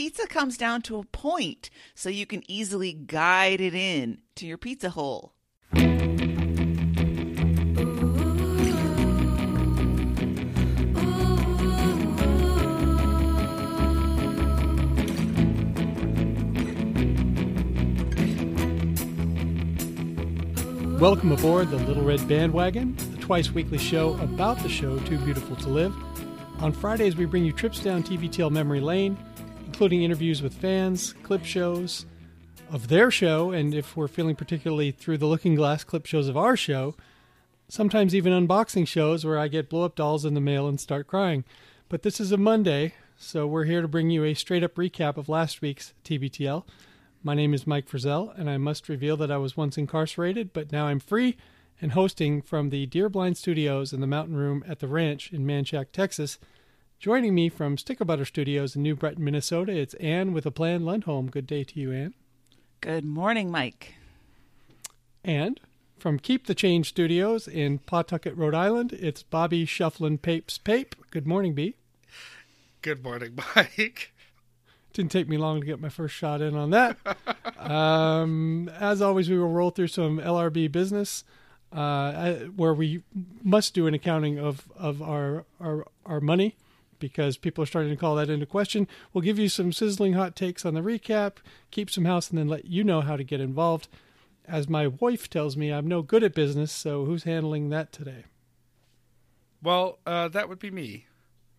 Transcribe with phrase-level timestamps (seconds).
[0.00, 4.56] pizza comes down to a point so you can easily guide it in to your
[4.56, 5.34] pizza hole.
[20.98, 25.56] Welcome aboard the Little Red Bandwagon, the twice weekly show about the show Too Beautiful
[25.56, 25.94] to Live.
[26.60, 29.18] On Fridays, we bring you trips down TBTL memory lane,
[29.80, 32.04] including interviews with fans, clip shows
[32.70, 36.36] of their show, and if we're feeling particularly through the looking glass, clip shows of
[36.36, 36.94] our show.
[37.66, 41.06] Sometimes even unboxing shows where I get blow up dolls in the mail and start
[41.06, 41.44] crying.
[41.88, 45.16] But this is a Monday, so we're here to bring you a straight up recap
[45.16, 46.64] of last week's TBTL.
[47.22, 50.72] My name is Mike Frizzell, and I must reveal that I was once incarcerated, but
[50.72, 51.38] now I'm free
[51.80, 55.46] and hosting from the Deer Blind Studios in the Mountain Room at the Ranch in
[55.46, 56.38] Manchac, Texas.
[57.00, 60.82] Joining me from Sticker Butter Studios in New Brighton, Minnesota, it's Anne with a Plan
[60.82, 61.30] Lundholm.
[61.30, 62.12] Good day to you, Anne.
[62.82, 63.94] Good morning, Mike.
[65.24, 65.58] And
[65.96, 70.94] from Keep the Change Studios in Pawtucket, Rhode Island, it's Bobby Shufflin Papes Pape.
[71.10, 71.74] Good morning, B.
[72.82, 74.12] Good morning, Mike.
[74.92, 76.98] Didn't take me long to get my first shot in on that.
[77.58, 81.24] um, as always, we will roll through some LRB business,
[81.72, 83.04] uh, where we
[83.42, 86.56] must do an accounting of of our our our money
[87.00, 88.86] because people are starting to call that into question.
[89.12, 91.36] We'll give you some sizzling hot takes on the recap,
[91.70, 93.88] keep some house, and then let you know how to get involved.
[94.46, 98.24] As my wife tells me, I'm no good at business, so who's handling that today?
[99.62, 101.06] Well, uh, that would be me.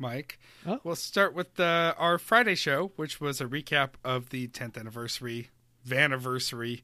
[0.02, 0.40] Mike.
[0.66, 0.80] Oh.
[0.84, 5.50] We'll start with uh, our Friday show, which was a recap of the 10th anniversary,
[5.88, 6.82] Vaniversary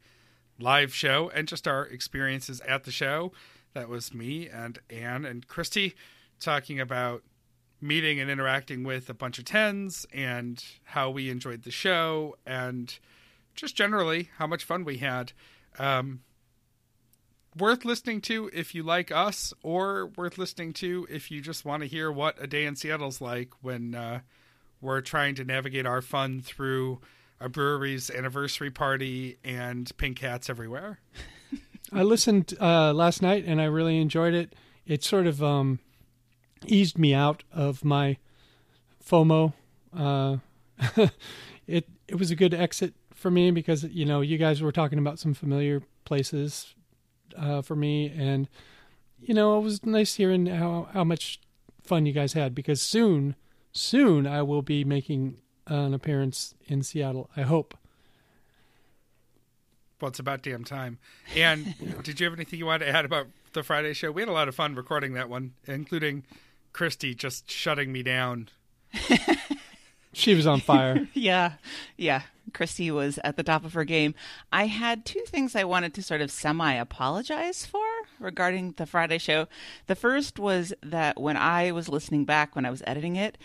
[0.59, 3.31] live show, and just our experiences at the show.
[3.73, 5.95] That was me and Anne and Christy
[6.39, 7.23] talking about
[7.79, 12.97] meeting and interacting with a bunch of tens and how we enjoyed the show and
[13.55, 15.31] just generally how much fun we had.
[15.77, 16.21] Um,
[17.57, 21.81] worth listening to if you like us, or worth listening to if you just want
[21.81, 24.19] to hear what a day in Seattle's like when uh,
[24.81, 26.99] we're trying to navigate our fun through
[27.39, 30.99] a brewery's anniversary party and pink hats everywhere.
[31.93, 34.53] I listened uh, last night and I really enjoyed it.
[34.85, 35.79] It sort of um,
[36.65, 38.17] eased me out of my
[39.03, 39.53] FOMO.
[39.95, 40.37] Uh,
[41.67, 44.99] it it was a good exit for me because you know you guys were talking
[44.99, 46.75] about some familiar places
[47.37, 48.47] uh, for me, and
[49.19, 51.39] you know it was nice hearing how how much
[51.83, 53.35] fun you guys had because soon,
[53.71, 57.29] soon I will be making an appearance in Seattle.
[57.35, 57.75] I hope.
[59.99, 60.99] Well, it's about damn time.
[61.35, 64.11] And did you have anything you wanted to add about the Friday show?
[64.11, 66.23] We had a lot of fun recording that one, including
[66.77, 68.49] Christy just shutting me down.
[70.17, 71.07] She was on fire.
[71.13, 71.53] yeah,
[71.95, 72.23] yeah.
[72.51, 74.15] Christy was at the top of her game.
[74.51, 77.85] I had two things I wanted to sort of semi apologize for
[78.19, 79.47] regarding the Friday show.
[79.85, 83.37] The first was that when I was listening back, when I was editing it,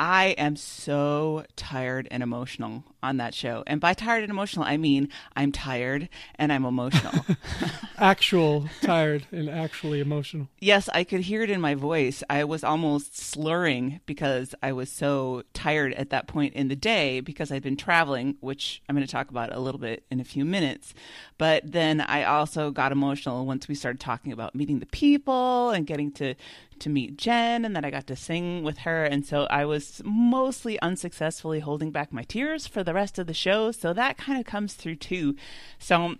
[0.00, 3.62] I am so tired and emotional on that show.
[3.66, 7.26] And by tired and emotional, I mean I'm tired and I'm emotional.
[7.98, 10.48] Actual tired and actually emotional.
[10.58, 12.22] yes, I could hear it in my voice.
[12.30, 17.20] I was almost slurring because I was so tired at that point in the day
[17.20, 20.24] because I'd been traveling, which I'm going to talk about a little bit in a
[20.24, 20.94] few minutes.
[21.36, 25.86] But then I also got emotional once we started talking about meeting the people and
[25.86, 26.34] getting to
[26.80, 30.02] to meet Jen and then I got to sing with her and so I was
[30.04, 33.70] mostly unsuccessfully holding back my tears for the rest of the show.
[33.70, 35.36] So that kind of comes through too.
[35.78, 36.16] So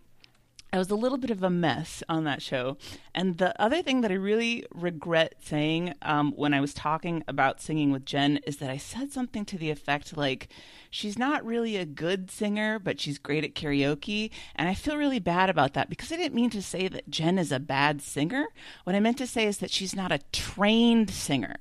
[0.72, 2.76] I was a little bit of a mess on that show.
[3.14, 7.60] And the other thing that I really regret saying um, when I was talking about
[7.60, 10.48] singing with Jen is that I said something to the effect like,
[10.88, 14.30] she's not really a good singer, but she's great at karaoke.
[14.54, 17.38] And I feel really bad about that because I didn't mean to say that Jen
[17.38, 18.46] is a bad singer.
[18.84, 21.56] What I meant to say is that she's not a trained singer.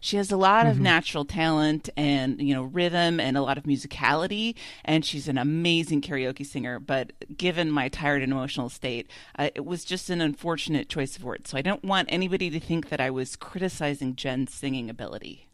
[0.00, 3.64] She has a lot of natural talent and you know rhythm and a lot of
[3.64, 4.54] musicality,
[4.84, 6.78] and she's an amazing karaoke singer.
[6.78, 11.24] But given my tired and emotional state, uh, it was just an unfortunate choice of
[11.24, 11.50] words.
[11.50, 15.48] So I don't want anybody to think that I was criticizing Jen's singing ability.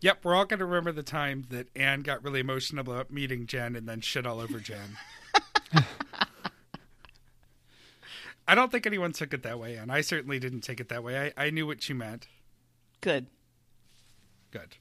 [0.00, 3.46] Yep, we're all going to remember the time that Anne got really emotional about meeting
[3.46, 4.96] Jen and then shit all over Jen.
[8.48, 11.04] I don't think anyone took it that way, and I certainly didn't take it that
[11.04, 11.32] way.
[11.36, 12.26] I, I knew what you meant.
[13.02, 13.26] Good.
[14.50, 14.76] Good.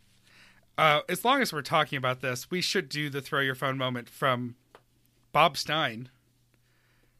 [0.78, 3.78] Uh, as long as we're talking about this, we should do the throw your phone
[3.78, 4.56] moment from
[5.34, 6.08] Bob Stein,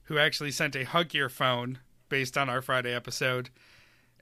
[0.04, 3.50] who actually sent a hug your phone based on our Friday episode.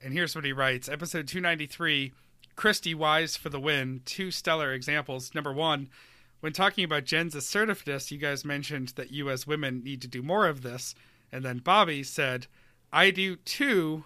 [0.02, 2.12] And here's what he writes Episode 293
[2.56, 4.00] Christy Wise for the win.
[4.04, 5.32] Two stellar examples.
[5.32, 5.90] Number one,
[6.40, 10.22] when talking about Jen's assertiveness, you guys mentioned that you as women need to do
[10.22, 10.96] more of this.
[11.32, 12.46] And then Bobby said,
[12.92, 14.04] I do too.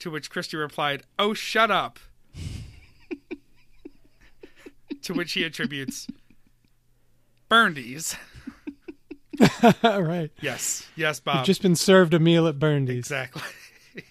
[0.00, 1.98] To which Christy replied, Oh, shut up.
[5.02, 6.06] to which he attributes
[7.50, 8.16] Burndies.
[9.82, 10.30] right.
[10.40, 10.86] Yes.
[10.96, 11.36] Yes, Bob.
[11.36, 13.10] You've just been served a meal at Burndy's.
[13.10, 13.42] Exactly.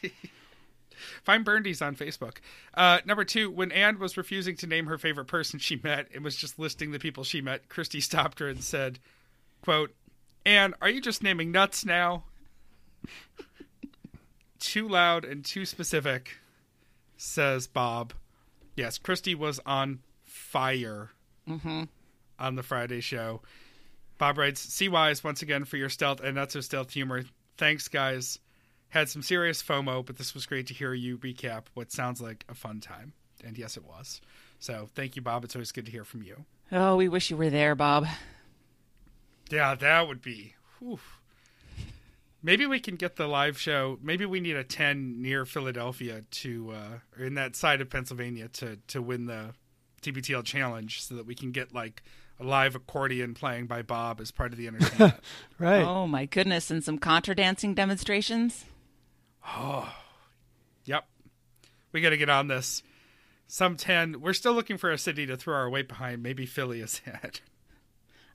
[1.23, 2.37] Find Burndies on Facebook.
[2.75, 6.23] Uh, number two, when Anne was refusing to name her favorite person she met and
[6.23, 8.99] was just listing the people she met, Christy stopped her and said,
[9.63, 9.91] quote,
[10.45, 12.23] Anne, are you just naming nuts now?
[14.59, 16.37] too loud and too specific,
[17.17, 18.13] says Bob.
[18.75, 21.11] Yes, Christy was on fire
[21.47, 21.83] mm-hmm.
[22.37, 23.41] on the Friday show.
[24.17, 27.23] Bob writes, "See wise once again for your stealth and not so stealth humor.
[27.57, 28.39] Thanks, guys.
[28.89, 32.45] Had some serious FOMO, but this was great to hear you recap what sounds like
[32.47, 33.13] a fun time.
[33.43, 34.21] And yes, it was.
[34.59, 35.43] So thank you, Bob.
[35.43, 36.45] It's always good to hear from you.
[36.71, 38.07] Oh, we wish you were there, Bob.
[39.49, 40.55] Yeah, that would be.
[40.79, 40.99] Whew.
[42.41, 43.97] Maybe we can get the live show.
[44.03, 48.47] Maybe we need a ten near Philadelphia to, uh, or in that side of Pennsylvania
[48.49, 49.53] to to win the
[50.03, 52.03] TBTL challenge, so that we can get like
[52.39, 55.15] a live accordion playing by Bob as part of the entertainment.
[55.57, 55.81] Right.
[55.83, 58.65] Oh my goodness, and some contra dancing demonstrations.
[59.47, 59.91] Oh,
[60.83, 61.05] yep.
[61.91, 62.83] We got to get on this.
[63.47, 64.19] Some 10.
[64.21, 66.21] We're still looking for a city to throw our weight behind.
[66.21, 67.41] Maybe Philly is it.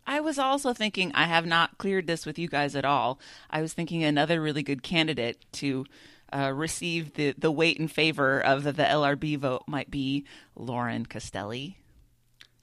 [0.07, 3.21] I was also thinking I have not cleared this with you guys at all.
[3.49, 5.87] I was thinking another really good candidate to
[6.33, 10.25] uh, receive the the weight in favor of the, the LRB vote might be
[10.55, 11.77] Lauren Castelli.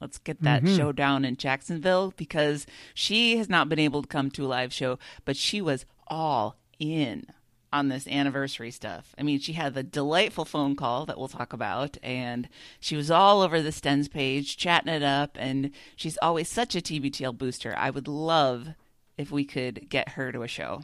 [0.00, 4.30] Let's get that show down in Jacksonville because she has not been able to come
[4.30, 7.26] to a live show, but she was all in
[7.72, 9.14] on this anniversary stuff.
[9.18, 12.48] I mean, she had the delightful phone call that we'll talk about, and
[12.80, 16.80] she was all over the Stens page chatting it up, and she's always such a
[16.80, 17.74] TBTL booster.
[17.76, 18.68] I would love
[19.16, 20.82] if we could get her to a show.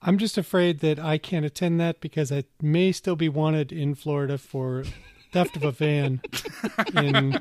[0.00, 3.94] I'm just afraid that I can't attend that because I may still be wanted in
[3.94, 4.84] Florida for
[5.32, 6.20] theft of a van
[6.94, 7.40] in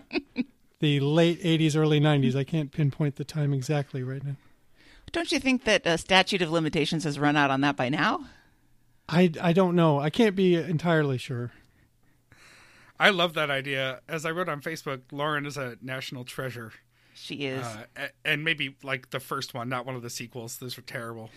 [0.79, 2.35] the late 80s, early 90s.
[2.35, 4.35] I can't pinpoint the time exactly right now.
[5.13, 8.25] Don't you think that a statute of limitations has run out on that by now?
[9.07, 9.99] I, I don't know.
[9.99, 11.51] I can't be entirely sure.
[12.99, 14.01] I love that idea.
[14.09, 16.73] As I wrote on Facebook, Lauren is a national treasure.
[17.13, 17.63] She is.
[17.65, 20.57] Uh, and maybe like the first one, not one of the sequels.
[20.57, 21.29] Those were terrible.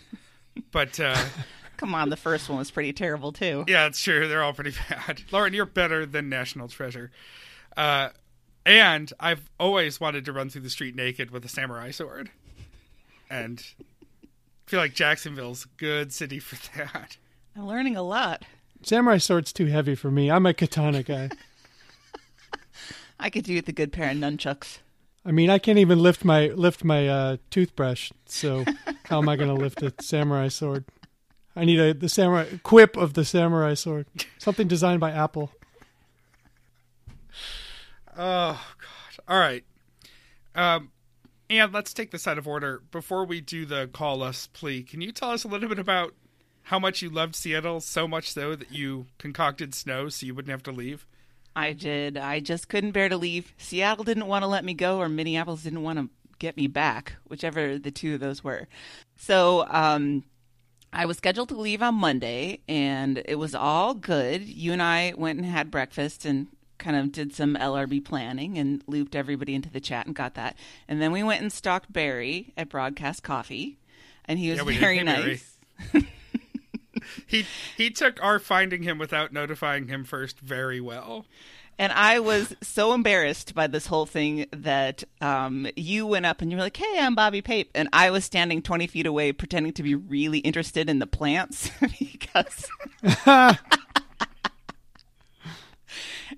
[0.73, 1.17] But uh,
[1.77, 3.65] Come on, the first one was pretty terrible too.
[3.69, 4.27] yeah, it's true.
[4.27, 5.23] They're all pretty bad.
[5.31, 7.11] Lauren, you're better than National Treasure.
[7.77, 8.09] Uh,
[8.65, 12.31] and I've always wanted to run through the street naked with a samurai sword.
[13.29, 13.65] And
[14.23, 14.27] I
[14.67, 17.17] feel like Jacksonville's a good city for that.
[17.57, 18.45] I'm learning a lot.
[18.83, 20.31] Samurai sword's too heavy for me.
[20.31, 21.31] I'm a katana guy.
[23.21, 24.79] I could do with a good pair of nunchucks.
[25.25, 28.13] I mean, I can't even lift my lift my uh, toothbrush.
[28.27, 28.65] So
[29.07, 30.85] how am I going to lift a samurai sword?
[31.57, 34.07] I need a the samurai quip of the samurai sword.
[34.39, 35.51] Something designed by Apple.
[38.17, 39.25] Oh God!
[39.27, 39.65] All right,
[40.55, 40.93] um,
[41.49, 44.83] and let's take this out of order before we do the call us plea.
[44.83, 46.15] Can you tell us a little bit about
[46.65, 50.51] how much you loved Seattle so much so that you concocted snow so you wouldn't
[50.51, 51.07] have to leave?
[51.55, 52.19] I did.
[52.19, 53.55] I just couldn't bear to leave.
[53.57, 57.15] Seattle didn't want to let me go, or Minneapolis didn't want to get me back,
[57.29, 58.69] whichever the two of those were.
[59.17, 60.25] So, um,
[60.93, 64.43] I was scheduled to leave on Monday, and it was all good.
[64.43, 68.83] You and I went and had breakfast and kind of did some LRB planning and
[68.87, 70.57] looped everybody into the chat and got that.
[70.89, 73.79] And then we went and stalked Barry at Broadcast Coffee,
[74.25, 75.59] and he was Yeah, very Hey, nice.
[77.27, 77.45] He
[77.77, 81.27] he took our finding him without notifying him first very well.
[81.79, 86.51] And I was so embarrassed by this whole thing that um, you went up and
[86.51, 89.73] you were like, "Hey, I'm Bobby Pape," and I was standing 20 feet away, pretending
[89.75, 92.67] to be really interested in the plants because.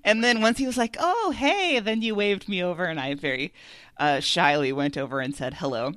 [0.03, 3.15] and then once he was like, "Oh, hey," then you waved me over, and I
[3.15, 3.53] very
[3.97, 5.93] uh, shyly went over and said hello.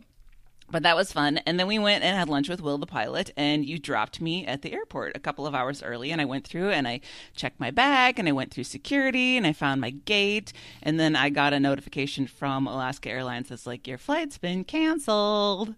[0.72, 1.36] But that was fun.
[1.38, 4.46] And then we went and had lunch with Will the pilot, and you dropped me
[4.46, 6.10] at the airport a couple of hours early.
[6.10, 7.00] And I went through and I
[7.36, 10.54] checked my bag and I went through security and I found my gate.
[10.82, 15.74] And then I got a notification from Alaska Airlines that's like, your flight's been canceled.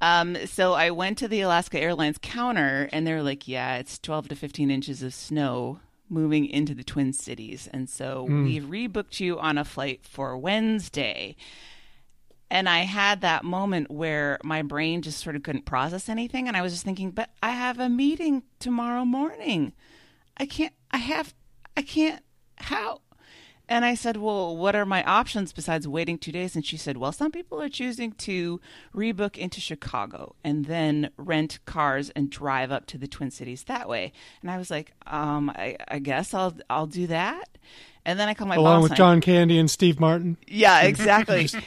[0.00, 4.28] Um, so I went to the Alaska Airlines counter and they're like, yeah, it's 12
[4.28, 5.80] to 15 inches of snow
[6.10, 7.68] moving into the Twin Cities.
[7.72, 8.44] And so hmm.
[8.44, 11.36] we've rebooked you on a flight for Wednesday.
[12.50, 16.48] And I had that moment where my brain just sort of couldn't process anything.
[16.48, 19.74] And I was just thinking, but I have a meeting tomorrow morning.
[20.36, 21.34] I can't, I have,
[21.76, 22.22] I can't
[22.60, 23.00] how?
[23.68, 26.54] And I said, Well, what are my options besides waiting two days?
[26.54, 28.60] And she said, Well, some people are choosing to
[28.94, 33.88] rebook into Chicago and then rent cars and drive up to the Twin Cities that
[33.88, 34.12] way.
[34.40, 37.58] And I was like, um, I, I guess I'll I'll do that.
[38.06, 40.38] And then I called my Along with John Candy and Steve Martin.
[40.46, 41.48] yeah, exactly.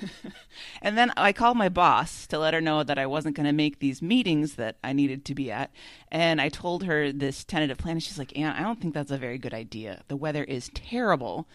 [0.82, 3.52] and then I called my boss to let her know that I wasn't going to
[3.52, 5.70] make these meetings that I needed to be at.
[6.10, 7.92] And I told her this tentative plan.
[7.92, 10.02] And she's like, Ann, I don't think that's a very good idea.
[10.08, 11.48] The weather is terrible.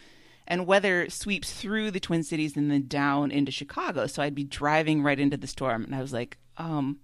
[0.47, 4.07] And weather sweeps through the Twin Cities and then down into Chicago.
[4.07, 5.83] So I'd be driving right into the storm.
[5.83, 6.99] And I was like, um,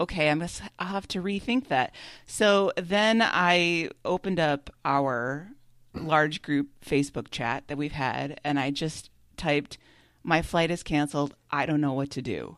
[0.00, 1.94] okay, I must I'll have to rethink that.
[2.26, 5.52] So then I opened up our
[5.94, 9.78] large group Facebook chat that we've had and I just typed
[10.22, 11.34] my flight is canceled.
[11.50, 12.56] I don't know what to do.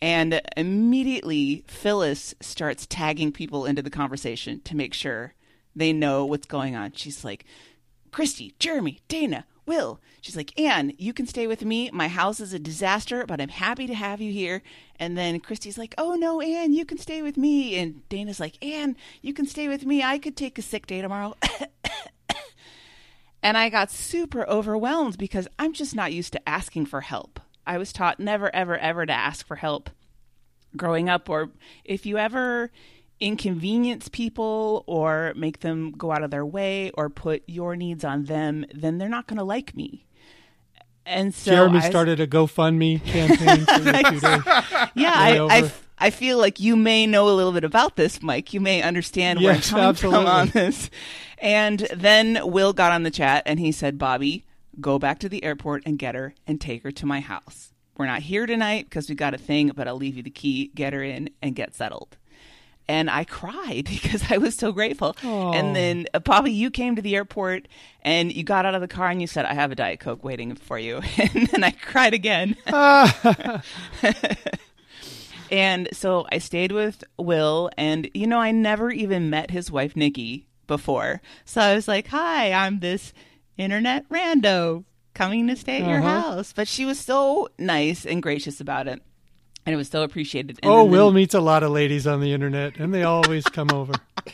[0.00, 5.34] And immediately Phyllis starts tagging people into the conversation to make sure
[5.74, 6.92] they know what's going on.
[6.92, 7.44] She's like,
[8.10, 10.00] Christy, Jeremy, Dana, Will.
[10.20, 11.90] She's like, Anne, you can stay with me.
[11.90, 14.62] My house is a disaster, but I'm happy to have you here.
[15.00, 17.76] And then Christy's like, Oh no, Anne, you can stay with me.
[17.78, 20.02] And Dana's like, Anne, you can stay with me.
[20.02, 21.34] I could take a sick day tomorrow.
[23.44, 27.38] and I got super overwhelmed because I'm just not used to asking for help.
[27.66, 29.90] I was taught never, ever, ever to ask for help
[30.76, 31.50] growing up, or
[31.84, 32.70] if you ever
[33.20, 38.24] inconvenience people or make them go out of their way or put your needs on
[38.24, 40.04] them, then they're not going to like me.
[41.06, 44.22] And so Jeremy I- started a GoFundMe campaign for the two days.
[44.94, 45.70] yeah, I, I,
[46.04, 48.52] I feel like you may know a little bit about this, Mike.
[48.52, 50.20] You may understand where Yes, I'm coming absolutely.
[50.20, 50.90] from on this.
[51.38, 54.44] And then Will got on the chat and he said, Bobby,
[54.78, 57.72] go back to the airport and get her and take her to my house.
[57.96, 60.70] We're not here tonight because we got a thing, but I'll leave you the key,
[60.74, 62.18] get her in, and get settled.
[62.86, 65.16] And I cried because I was so grateful.
[65.24, 65.52] Aw.
[65.52, 67.66] And then, uh, Bobby, you came to the airport
[68.02, 70.22] and you got out of the car and you said, I have a Diet Coke
[70.22, 71.00] waiting for you.
[71.18, 72.56] And then I cried again.
[75.54, 79.94] And so I stayed with Will, and you know, I never even met his wife,
[79.94, 81.22] Nikki, before.
[81.44, 83.12] So I was like, Hi, I'm this
[83.56, 84.82] internet rando
[85.14, 86.20] coming to stay at your Uh-huh.
[86.22, 86.52] house.
[86.52, 89.00] But she was so nice and gracious about it.
[89.64, 90.58] And it was so appreciated.
[90.60, 93.44] And Oh, then- Will meets a lot of ladies on the internet, and they always
[93.44, 93.92] come over.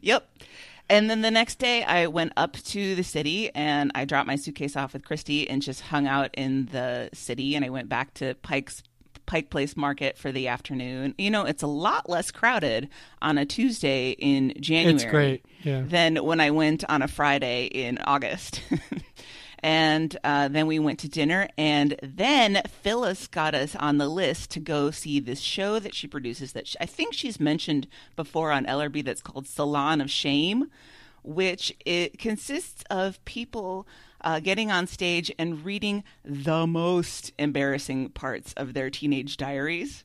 [0.00, 0.28] Yep.
[0.88, 4.36] And then the next day, I went up to the city and I dropped my
[4.36, 7.54] suitcase off with Christy and just hung out in the city.
[7.54, 8.82] And I went back to Pike's
[9.32, 11.14] Pike Place Market for the afternoon.
[11.16, 12.90] You know, it's a lot less crowded
[13.22, 14.94] on a Tuesday in January.
[14.94, 15.46] It's great.
[15.62, 15.84] Yeah.
[15.86, 18.60] Than when I went on a Friday in August.
[19.60, 24.50] and uh, then we went to dinner, and then Phyllis got us on the list
[24.50, 26.52] to go see this show that she produces.
[26.52, 29.02] That she, I think she's mentioned before on LRB.
[29.02, 30.66] That's called Salon of Shame,
[31.22, 33.86] which it consists of people
[34.22, 40.04] uh, getting on stage and reading the most embarrassing parts of their teenage diaries.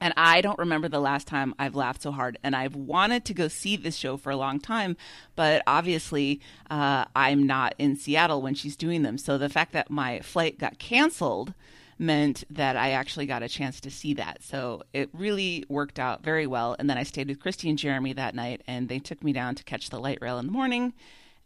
[0.00, 2.38] And I don't remember the last time I've laughed so hard.
[2.42, 4.96] And I've wanted to go see this show for a long time,
[5.34, 9.16] but obviously uh, I'm not in Seattle when she's doing them.
[9.16, 11.54] So the fact that my flight got canceled
[11.98, 14.42] meant that I actually got a chance to see that.
[14.42, 16.74] So it really worked out very well.
[16.78, 19.54] And then I stayed with Christy and Jeremy that night, and they took me down
[19.54, 20.92] to catch the light rail in the morning,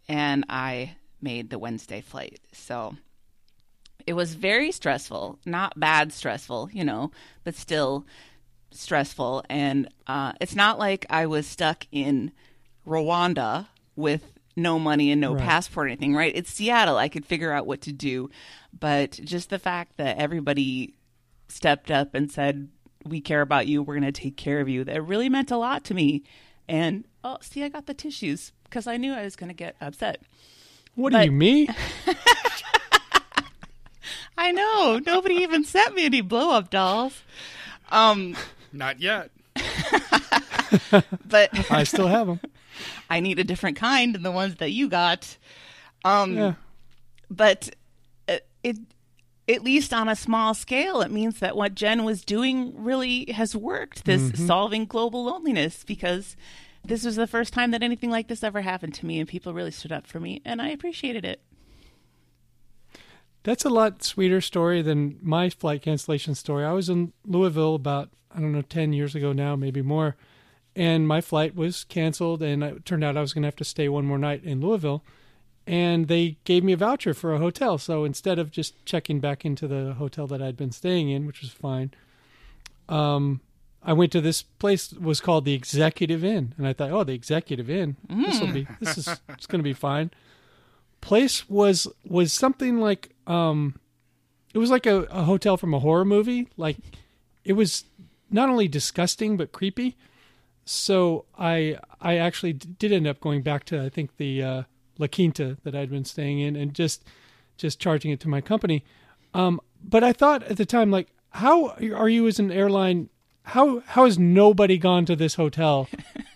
[0.09, 2.40] and I made the Wednesday flight.
[2.52, 2.96] So
[4.06, 7.10] it was very stressful, not bad stressful, you know,
[7.44, 8.06] but still
[8.70, 9.44] stressful.
[9.48, 12.32] And uh, it's not like I was stuck in
[12.87, 15.44] Rwanda with no money and no Right.
[15.44, 16.32] passport or anything, right?
[16.34, 16.96] It's Seattle.
[16.96, 18.30] I could figure out what to do.
[18.78, 20.94] But just the fact that everybody
[21.48, 22.68] stepped up and said,
[23.04, 25.56] We care about you, we're going to take care of you, that really meant a
[25.56, 26.22] lot to me.
[26.68, 29.76] And oh, see, I got the tissues because I knew I was going to get
[29.80, 30.22] upset.
[30.98, 31.68] What But- are you, me?
[34.36, 35.00] I know.
[35.04, 37.22] Nobody even sent me any blow up dolls.
[37.90, 38.36] Um,
[38.72, 39.30] Not yet.
[41.24, 42.40] but I still have them.
[43.08, 45.36] I need a different kind than the ones that you got.
[46.04, 46.54] Um, Yeah.
[47.30, 47.70] but
[48.28, 48.76] uh, it,
[49.48, 53.54] at least on a small scale, it means that what Jen was doing really has
[53.56, 54.04] worked.
[54.04, 56.36] This solving global loneliness because
[56.88, 59.52] this was the first time that anything like this ever happened to me, and people
[59.54, 61.40] really stood up for me, and I appreciated it.
[63.42, 66.64] That's a lot sweeter story than my flight cancellation story.
[66.64, 70.16] I was in Louisville about, I don't know, 10 years ago now, maybe more.
[70.75, 73.64] And my flight was canceled, and it turned out I was going to have to
[73.64, 75.04] stay one more night in Louisville.
[75.66, 77.76] And they gave me a voucher for a hotel.
[77.78, 81.42] So instead of just checking back into the hotel that I'd been staying in, which
[81.42, 81.92] was fine,
[82.88, 83.40] um,
[83.82, 87.14] I went to this place was called the Executive Inn, and I thought, oh, the
[87.14, 90.11] Executive Inn, this will be this is it's going to be fine.
[91.00, 93.78] Place was was something like um,
[94.52, 96.49] it was like a, a hotel from a horror movie.
[96.56, 96.76] Like
[97.44, 97.85] it was
[98.30, 99.97] not only disgusting but creepy.
[100.64, 104.62] So I I actually did end up going back to I think the uh,
[104.99, 107.04] La Quinta that I'd been staying in and just
[107.56, 108.85] just charging it to my company.
[109.35, 113.08] Um, but I thought at the time, like, how are you as an airline?
[113.48, 115.88] How how has nobody gone to this hotel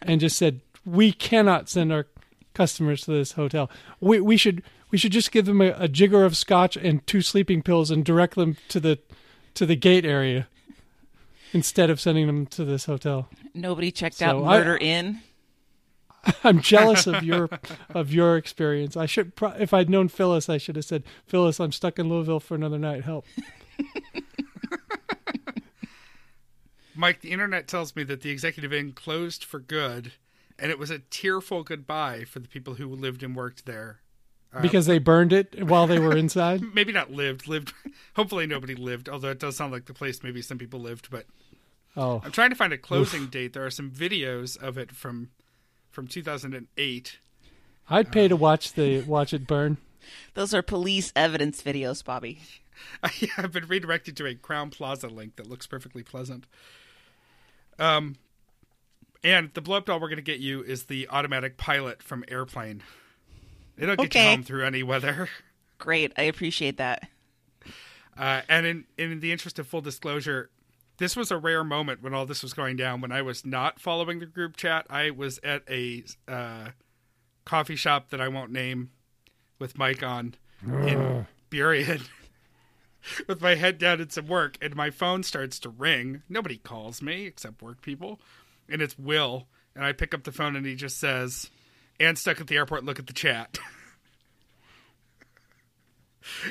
[0.02, 2.06] and just said we cannot send our
[2.54, 3.70] customers to this hotel?
[4.00, 7.20] We we should we should just give them a, a jigger of scotch and two
[7.20, 8.98] sleeping pills and direct them to the
[9.54, 10.48] to the gate area
[11.52, 13.28] instead of sending them to this hotel.
[13.52, 15.20] Nobody checked So out I- Murder Inn.
[16.44, 17.50] I'm jealous of your
[17.90, 18.96] of your experience.
[18.96, 22.40] I should if I'd known Phyllis, I should have said, "Phyllis, I'm stuck in Louisville
[22.40, 23.04] for another night.
[23.04, 23.26] Help."
[26.94, 30.12] Mike, the internet tells me that the Executive Inn closed for good,
[30.58, 34.00] and it was a tearful goodbye for the people who lived and worked there.
[34.54, 36.62] Uh, because they burned it while they were inside.
[36.74, 37.72] Maybe not lived, lived.
[38.16, 39.08] Hopefully, nobody lived.
[39.08, 41.08] Although it does sound like the place maybe some people lived.
[41.10, 41.24] But
[41.96, 43.52] Oh, I'm trying to find a closing date.
[43.52, 45.30] There are some videos of it from
[45.90, 47.18] from 2008.
[47.90, 49.76] I'd pay to uh, watch the watch it burn.
[50.34, 52.40] Those are police evidence videos, Bobby.
[53.02, 56.46] I have been redirected to a Crowne Plaza link that looks perfectly pleasant.
[57.78, 58.16] Um,
[59.24, 62.24] and the blow up doll we're going to get you is the automatic pilot from
[62.28, 62.82] Airplane.
[63.78, 64.24] It'll get Okay.
[64.24, 65.28] you home through any weather.
[65.78, 66.12] Great.
[66.16, 67.08] I appreciate that.
[68.16, 70.50] Uh, and in in the interest of full disclosure,
[70.98, 73.00] this was a rare moment when all this was going down.
[73.00, 76.68] When I was not following the group chat, I was at a uh,
[77.44, 78.90] coffee shop that I won't name
[79.58, 80.34] with Mike on
[80.66, 82.02] in Burien.
[83.28, 86.22] with my head down at some work, and my phone starts to ring.
[86.28, 88.20] Nobody calls me except work people,
[88.68, 89.46] and it's Will.
[89.74, 91.50] And I pick up the phone, and he just says,
[91.98, 92.84] "And stuck at the airport.
[92.84, 93.58] Look at the chat."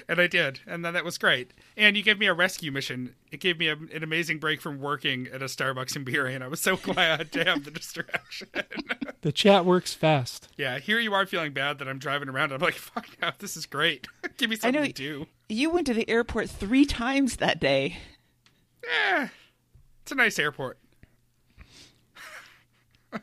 [0.08, 1.51] and I did, and then that was great.
[1.77, 3.16] And you gave me a rescue mission.
[3.31, 6.48] It gave me a, an amazing break from working at a Starbucks in and I
[6.48, 8.50] was so glad to have the distraction.
[9.22, 10.50] The chat works fast.
[10.57, 12.51] yeah, here you are feeling bad that I'm driving around.
[12.51, 14.07] I'm like, fuck yeah, this is great.
[14.37, 15.27] Give me something know- to do.
[15.51, 17.98] You went to the airport three times that day.
[18.90, 19.27] Eh,
[20.01, 20.79] it's a nice airport.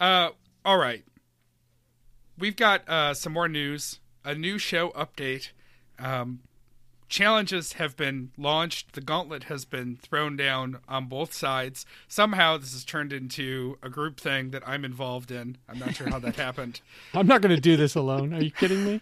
[0.00, 0.30] uh,
[0.64, 1.04] all right.
[2.36, 5.50] We've got uh, some more news, a new show update.
[5.96, 6.40] Um,
[7.08, 8.94] challenges have been launched.
[8.94, 11.86] The gauntlet has been thrown down on both sides.
[12.08, 15.56] Somehow, this has turned into a group thing that I'm involved in.
[15.68, 16.80] I'm not sure how that happened.
[17.14, 18.34] I'm not going to do this alone.
[18.34, 19.00] Are you kidding me?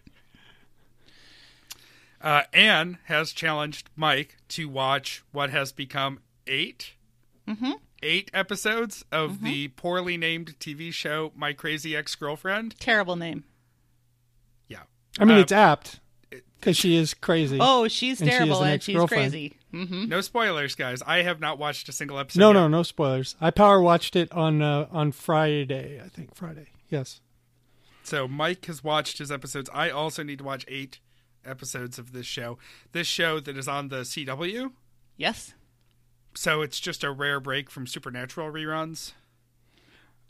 [2.24, 6.94] Uh, Anne has challenged Mike to watch what has become 8
[8.02, 12.74] eight episodes of the poorly named TV show My Crazy Ex Girlfriend.
[12.80, 13.44] Terrible name.
[14.68, 14.80] Yeah,
[15.18, 16.00] I mean, Uh, it's apt
[16.60, 17.58] because she is crazy.
[17.60, 19.32] Oh, she's And she terrible an and she's ex-girlfriend.
[19.32, 19.56] crazy.
[19.70, 21.02] hmm no spoilers, guys.
[21.06, 22.40] I have not watched a single episode.
[22.40, 22.54] no, yet.
[22.54, 23.36] no, no spoilers.
[23.40, 26.00] I power watched it on uh, on Friday.
[26.02, 26.68] I think Friday.
[26.88, 27.20] Yes.
[28.02, 29.68] So Mike has watched his episodes.
[29.74, 30.98] I also need to watch eight
[31.46, 32.58] episodes of this show.
[32.92, 34.72] This show that is on the CW.
[35.16, 35.54] Yes.
[36.34, 39.12] So it's just a rare break from Supernatural reruns.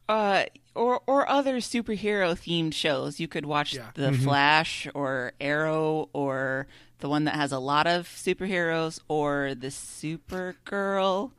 [0.07, 3.19] Uh, or or other superhero themed shows.
[3.19, 3.91] You could watch Yeah.
[3.95, 6.67] The Flash or Arrow or
[6.99, 11.31] the one that has a lot of superheroes or the Supergirl.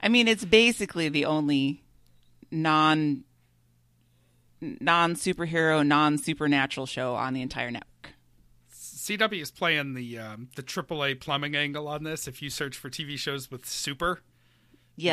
[0.00, 1.82] I mean, it's basically the only
[2.52, 3.24] non
[4.60, 7.88] non superhero, non supernatural show on the entire network.
[9.00, 12.28] CW is playing the um, the AAA plumbing angle on this.
[12.28, 14.20] If you search for TV shows with super,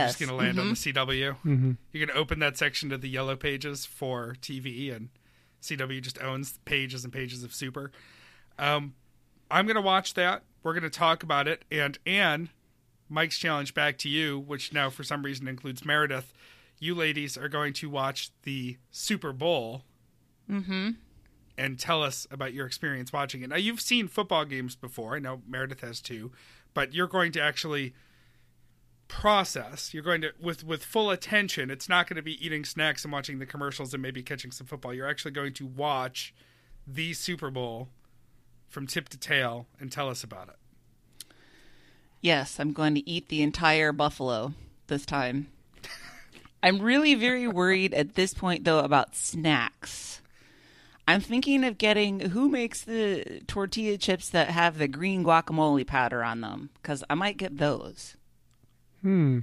[0.01, 1.37] you're just going to land on the CW.
[1.45, 1.71] Mm-hmm.
[1.93, 5.07] You can open that section to the yellow pages for TV, and
[5.61, 7.93] CW just owns pages and pages of Super.
[8.59, 8.93] Um,
[9.49, 10.43] I'm going to watch that.
[10.63, 11.63] We're going to talk about it.
[11.71, 12.49] And Anne,
[13.07, 16.33] Mike's challenge back to you, which now for some reason includes Meredith.
[16.77, 19.83] You ladies are going to watch the Super Bowl
[20.49, 20.89] Mm-hmm.
[21.57, 23.49] And tell us about your experience watching it.
[23.49, 25.15] Now, you've seen football games before.
[25.15, 26.31] I know Meredith has too,
[26.73, 27.93] but you're going to actually
[29.07, 29.93] process.
[29.93, 31.69] You're going to with with full attention.
[31.69, 34.67] It's not going to be eating snacks and watching the commercials and maybe catching some
[34.67, 34.93] football.
[34.93, 36.33] You're actually going to watch
[36.85, 37.89] the Super Bowl
[38.67, 40.55] from tip to tail and tell us about it.
[42.21, 44.53] Yes, I'm going to eat the entire buffalo
[44.87, 45.47] this time.
[46.63, 50.16] I'm really very worried at this point, though, about snacks.
[51.07, 56.23] I'm thinking of getting who makes the tortilla chips that have the green guacamole powder
[56.23, 58.17] on them, because I might get those.
[59.01, 59.39] Hmm.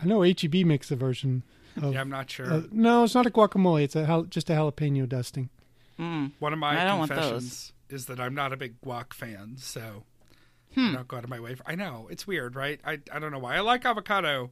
[0.00, 1.42] I know HEB makes a version.
[1.80, 2.52] Of, Yeah, I'm not sure.
[2.52, 3.82] uh, no, it's not a guacamole.
[3.82, 5.48] It's a jal- just a jalapeno dusting.
[5.98, 6.32] Mm.
[6.38, 9.54] One of my I don't want confessions is that I'm not a big guac fan,
[9.58, 10.04] so
[10.74, 10.90] Hmm.
[10.90, 11.54] I don't go out of my way.
[11.54, 12.78] For, I know it's weird, right?
[12.84, 13.56] I I don't know why.
[13.56, 14.50] I like avocado,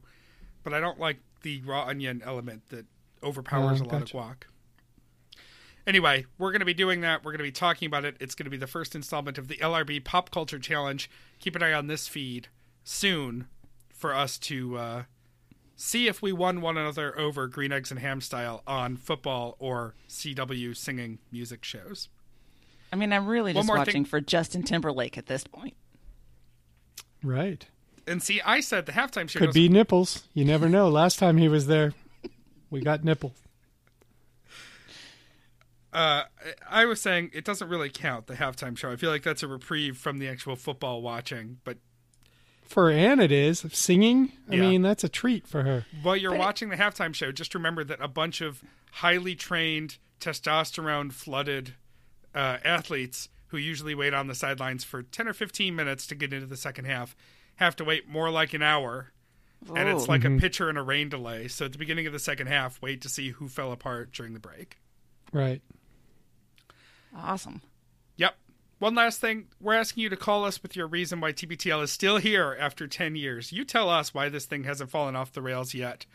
[0.63, 2.87] but I don't like the raw onion element that
[3.21, 4.17] overpowers Oh, a lot gotcha.
[4.17, 4.35] of guac.
[5.87, 7.23] Anyway, we're going to be doing that.
[7.23, 8.15] We're going to be talking about it.
[8.19, 11.09] It's going to be the first installment of the LRB Pop Culture Challenge.
[11.39, 12.47] Keep an eye on this feed
[12.83, 13.47] soon
[13.93, 15.03] for us to uh,
[15.75, 19.93] see if we won one another over Green Eggs and Ham style on football or
[20.09, 22.09] CW singing music shows.
[22.91, 25.75] I mean, I'm really One just watching thing- for Justin Timberlake at this point.
[27.23, 27.65] Right.
[28.07, 30.27] And see, I said the halftime show Could be nipples.
[30.33, 30.89] You never know.
[30.89, 31.93] Last time he was there,
[32.69, 33.33] we got nipples.
[35.95, 36.23] Uh,
[36.69, 38.91] I was saying it doesn't really count the halftime show.
[38.91, 41.59] I feel like that's a reprieve from the actual football watching.
[41.63, 41.77] But
[42.67, 44.31] For Anne, it is singing.
[44.49, 44.61] I Yeah.
[44.61, 45.85] mean, that's a treat for her.
[46.01, 49.97] while you're But- watching the halftime show, just remember that a bunch of highly trained,
[50.19, 51.75] testosterone flooded
[52.33, 56.33] uh, athletes who usually wait on the sidelines for 10 or 15 minutes to get
[56.33, 57.15] into the second half
[57.57, 59.11] have to wait more like an hour.
[59.73, 60.07] And it's Ooh.
[60.07, 61.47] like a pitcher and a rain delay.
[61.47, 64.33] So at the beginning of the second half, wait to see who fell apart during
[64.33, 64.77] the break.
[65.31, 65.61] Right.
[67.15, 67.61] Awesome.
[68.17, 68.35] Yep.
[68.79, 69.47] One last thing.
[69.59, 72.87] We're asking you to call us with your reason why TBTL is still here after
[72.87, 73.51] 10 years.
[73.51, 76.05] You tell us why this thing hasn't fallen off the rails yet,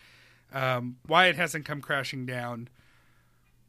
[0.53, 2.69] um, why it hasn't come crashing down.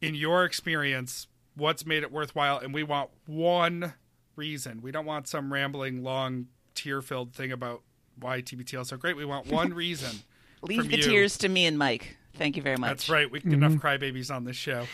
[0.00, 2.58] In your experience, what's made it worthwhile?
[2.58, 3.94] And we want one
[4.36, 4.82] reason.
[4.82, 7.82] We don't want some rambling, long, tear filled thing about
[8.18, 9.16] why TBTL is so great.
[9.16, 10.18] We want one reason.
[10.62, 11.02] Leave the you.
[11.02, 12.16] tears to me and Mike.
[12.34, 12.90] Thank you very much.
[12.90, 13.30] That's right.
[13.30, 14.86] We can get enough crybabies on this show.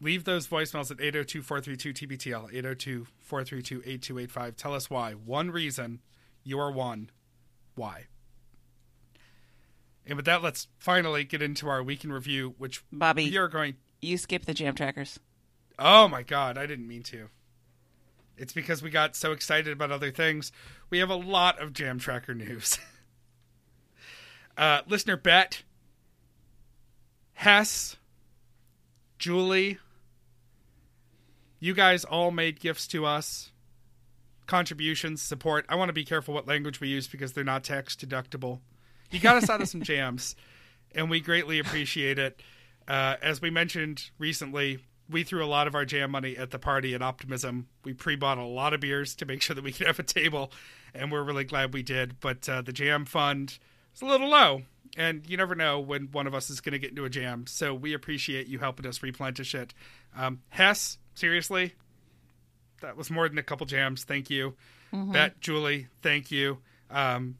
[0.00, 4.56] Leave those voicemails at 802 432 TBTL, 802 432 8285.
[4.56, 5.12] Tell us why.
[5.12, 6.00] One reason
[6.42, 7.10] you are one.
[7.74, 8.06] Why?
[10.06, 13.76] And with that, let's finally get into our week in review, which Bobby, are going.
[14.00, 15.20] you skip the jam trackers.
[15.78, 17.28] Oh my God, I didn't mean to.
[18.36, 20.50] It's because we got so excited about other things.
[20.88, 22.78] We have a lot of Jam Tracker news.
[24.56, 25.62] uh, listener Bet,
[27.34, 27.96] Hess,
[29.18, 29.78] Julie,
[31.60, 33.52] you guys all made gifts to us,
[34.46, 35.66] contributions, support.
[35.68, 38.60] I want to be careful what language we use because they're not tax deductible.
[39.10, 40.34] You got us out of some jams,
[40.94, 42.40] and we greatly appreciate it.
[42.88, 46.58] Uh, as we mentioned recently, we threw a lot of our jam money at the
[46.58, 47.68] party at Optimism.
[47.84, 50.52] We pre-bought a lot of beers to make sure that we could have a table,
[50.94, 52.20] and we're really glad we did.
[52.20, 53.58] But uh, the jam fund
[53.94, 54.62] is a little low,
[54.96, 57.46] and you never know when one of us is going to get into a jam.
[57.46, 59.74] So we appreciate you helping us replenish it.
[60.16, 61.74] Um, Hess, seriously,
[62.80, 64.04] that was more than a couple jams.
[64.04, 64.56] Thank you.
[64.92, 66.58] Bet Julie, thank you.
[66.90, 67.36] Um,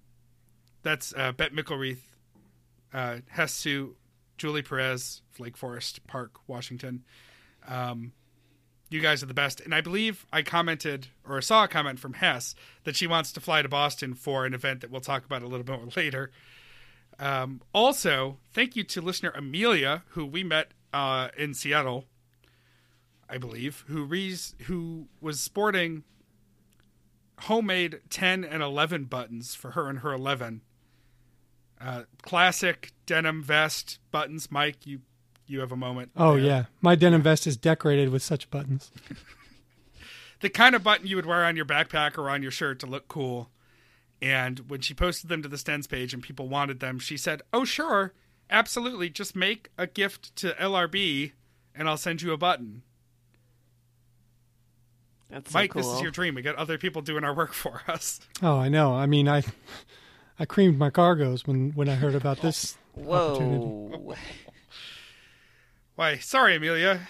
[0.83, 1.99] that's uh, Bet Mickelreath,
[2.95, 3.97] uh, Hess Sue,
[4.39, 7.03] Julie Perez, Lake Forest Park, Washington.
[7.67, 8.13] Um,
[8.89, 9.61] you guys are the best.
[9.61, 13.41] And I believe I commented or saw a comment from Hess that she wants to
[13.41, 16.31] fly to Boston for an event that we'll talk about a little bit more later.
[17.19, 22.07] Um, also, thank you to listener Amelia, who we met uh, in Seattle,
[23.31, 26.03] I believe, who rees who was sporting
[27.43, 30.63] homemade 10 and 11 buttons for her and her 11.
[31.81, 34.51] Uh, classic denim vest buttons.
[34.51, 35.01] Mike, you
[35.47, 36.11] you have a moment.
[36.17, 36.45] Oh there.
[36.45, 38.91] yeah, my denim vest is decorated with such buttons.
[40.41, 42.87] the kind of button you would wear on your backpack or on your shirt to
[42.87, 43.51] look cool.
[44.21, 47.41] And when she posted them to the Stens page and people wanted them, she said,
[47.53, 48.13] "Oh sure,
[48.51, 51.33] absolutely, just make a gift to LRB,
[51.75, 52.83] and I'll send you a button."
[55.31, 55.91] That's Mike, so cool.
[55.91, 56.35] this is your dream.
[56.35, 58.21] We got other people doing our work for us.
[58.43, 58.95] Oh, I know.
[58.95, 59.43] I mean, I
[60.39, 63.65] I creamed my cargos when when I heard about this opportunity.
[63.67, 64.17] Whoa.
[65.97, 67.09] Why, sorry, Amelia,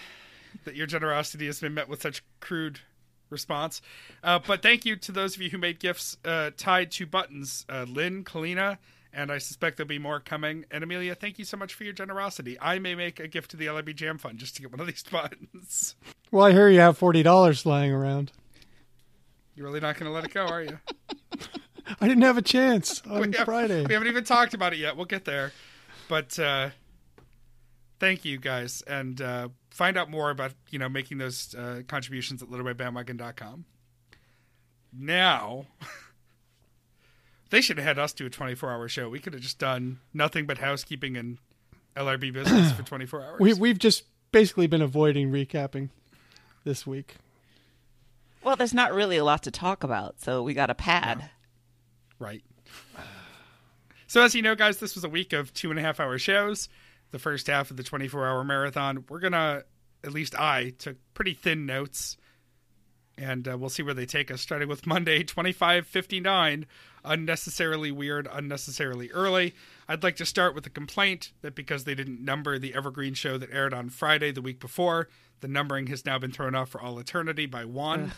[0.65, 2.81] that your generosity has been met with such crude
[3.29, 3.81] response.
[4.21, 7.65] Uh, but thank you to those of you who made gifts uh, tied to buttons.
[7.69, 8.77] Uh, Lynn, Kalina,
[9.13, 10.65] and I suspect there'll be more coming.
[10.71, 12.57] And Amelia, thank you so much for your generosity.
[12.61, 14.87] I may make a gift to the LRB Jam Fund just to get one of
[14.87, 15.95] these buttons.
[16.31, 18.31] Well, I hear you have forty dollars lying around.
[19.55, 20.79] You're really not going to let it go, are you?
[21.99, 23.85] I didn't have a chance on We have- Friday.
[23.85, 24.95] We haven't even talked about it yet.
[24.95, 25.51] We'll get there.
[26.07, 26.69] But uh,
[27.99, 28.81] thank you guys.
[28.83, 33.65] And uh, find out more about, you know, making those uh, contributions at littleredbandwagon.com.
[34.93, 35.67] Now,
[37.51, 39.09] they should have had us do a 24 hour show.
[39.09, 41.37] We could have just done nothing but housekeeping and
[41.95, 43.39] LRB business for 24 hours.
[43.39, 45.89] We we've just basically been avoiding recapping
[46.63, 47.15] this week.
[48.43, 51.29] Well, there's not really a lot to talk about, so we got a pad.
[52.17, 52.43] Right.
[54.07, 56.17] So, as you know, guys, this was a week of two and a half hour
[56.17, 56.69] shows.
[57.11, 59.05] The first half of the 24 hour marathon.
[59.09, 59.63] We're going to,
[60.03, 62.17] at least I, took pretty thin notes.
[63.17, 66.65] And uh, we'll see where they take us, starting with Monday, 2559.
[67.03, 69.55] Unnecessarily weird, unnecessarily early.
[69.87, 73.37] I'd like to start with a complaint that because they didn't number the Evergreen show
[73.37, 75.09] that aired on Friday the week before,
[75.39, 78.11] the numbering has now been thrown off for all eternity by one.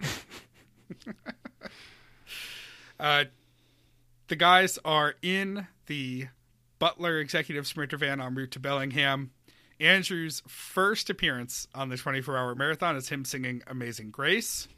[3.00, 3.24] uh,
[4.28, 6.28] the guys are in the
[6.78, 9.32] Butler Executive Sprinter van en route to Bellingham.
[9.80, 14.68] Andrew's first appearance on the 24 hour marathon is him singing Amazing Grace.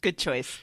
[0.00, 0.58] Good choice.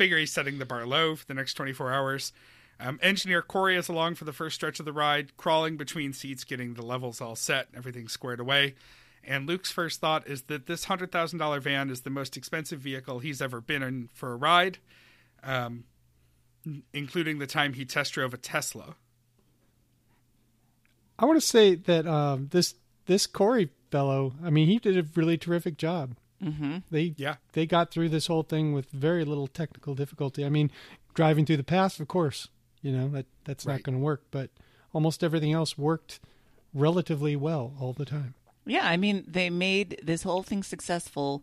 [0.00, 2.32] Figure he's setting the bar low for the next 24 hours.
[2.80, 6.42] Um, engineer Corey is along for the first stretch of the ride, crawling between seats,
[6.42, 8.76] getting the levels all set, everything squared away.
[9.22, 13.42] And Luke's first thought is that this $100,000 van is the most expensive vehicle he's
[13.42, 14.78] ever been in for a ride,
[15.42, 15.84] um,
[16.94, 18.94] including the time he test drove a Tesla.
[21.18, 25.06] I want to say that um, this this Corey fellow, I mean, he did a
[25.14, 26.16] really terrific job.
[26.42, 26.78] Mm-hmm.
[26.90, 27.36] They Yeah.
[27.52, 30.44] they got through this whole thing with very little technical difficulty.
[30.44, 30.70] I mean,
[31.14, 32.48] driving through the pass, of course,
[32.82, 33.74] you know that that's Right.
[33.74, 34.50] not going to work, but
[34.92, 36.18] almost everything else worked
[36.72, 38.34] relatively well all the time.
[38.66, 41.42] Yeah, I mean, they made this whole thing successful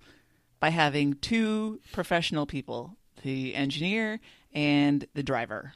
[0.60, 4.20] by having two professional people the engineer
[4.54, 5.74] and the driver.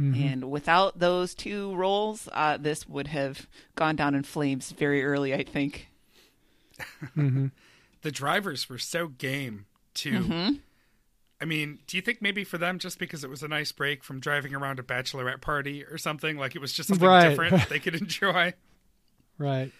[0.00, 5.34] And without those two roles, uh, this would have gone down in flames very early,
[5.34, 5.88] I think.
[8.02, 10.58] The drivers were so game, too.
[11.40, 14.02] I mean, do you think maybe for them, just because it was a nice break
[14.02, 17.28] from driving around a bachelorette party or something, like it was just something Right.
[17.28, 18.54] different they could enjoy?
[19.38, 19.70] Right.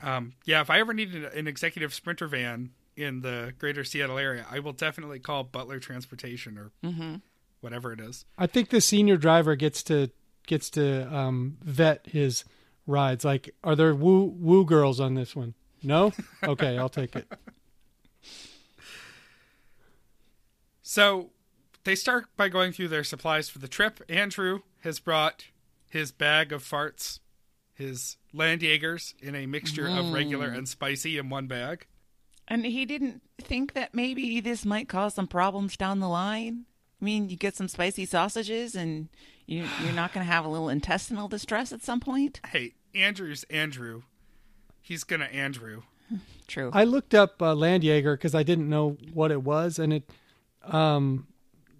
[0.00, 4.46] Um, yeah, if I ever needed an executive sprinter van in the greater Seattle area,
[4.50, 6.70] I will definitely call Butler Transportation or
[7.60, 8.24] whatever it is.
[8.38, 10.10] I think the senior driver gets to
[10.46, 12.44] gets to um, vet his
[12.86, 13.24] rides.
[13.24, 15.54] Like, are there woo woo girls on this one?
[15.82, 16.12] No.
[16.42, 17.26] Okay, I'll take it.
[20.82, 21.30] So
[21.84, 24.02] they start by going through their supplies for the trip.
[24.08, 25.46] Andrew has brought
[25.88, 27.20] his bag of farts,
[27.74, 30.58] his land Jaegers in a mixture of regular mm.
[30.58, 31.86] and spicy in one bag.
[32.48, 36.66] And he didn't think that maybe this might cause some problems down the line.
[37.00, 39.08] I mean, you get some spicy sausages and
[39.46, 42.40] you, you're not going to have a little intestinal distress at some point.
[42.46, 44.02] Hey, Andrew's Andrew.
[44.82, 45.82] He's gonna Andrew.
[46.46, 46.70] True.
[46.74, 50.10] I looked up uh, Land Jaeger because I didn't know what it was, and it
[50.64, 51.26] um,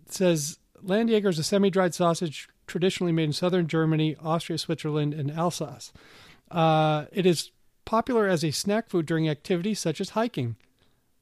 [0.09, 5.31] says Land Jaeger is a semi-dried sausage traditionally made in southern Germany, Austria, Switzerland, and
[5.31, 5.93] Alsace.
[6.51, 7.51] Uh, it is
[7.85, 10.57] popular as a snack food during activities such as hiking.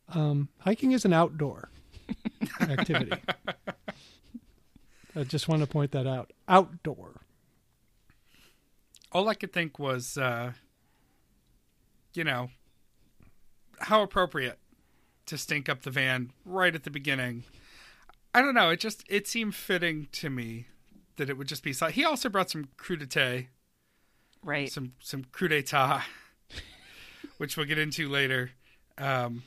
[0.08, 1.70] Um, hiking is an outdoor
[2.60, 3.12] activity.
[5.16, 6.32] I just want to point that out.
[6.48, 7.22] Outdoor.
[9.12, 10.52] All I could think was, uh,
[12.14, 12.50] you know,
[13.80, 14.58] how appropriate
[15.26, 17.44] to stink up the van right at the beginning.
[18.34, 18.70] I don't know.
[18.70, 20.66] It just it seemed fitting to me
[21.16, 21.72] that it would just be.
[21.72, 23.48] si- He also brought some crudité,
[24.42, 24.70] right.
[24.70, 26.02] some some crudité,
[27.38, 28.50] which we'll get into later.
[28.98, 29.42] Um,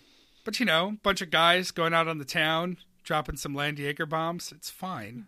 [0.45, 4.05] but you know, bunch of guys going out on the town, dropping some Land Jaeger
[4.05, 4.51] bombs.
[4.51, 5.27] It's fine.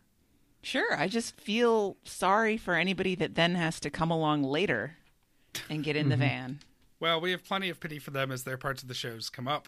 [0.61, 0.97] Sure.
[0.99, 4.97] I just feel sorry for anybody that then has to come along later
[5.69, 6.59] and get in the van.
[6.99, 9.47] Well, we have plenty of pity for them as their parts of the shows come
[9.47, 9.67] up.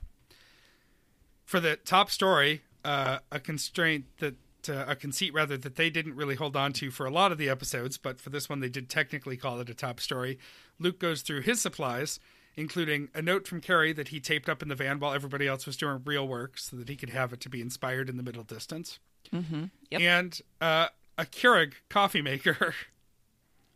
[1.45, 4.35] For the top story, uh, a constraint that
[4.69, 7.37] uh, a conceit rather that they didn't really hold on to for a lot of
[7.37, 10.37] the episodes, but for this one they did technically call it a top story.
[10.79, 12.19] Luke goes through his supplies,
[12.55, 15.65] including a note from Carrie that he taped up in the van while everybody else
[15.65, 18.23] was doing real work, so that he could have it to be inspired in the
[18.23, 18.99] middle distance,
[19.33, 19.65] Mm-hmm.
[19.91, 20.01] Yep.
[20.01, 20.87] and uh,
[21.17, 22.73] a Keurig coffee maker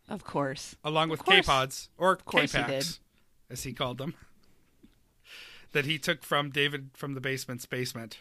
[0.09, 0.75] Of course.
[0.83, 1.37] along with course.
[1.45, 2.99] K-Pods or he K-Packs,
[3.51, 4.15] as he called them,
[5.71, 8.19] that he took from David from the basement's basement.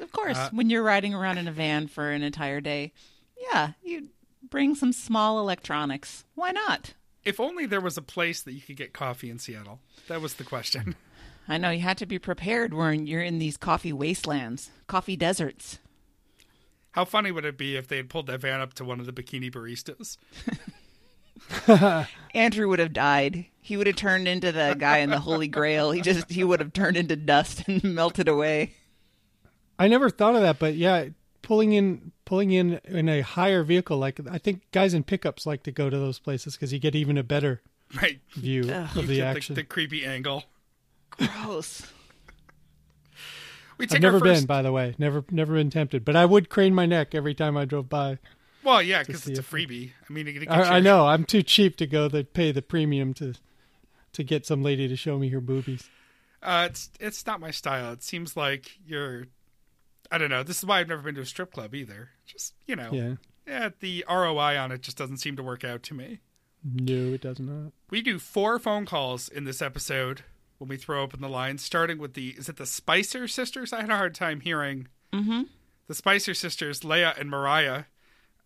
[0.00, 0.36] Of course.
[0.36, 2.92] Uh, when you're riding around in a van for an entire day,
[3.36, 4.08] yeah, you
[4.48, 6.24] bring some small electronics.
[6.34, 6.94] Why not?
[7.24, 9.80] If only there was a place that you could get coffee in Seattle.
[10.08, 10.96] That was the question.
[11.48, 15.78] I know you had to be prepared when you're in these coffee wastelands, coffee deserts.
[16.92, 19.06] How funny would it be if they had pulled that van up to one of
[19.06, 20.16] the bikini baristas?
[22.34, 23.46] Andrew would have died.
[23.60, 25.90] He would have turned into the guy in the Holy Grail.
[25.92, 28.74] He just he would have turned into dust and melted away.
[29.78, 31.06] I never thought of that, but yeah,
[31.42, 35.62] pulling in pulling in in a higher vehicle, like I think guys in pickups like
[35.64, 37.60] to go to those places because you get even a better
[38.00, 38.20] Right.
[38.34, 38.96] view Ugh.
[38.96, 39.54] of the Get action.
[39.56, 40.44] the creepy angle.
[41.10, 41.82] Gross.
[43.78, 44.94] We take I've never first, been, by the way.
[44.98, 46.04] Never, never been tempted.
[46.04, 48.18] But I would crane my neck every time I drove by.
[48.62, 49.92] Well, yeah, because it's a freebie.
[50.08, 52.52] I mean, you're gonna get I, I know I'm too cheap to go to pay
[52.52, 53.34] the premium to
[54.12, 55.88] to get some lady to show me her boobies.
[56.42, 57.92] Uh, it's it's not my style.
[57.92, 59.26] It seems like you're.
[60.10, 60.42] I don't know.
[60.42, 62.10] This is why I've never been to a strip club either.
[62.26, 63.14] Just you know, Yeah,
[63.46, 66.18] yeah, the ROI on it just doesn't seem to work out to me.
[66.64, 67.72] no, it does not.
[67.90, 70.22] We do four phone calls in this episode
[70.58, 73.72] when we throw open the lines, starting with the is it the Spicer sisters?
[73.72, 75.42] I had a hard time hearing Mm-hmm.
[75.88, 77.84] the Spicer sisters, Leia and Mariah,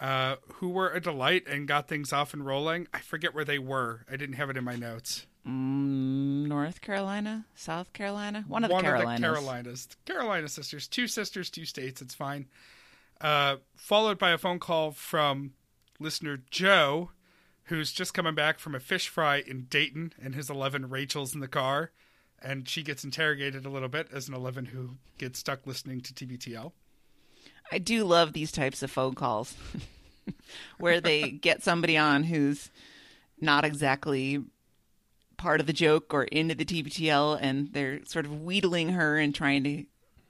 [0.00, 2.86] uh, who were a delight and got things off and rolling.
[2.92, 4.04] I forget where they were.
[4.10, 5.26] I didn't have it in my notes.
[5.46, 9.18] Mm, North Carolina, South Carolina, one of the One Carolinas.
[9.18, 9.86] of the Carolinas.
[10.06, 10.88] The Carolina sisters.
[10.88, 12.00] Two sisters, two states.
[12.00, 12.46] It's fine.
[13.20, 15.52] Uh, followed by a phone call from
[16.00, 17.10] listener Joe,
[17.64, 21.40] who's just coming back from a fish fry in Dayton, and his 11 Rachel's in
[21.40, 21.92] the car.
[22.42, 26.12] And she gets interrogated a little bit as an 11 who gets stuck listening to
[26.12, 26.72] TBTL.
[27.72, 29.54] I do love these types of phone calls
[30.78, 32.70] where they get somebody on who's
[33.40, 34.42] not exactly
[35.36, 39.34] part of the joke or into the TBTL, and they're sort of wheedling her and
[39.34, 39.84] trying to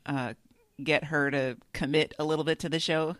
[0.07, 0.35] uh,
[0.83, 3.17] get her to commit a little bit to the show.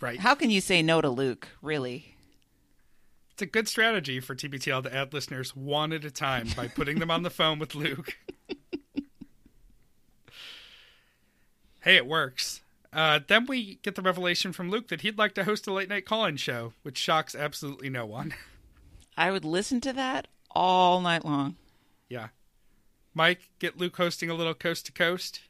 [0.00, 0.18] Right.
[0.18, 2.16] How can you say no to Luke, really?
[3.32, 6.98] It's a good strategy for TBTL to add listeners one at a time by putting
[6.98, 8.16] them on the phone with Luke.
[11.80, 12.62] hey, it works.
[12.92, 15.88] Uh, then we get the revelation from Luke that he'd like to host a late
[15.88, 18.34] night call in show, which shocks absolutely no one.
[19.16, 21.56] I would listen to that all night long.
[22.08, 22.28] yeah.
[23.12, 25.40] Mike, get Luke hosting a little coast to coast.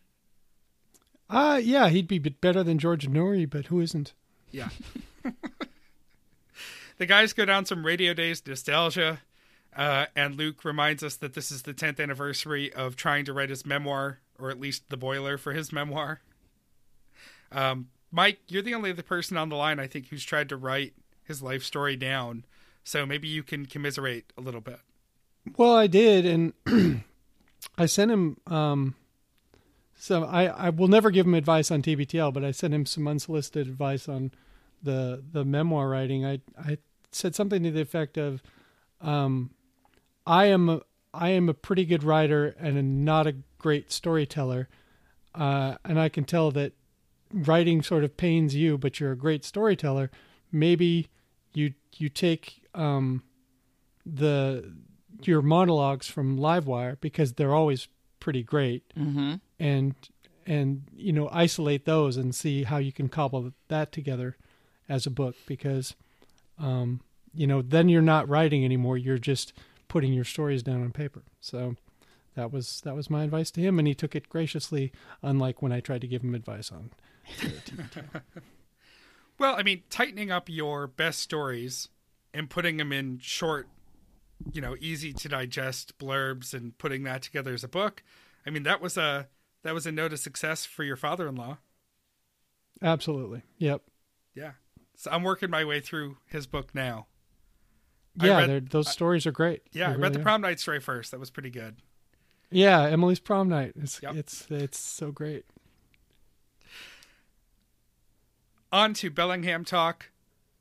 [1.29, 4.15] Uh yeah, he'd be bit better than George Noory, but who isn't?
[4.51, 4.71] Yeah.
[6.99, 9.21] the guys go down some Radio Days nostalgia,
[9.77, 13.51] uh, and Luke reminds us that this is the 10th anniversary of trying to write
[13.51, 16.21] his memoir, or at least the boiler for his memoir.
[17.53, 20.57] Um, Mike, you're the only other person on the line, I think, who's tried to
[20.57, 22.45] write his life story down.
[22.83, 24.81] So maybe you can commiserate a little bit.
[25.57, 26.53] Well, I did, and
[27.79, 28.37] I sent him.
[28.47, 28.95] Um,
[29.97, 33.07] so I, I will never give him advice on TBTL, but I sent him some
[33.07, 34.33] unsolicited advice on
[34.83, 36.25] the the memoir writing.
[36.25, 36.79] I I
[37.13, 38.43] said something to the effect of,
[39.01, 39.51] um,
[40.27, 40.81] I am a,
[41.13, 44.69] I am a pretty good writer and a, not a great storyteller,
[45.35, 46.73] uh, and I can tell that
[47.33, 50.11] writing sort of pains you, but you're a great storyteller.
[50.53, 51.09] Maybe
[51.55, 53.23] you you take um,
[54.07, 54.73] the
[55.23, 57.89] your monologues from Livewire because they're always
[58.21, 59.35] pretty great, Mm-hmm.
[59.59, 59.95] and
[60.47, 64.37] and you know isolate those and see how you can cobble that together
[64.89, 65.95] as a book because
[66.59, 67.01] um,
[67.35, 68.97] you know then you're not writing anymore.
[68.99, 69.53] You're just
[69.89, 71.23] putting your stories down on paper.
[71.41, 71.77] So
[72.35, 74.93] that was that was my advice to him, and he took it graciously.
[75.23, 76.91] Unlike when I tried to give him advice on
[79.39, 81.89] Well, I mean, tightening up your best stories
[82.35, 83.69] and putting them in short,
[84.53, 88.03] you know, easy to digest blurbs and putting that together as a book.
[88.47, 89.29] I mean, that was a
[89.63, 91.57] that was a note of success for your father-in-law.
[92.83, 93.43] absolutely.
[93.57, 93.81] Yep.
[94.35, 94.53] Yeah.
[94.95, 97.07] So I'm working my way through his book now.
[98.21, 99.63] Yeah, read- those stories are great.
[99.73, 100.23] Yeah, They I read really the are.
[100.23, 101.13] prom night story first.
[101.13, 101.77] That was pretty good.
[102.51, 103.73] Yeah, Emily's prom night.
[103.77, 104.17] It's Yep.
[104.17, 105.47] it's it's so great.
[108.73, 110.11] On to Bellingham talk.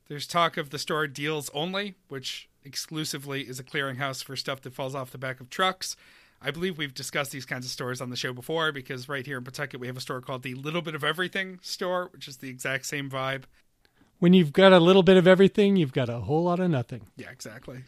[0.08, 4.74] There's talk of the store deals only, which exclusively is a clearinghouse for stuff that
[4.74, 5.96] falls off the back of trucks.
[6.42, 9.38] I believe we've discussed these kinds of stores on the show before because right here
[9.38, 12.38] in Pawtucket we have a store called the Little Bit of Everything store, which is
[12.38, 13.44] the exact same vibe.
[14.18, 17.06] When you've got a little bit of everything, you've got a whole lot of nothing.
[17.16, 17.84] Yeah, exactly.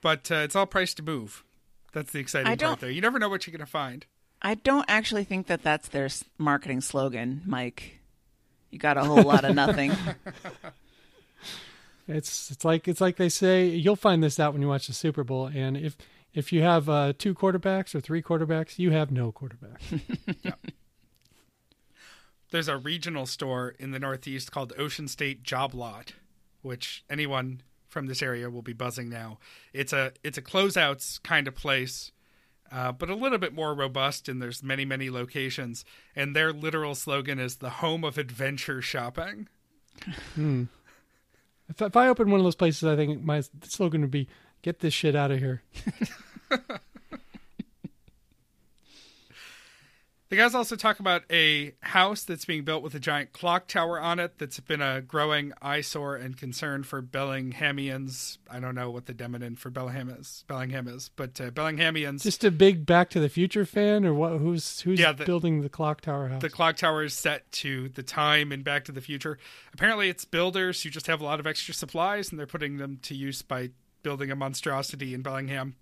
[0.00, 1.44] But uh, it's all priced to move.
[1.92, 2.90] That's the exciting I part there.
[2.90, 4.06] You never know what you're going to find.
[4.40, 8.00] I don't actually think that that's their marketing slogan, Mike.
[8.72, 9.92] You got a whole lot of nothing.
[12.08, 14.92] It's it's like it's like they say you'll find this out when you watch the
[14.92, 15.46] Super Bowl.
[15.46, 15.96] And if
[16.34, 20.00] if you have uh, two quarterbacks or three quarterbacks, you have no quarterbacks.
[22.50, 26.14] There's a regional store in the Northeast called Ocean State Job Lot,
[26.60, 29.38] which anyone from this area will be buzzing now.
[29.72, 32.10] It's a it's a closeouts kind of place,
[32.72, 35.84] uh, but a little bit more robust, and there's many many locations.
[36.16, 39.48] And their literal slogan is the home of adventure shopping.
[40.36, 44.28] if, if I open one of those places, I think my slogan would be
[44.62, 45.62] "Get this shit out of here."
[50.32, 54.00] The guys also talk about a house that's being built with a giant clock tower
[54.00, 58.38] on it that's been a growing eyesore and concern for Bellinghamians.
[58.50, 62.22] I don't know what the demon for Bellingham is, Bellingham is, but uh, Bellinghamians.
[62.22, 64.38] Just a big Back to the Future fan, or what?
[64.38, 66.40] Who's who's Yeah, the- building the clock tower house?
[66.40, 69.36] the clock tower is set to the time in Back to the Future.
[69.74, 72.98] Apparently, it's builders who just have a lot of extra supplies and they're putting them
[73.02, 73.68] to use by
[74.02, 75.76] building a monstrosity in Bellingham.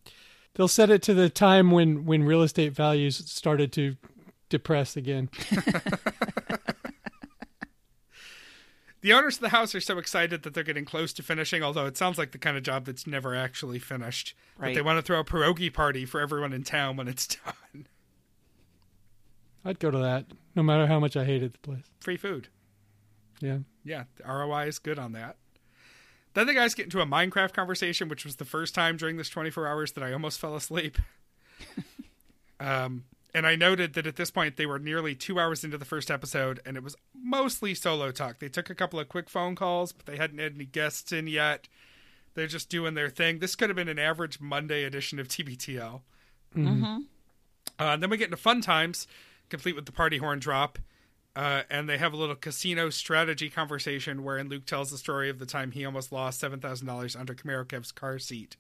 [0.55, 3.95] They'll set it to the time when when real estate values started to
[4.51, 5.31] depress again.
[9.03, 11.87] The owners of the house are so excited that they're getting close to finishing, although
[11.87, 14.35] it sounds like the kind of job that's never actually finished.
[14.59, 17.87] But they want to throw a pierogi party for everyone in town when it's done.
[19.65, 21.85] I'd go to that, no matter how much I hated the place.
[22.01, 22.49] Free food.
[23.41, 23.59] Yeah.
[23.85, 25.37] Yeah, the ROI is good on that.
[26.35, 29.31] Then the guys get into a Minecraft conversation, which was the first time during this
[29.31, 30.99] 24 hours that I almost fell asleep.
[32.61, 35.85] um, and I noted that at this point they were nearly two hours into the
[35.85, 38.39] first episode, and it was mostly solo talk.
[38.39, 41.27] They took a couple of quick phone calls, but they hadn't had any guests in
[41.27, 41.69] yet.
[42.35, 43.39] They're just doing their thing.
[43.39, 46.01] This could have been an average Monday edition of TBTL.
[46.57, 46.99] Mm-hmm.
[47.79, 49.07] Uh, then we get into fun times,
[49.49, 50.79] complete with the party horn drop.
[51.37, 55.39] Uh, and they have a little casino strategy conversation wherein Luke tells the story of
[55.39, 58.57] the time he almost lost $7,000 under Kamarokev's car seat.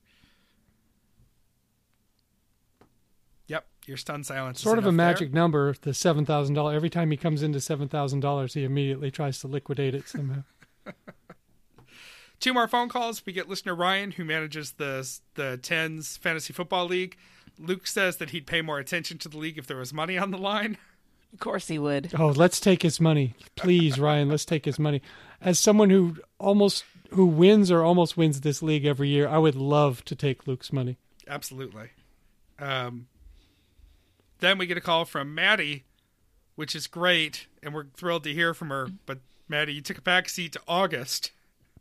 [3.49, 4.59] Yep, your stun silence.
[4.59, 5.41] is Sort of a magic there.
[5.41, 6.77] number, the seven thousand dollars.
[6.77, 10.43] Every time he comes into seven thousand dollars, he immediately tries to liquidate it somehow.
[12.41, 13.25] Two more phone calls.
[13.27, 17.17] We get listener Ryan, who manages the the Tens Fantasy Football League.
[17.59, 20.31] Luke says that he'd pay more attention to the league if there was money on
[20.31, 20.79] the line.
[21.35, 22.11] Of course he would.
[22.19, 24.29] Oh, let's take his money, please, Ryan.
[24.31, 25.03] Let's take his money.
[25.43, 29.55] As someone who almost who wins or almost wins this league every year, I would
[29.55, 30.97] love to take Luke's money.
[31.29, 31.91] Absolutely.
[32.59, 33.07] Um,
[34.41, 35.85] then we get a call from Maddie,
[36.57, 38.89] which is great, and we're thrilled to hear from her.
[39.07, 39.19] But
[39.49, 41.33] Maddie, you took a back seat to August,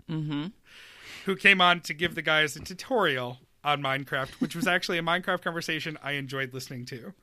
[0.10, 0.48] Mm-hmm.
[1.26, 5.04] who came on to give the guys a tutorial on Minecraft, which was actually a
[5.04, 7.14] Minecraft conversation I enjoyed listening to.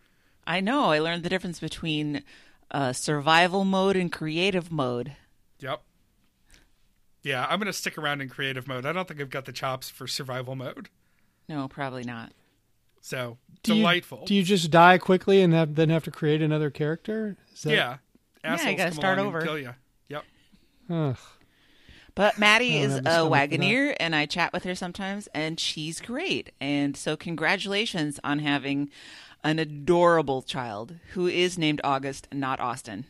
[0.47, 0.91] I know.
[0.93, 2.23] I learned the difference between
[2.71, 5.17] uh, survival mode and creative mode.
[5.59, 5.83] Yep.
[7.25, 8.87] Yeah, I'm going to stick around in creative mode.
[8.87, 10.89] I don't think I've got the chops for survival mode.
[11.49, 12.31] No, probably not.
[13.07, 14.25] So, Do you- delightful.
[14.27, 17.37] do you just die quickly and have, then have to create another character?
[17.55, 17.97] Is that, yeah.
[18.43, 19.43] Yeah, you Assholes gotta come start and over.
[19.43, 19.75] Kill you.
[20.09, 20.25] Yep.
[20.91, 21.17] Ugh.
[22.17, 23.51] But Maddie I is a stomach for that.
[23.61, 26.51] Wagoneer, and I chat with her sometimes, and she's great.
[26.61, 28.91] And so, congratulations on having
[29.45, 33.05] an adorable child who is named August, not Austin.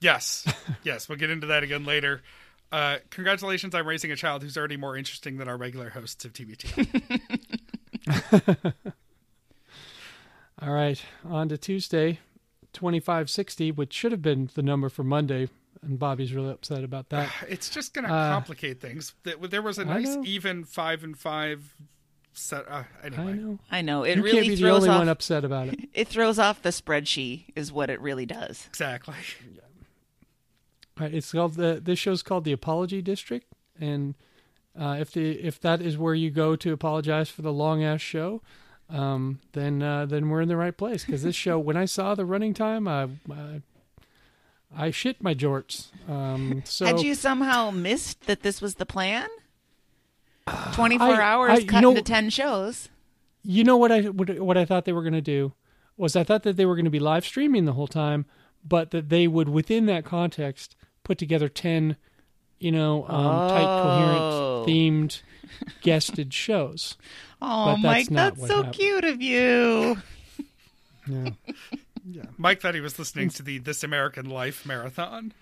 [0.00, 0.46] Yes,
[0.84, 2.22] yes, we'll get into that again later.
[2.70, 6.32] Uh, congratulations on raising a child who's already more interesting than our regular hosts of
[6.32, 7.20] TBT.
[10.60, 12.18] All right, on to Tuesday,
[12.72, 15.48] twenty five sixty, which should have been the number for Monday,
[15.82, 17.30] and Bobby's really upset about that.
[17.48, 19.14] it's just going to Uh, complicate things.
[19.24, 21.74] Th- There was a nice even five and five
[22.32, 22.64] set.
[22.68, 23.58] Uh, I know.
[23.70, 24.98] I know it you really can't be the throws only off.
[24.98, 25.78] one upset about it.
[25.94, 28.66] It throws off the spreadsheet, is what it really does.
[28.68, 29.14] exactly.
[30.98, 31.80] All right, it's called the.
[31.80, 33.46] This show's called the Apology District,
[33.80, 34.16] and
[34.78, 38.00] uh, if the if that is where you go to apologize for the long ass
[38.00, 38.40] show,
[38.90, 41.04] um, then uh, then we're in the right place.
[41.04, 43.62] Because this show, when I saw the running time, I I,
[44.76, 45.88] I shit my jorts.
[46.08, 49.28] Um, so Had you somehow missed that this was the plan?
[50.72, 52.88] Twenty-four hours I- you cut know- into ten shows.
[53.42, 55.52] You know what I what, what I thought they were going to do
[55.96, 58.26] was I thought that they were going to be live streaming the whole time,
[58.66, 61.96] but that they would within that context put together ten,
[62.60, 64.62] you know, um, tight, Oh.
[64.64, 65.22] coherent, themed,
[65.82, 66.96] guested shows.
[67.40, 68.74] Oh, But Mike, that's that's so happened.
[68.74, 69.96] cute of you.
[72.10, 72.22] Yeah.
[72.38, 75.32] Mike thought he was listening to the This American Life marathon.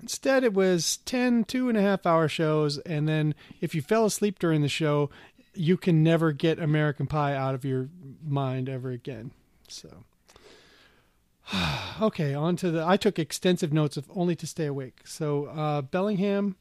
[0.00, 4.04] Instead, it was 10 two and a half hour shows, and then if you fell
[4.04, 5.10] asleep during the show,
[5.54, 7.88] you can never get American Pie out of your
[8.24, 9.30] mind ever again.
[9.68, 10.04] So.
[11.98, 12.84] Okay, on to the.
[12.86, 15.00] I took extensive notes of only to stay awake.
[15.06, 16.56] So uh, Bellingham,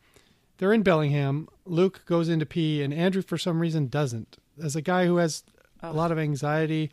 [0.59, 1.49] they're in Bellingham.
[1.65, 4.38] Luke goes into pee, and Andrew for some reason doesn't.
[4.63, 5.43] As a guy who has
[5.83, 6.89] a lot of anxiety,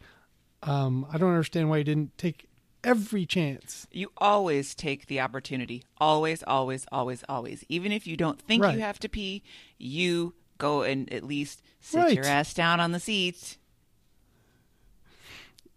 [0.65, 2.49] um, I don't understand why he didn't take
[2.83, 3.87] every chance.
[3.93, 5.85] You always take the opportunity.
[5.99, 7.65] Always, always, always, always.
[7.69, 8.75] Even if you don't think Right.
[8.75, 9.45] you have to pee,
[9.79, 12.17] you go and at least sit Right.
[12.17, 13.57] your ass down on the seat.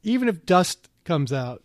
[0.01, 1.61] even if dust comes out,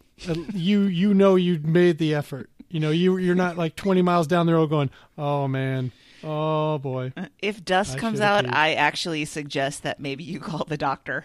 [0.52, 2.50] you you know you made the effort.
[2.68, 5.92] You know you you're not like 20 miles down the road going, "Oh man.
[6.22, 8.52] Oh boy." If dust I comes out, peed.
[8.52, 11.24] I actually suggest that maybe you call the doctor.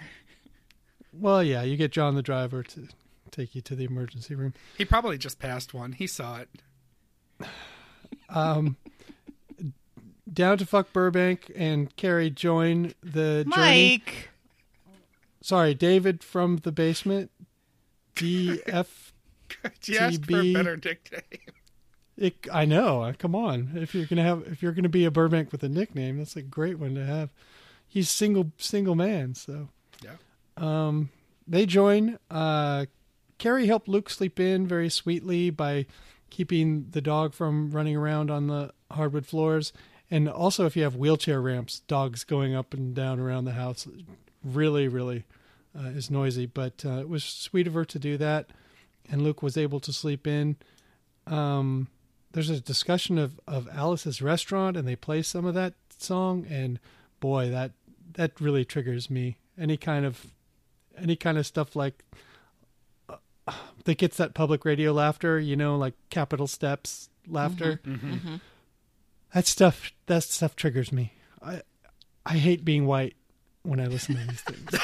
[1.13, 2.87] Well, yeah, you get John the driver to
[3.31, 4.53] take you to the emergency room.
[4.77, 5.93] He probably just passed one.
[5.93, 6.49] He saw it.
[8.27, 8.77] Um,
[10.31, 13.99] down to fuck Burbank and Carrie join the journey.
[14.01, 14.29] Mike.
[15.41, 17.29] Sorry, David from the basement.
[18.15, 18.87] DF.
[19.81, 21.21] She asked for a better nickname.
[22.17, 23.03] It, I know.
[23.03, 23.71] uh, Come on.
[23.75, 26.41] If you're gonna have, if you're gonna be a Burbank with a nickname, that's a
[26.41, 27.29] great one to have.
[27.87, 29.35] He's single, single man.
[29.35, 29.69] So
[30.03, 30.15] Yeah.
[30.57, 31.09] um,
[31.47, 32.17] they join.
[32.31, 32.85] Uh,
[33.37, 35.85] Carrie helped Luke sleep in very sweetly by
[36.29, 39.73] keeping the dog from running around on the hardwood floors.
[40.09, 43.87] And also, if you have wheelchair ramps, dogs going up and down around the house
[44.43, 45.25] really, really
[45.77, 46.45] uh, is noisy.
[46.45, 48.47] But uh, it was sweet of her to do that.
[49.09, 50.55] And Luke was able to sleep in.
[51.27, 51.87] Um,
[52.31, 56.45] there's a discussion of, of Alice's restaurant, and they play some of that song.
[56.49, 56.79] And
[57.19, 57.71] boy, that
[58.13, 59.37] that really triggers me.
[59.57, 60.27] Any kind of
[60.97, 62.03] any kind of stuff like
[63.09, 63.17] uh,
[63.83, 67.79] that gets that public radio laughter, you know, like Capitol Steps laughter.
[67.85, 68.35] Mm-hmm.
[69.33, 71.13] That stuff that stuff triggers me.
[71.41, 71.61] I
[72.25, 73.15] I hate being white
[73.65, 74.81] when I listen to these things.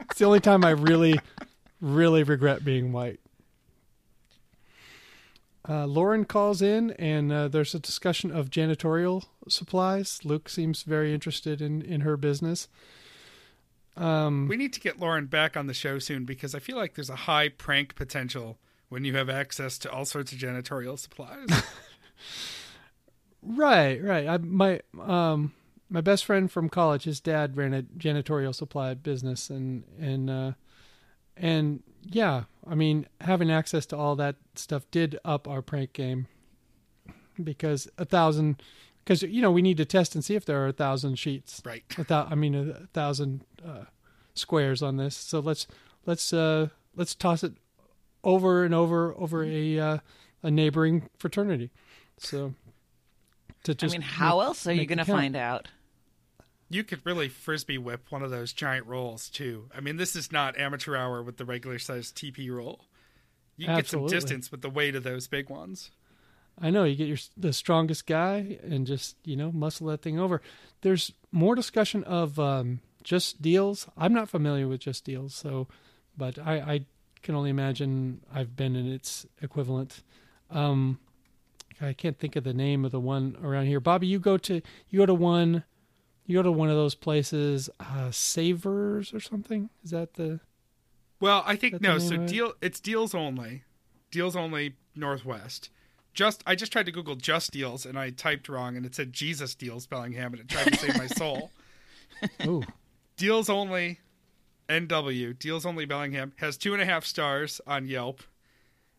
[0.00, 1.20] it's the only time I really
[1.80, 3.20] really regret being white.
[5.68, 10.20] Uh, Lauren calls in, and uh, there's a discussion of janitorial supplies.
[10.24, 12.68] Luke seems very interested in, in her business.
[13.96, 16.94] Um, We need to get Lauren back on the show soon because I feel like
[16.94, 21.48] there's a high prank potential when you have access to all sorts of janitorial supplies.
[23.42, 24.26] Right, right.
[24.26, 25.52] I, my um
[25.90, 30.52] my best friend from college, his dad ran a janitorial supply business, and and uh,
[31.36, 36.26] and yeah, I mean having access to all that stuff did up our prank game
[37.42, 38.62] because a thousand,
[39.04, 41.62] because you know we need to test and see if there are a thousand sheets,
[41.64, 41.84] right.
[41.96, 43.84] without I mean a, a thousand uh,
[44.34, 45.16] squares on this.
[45.16, 45.66] So let's
[46.06, 47.54] let's uh let's toss it
[48.24, 49.98] over and over over a uh,
[50.42, 51.70] a neighboring fraternity.
[52.18, 52.54] So
[53.64, 55.68] to I mean, how make- else are you going to find out?
[56.70, 59.70] You could really frisbee whip one of those giant rolls too.
[59.74, 62.84] I mean, this is not amateur hour with the regular sized TP roll.
[63.56, 65.90] You get some distance with the weight of those big ones.
[66.60, 70.18] I know you get your the strongest guy and just you know muscle that thing
[70.18, 70.40] over.
[70.82, 73.88] There's more discussion of um, just deals.
[73.96, 75.68] I'm not familiar with just deals, so
[76.16, 76.84] but I, I
[77.22, 80.02] can only imagine I've been in its equivalent.
[80.50, 80.98] Um,
[81.80, 83.80] I can't think of the name of the one around here.
[83.80, 85.64] Bobby, you go to you go to one,
[86.28, 89.70] you go to one of those places, uh, Savers or something.
[89.82, 90.40] Is that the?
[91.20, 91.98] Well, I think no.
[91.98, 92.28] So name it?
[92.28, 93.64] deal, it's deals only,
[94.10, 95.70] deals only Northwest.
[96.12, 99.12] Just I just tried to Google just deals and I typed wrong and it said
[99.12, 101.50] Jesus deals Bellingham and it tried to save my soul.
[102.40, 102.64] Oh,
[103.16, 104.00] Deals only,
[104.68, 108.22] NW Deals only Bellingham has two and a half stars on Yelp.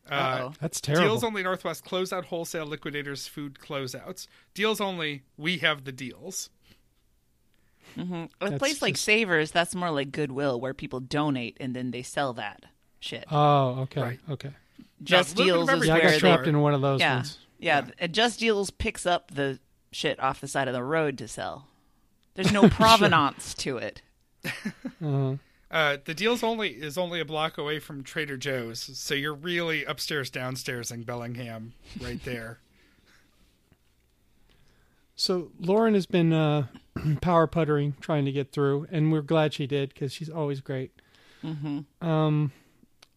[0.09, 0.53] Uh, Uh-oh.
[0.61, 1.05] that's terrible.
[1.05, 4.27] Deals only Northwest closeout wholesale liquidators food closeouts.
[4.53, 6.49] Deals only we have the deals.
[7.95, 11.75] Hmm A That's place like just- Savers, that's more like Goodwill, where people donate and
[11.75, 12.65] then they sell that
[12.99, 13.25] shit.
[13.31, 14.19] oh, okay, Right.
[14.29, 14.51] okay.
[15.03, 16.35] Just Now, Deals is Yeah, I got where store.
[16.35, 17.37] trapped in one of those yeah, ones.
[17.57, 18.07] yeah, Yeah.
[18.07, 19.59] Just Deals picks up the
[19.91, 21.67] shit off the side of the road to sell.
[22.35, 24.01] There's no provenance to it.
[24.45, 25.35] Uh-huh.
[25.71, 29.83] Uh, the deals only is only a block away from Trader Joe's, so you're really
[29.85, 32.59] upstairs downstairs in Bellingham, right there.
[35.15, 36.67] So Lauren has been uh,
[37.21, 40.91] power puttering, trying to get through, and we're glad she did because she's always great.
[41.41, 42.51] hmm Um,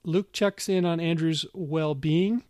[0.05, 2.43] Luke checks in on Andrew's well-being.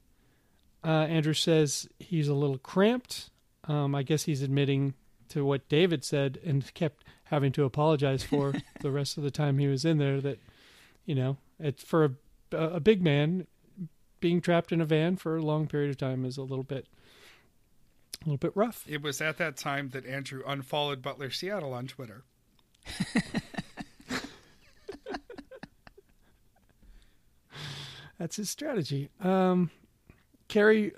[0.84, 3.30] Uh, Andrew says he's a little cramped.
[3.64, 4.94] Um, I guess he's admitting
[5.28, 9.58] to what David said and kept having to apologize for the rest of the time
[9.58, 10.20] he was in there.
[10.20, 10.38] That
[11.06, 12.04] you know, it's for
[12.52, 13.46] a, a big man
[14.20, 16.86] being trapped in a van for a long period of time is a little bit,
[18.22, 18.84] a little bit rough.
[18.88, 22.24] It was at that time that Andrew unfollowed Butler Seattle on Twitter.
[28.18, 29.08] That's his strategy.
[29.20, 29.70] Um,
[30.46, 30.92] Carrie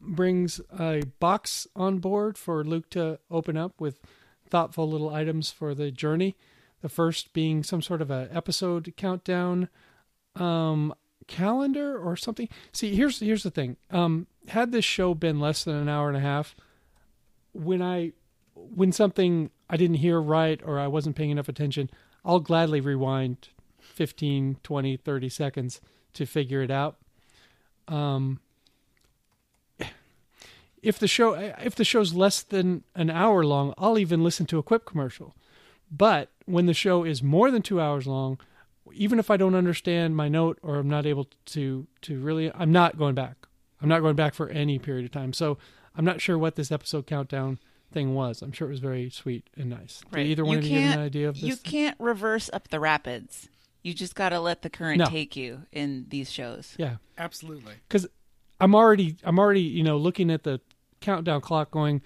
[0.00, 4.00] brings a box on board for Luke to open up with
[4.48, 6.34] thoughtful little items for the journey.
[6.80, 9.68] The first being some sort of a episode countdown
[10.34, 10.94] um,
[11.26, 12.48] calendar or something.
[12.72, 13.76] See, here's here's the thing.
[13.90, 16.54] Um, had this show been less than an hour and a half,
[17.52, 18.12] when I
[18.54, 21.90] when something I didn't hear right or I wasn't paying enough attention,
[22.24, 23.48] I'll gladly rewind
[23.80, 25.80] 15, 20, 30 seconds
[26.14, 26.96] to figure it out.
[27.88, 28.40] Um,
[30.82, 34.58] if the show if the show's less than an hour long, I'll even listen to
[34.58, 35.34] a Quip commercial.
[35.90, 38.38] But when the show is more than two hours long,
[38.92, 42.72] even if I don't understand my note or I'm not able to to really, I'm
[42.72, 43.46] not going back.
[43.82, 45.32] I'm not going back for any period of time.
[45.32, 45.58] So
[45.96, 47.58] I'm not sure what this episode countdown
[47.92, 48.40] thing was.
[48.40, 50.00] I'm sure it was very sweet and nice.
[50.10, 50.26] Did Right.
[50.26, 51.42] either one you of you get can't, an idea of this?
[51.44, 53.48] You can't reverse up the rapids.
[53.82, 55.06] You just got to let the current No.
[55.06, 56.74] take you in these shows.
[56.78, 57.74] Yeah, Absolutely.
[57.88, 58.06] because
[58.60, 60.60] I'm already I'm already you know looking at the
[61.00, 62.00] countdown clock, going,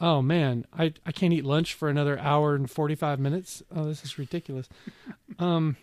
[0.00, 3.62] oh man, I I can't eat lunch for another hour and 45 minutes.
[3.74, 4.68] Oh, this is ridiculous.
[5.38, 5.76] um,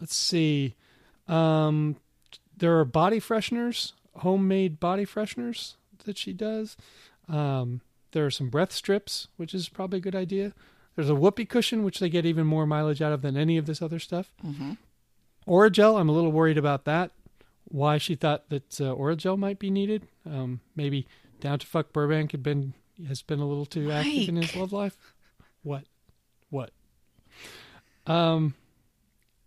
[0.00, 0.74] let's see.
[1.28, 1.96] Um,
[2.60, 6.76] there are body fresheners, homemade body fresheners that she does.
[7.28, 7.80] Um,
[8.12, 10.52] there are some breath strips, which is probably a good idea.
[10.96, 13.66] There's a whoopee cushion, which they get even more mileage out of than any of
[13.66, 14.32] this other stuff.
[14.40, 14.72] hmm
[15.48, 17.10] Orajel, I'm a little worried about that.
[17.64, 20.06] Why she thought that uh, Orajel might be needed.
[20.26, 21.06] Um, maybe
[21.40, 22.74] Down to Fuck Burbank had been
[23.08, 24.96] has been a little too active in his love life.
[25.62, 25.84] What?
[26.50, 26.70] What?
[28.06, 28.54] Um,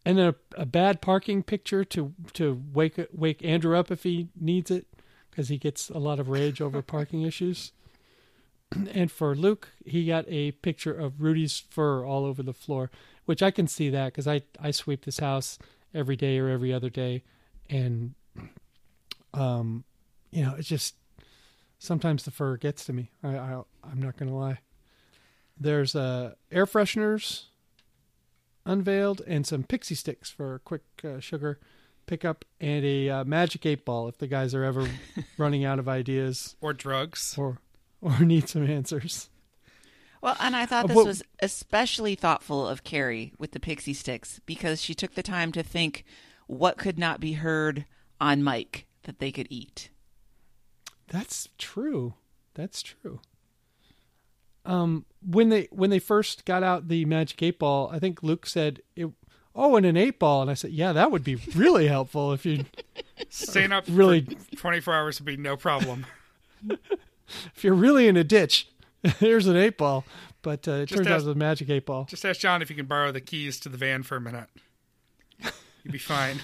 [0.05, 4.29] and then a, a bad parking picture to to wake wake Andrew up if he
[4.39, 4.87] needs it
[5.29, 7.71] because he gets a lot of rage over parking issues.
[8.91, 12.89] And for Luke, he got a picture of Rudy's fur all over the floor,
[13.25, 15.59] which I can see that because I I sweep this house
[15.93, 17.23] every day or every other day,
[17.69, 18.15] and
[19.33, 19.83] um,
[20.31, 20.95] you know, it's just
[21.77, 23.11] sometimes the fur gets to me.
[23.23, 24.59] I, I I'm not gonna lie.
[25.59, 27.45] There's uh, air fresheners
[28.65, 31.59] unveiled and some pixie sticks for quick uh, sugar
[32.05, 34.87] pickup and a uh, magic eight ball if the guys are ever
[35.37, 37.35] running out of ideas Or drugs.
[37.37, 37.59] or
[38.01, 39.29] or need some answers.
[40.21, 43.93] Well, and I thought Uh, this well- was especially thoughtful of Carrie with the pixie
[43.93, 46.03] sticks because she took the time to think
[46.47, 47.85] what could not be heard
[48.19, 49.89] on mic that they could eat.
[51.07, 52.15] That's true.
[52.53, 53.19] That's true.
[54.65, 58.45] Um, when they when they first got out the magic eight ball, I think Luke
[58.45, 59.09] said, it,
[59.55, 62.45] "Oh, and an eight ball," and I said, "Yeah, that would be really helpful if
[62.45, 62.65] you
[63.29, 64.21] Staying up really
[64.55, 66.05] 24 hours would be no problem.
[67.55, 68.69] if you're really in a ditch.
[69.19, 70.05] Here's an eight ball."
[70.41, 72.05] But uh, it Just turns out ask- it was a magic eight ball.
[72.09, 74.49] Just ask John if you can borrow the keys to the van for a minute.
[75.83, 76.39] You'd be fine.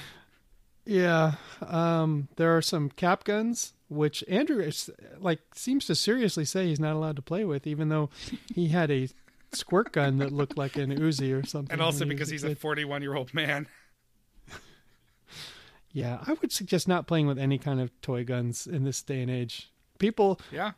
[0.85, 1.33] Yeah.
[1.61, 6.79] Um, there are some cap guns, which Andrew is, like seems to seriously say he's
[6.79, 8.09] not allowed to play with, even though
[8.53, 9.09] he had a
[9.51, 11.73] squirt gun that looked like an Uzi or something.
[11.73, 13.67] And also he because he's a 41 year old man.
[15.91, 19.21] Yeah, I would suggest not playing with any kind of toy guns in this day
[19.21, 19.71] and age.
[19.97, 20.71] People Yeah.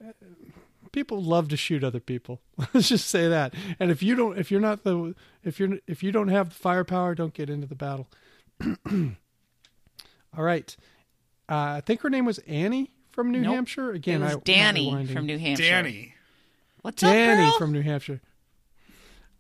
[0.93, 2.41] people love to shoot other people.
[2.73, 3.53] Let's just say that.
[3.79, 6.55] And if you don't if you're not the if you're if you don't have the
[6.55, 8.07] firepower, don't get into the battle.
[8.89, 10.75] All right.
[11.49, 13.53] Uh, I think her name was Annie from New Nope.
[13.55, 13.91] Hampshire.
[13.91, 15.63] Again, it was I, Danny from New Hampshire.
[15.63, 16.13] Danny.
[16.81, 18.21] What's up, Danny from New Hampshire.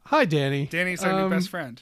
[0.05, 0.65] Hi, Danny.
[0.67, 1.81] Danny's our Um, new best friend.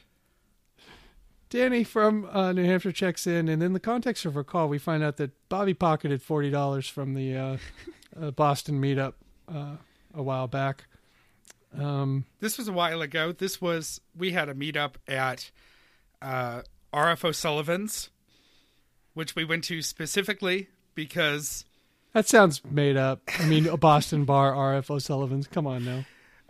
[1.50, 4.78] Danny from uh, New Hampshire checks in, and in the context of her call, we
[4.78, 7.58] find out that Bobby pocketed forty dollars from the uh,
[8.20, 9.14] uh, Boston meetup
[9.52, 9.78] uh,
[10.14, 10.86] a while back.
[11.78, 13.32] Um, This was a while ago.
[13.32, 15.52] This was, we had a meetup at
[16.22, 16.62] uh,
[16.94, 18.10] RF O'Sullivan's,
[19.14, 21.66] which we went to specifically because
[22.14, 23.22] that sounds made up.
[23.40, 24.90] I mean, a Boston bar, R.F.
[24.92, 25.48] O'Sullivan's.
[25.48, 26.06] Come on now.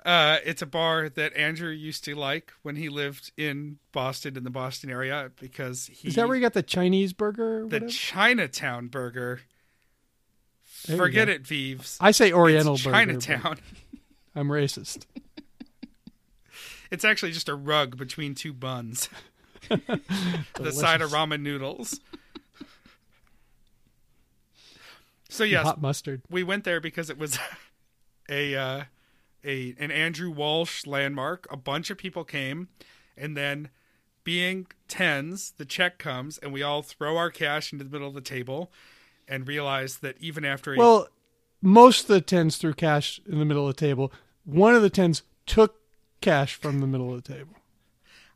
[0.06, 4.44] uh, it's a bar that Andrew used to like when he lived in Boston, in
[4.44, 6.10] the Boston area, because he.
[6.10, 7.64] Is that where you got the Chinese burger?
[7.64, 7.82] Or the?
[7.82, 9.42] Chinatown burger.
[10.88, 11.98] There Forget it, Vives.
[12.00, 12.94] I say Oriental it's burger.
[12.96, 13.58] Chinatown.
[14.36, 15.06] I'm racist.
[16.92, 19.10] It's actually just a rug between two buns.
[19.70, 22.00] the side of ramen noodles.
[25.30, 26.22] So yes, Hot mustard.
[26.30, 27.38] we went there because it was
[28.30, 28.84] a uh,
[29.44, 31.48] a an Andrew Walsh landmark.
[31.52, 32.70] A bunch of people came,
[33.16, 33.70] and then
[34.24, 38.14] being tens, the check comes, and we all throw our cash into the middle of
[38.16, 38.72] the table,
[39.28, 41.08] and realize that even after a Well,
[41.62, 44.12] most of the tens threw cash in the middle of the table.
[44.46, 45.76] One of the tens took
[46.22, 47.54] cash from the middle of the table.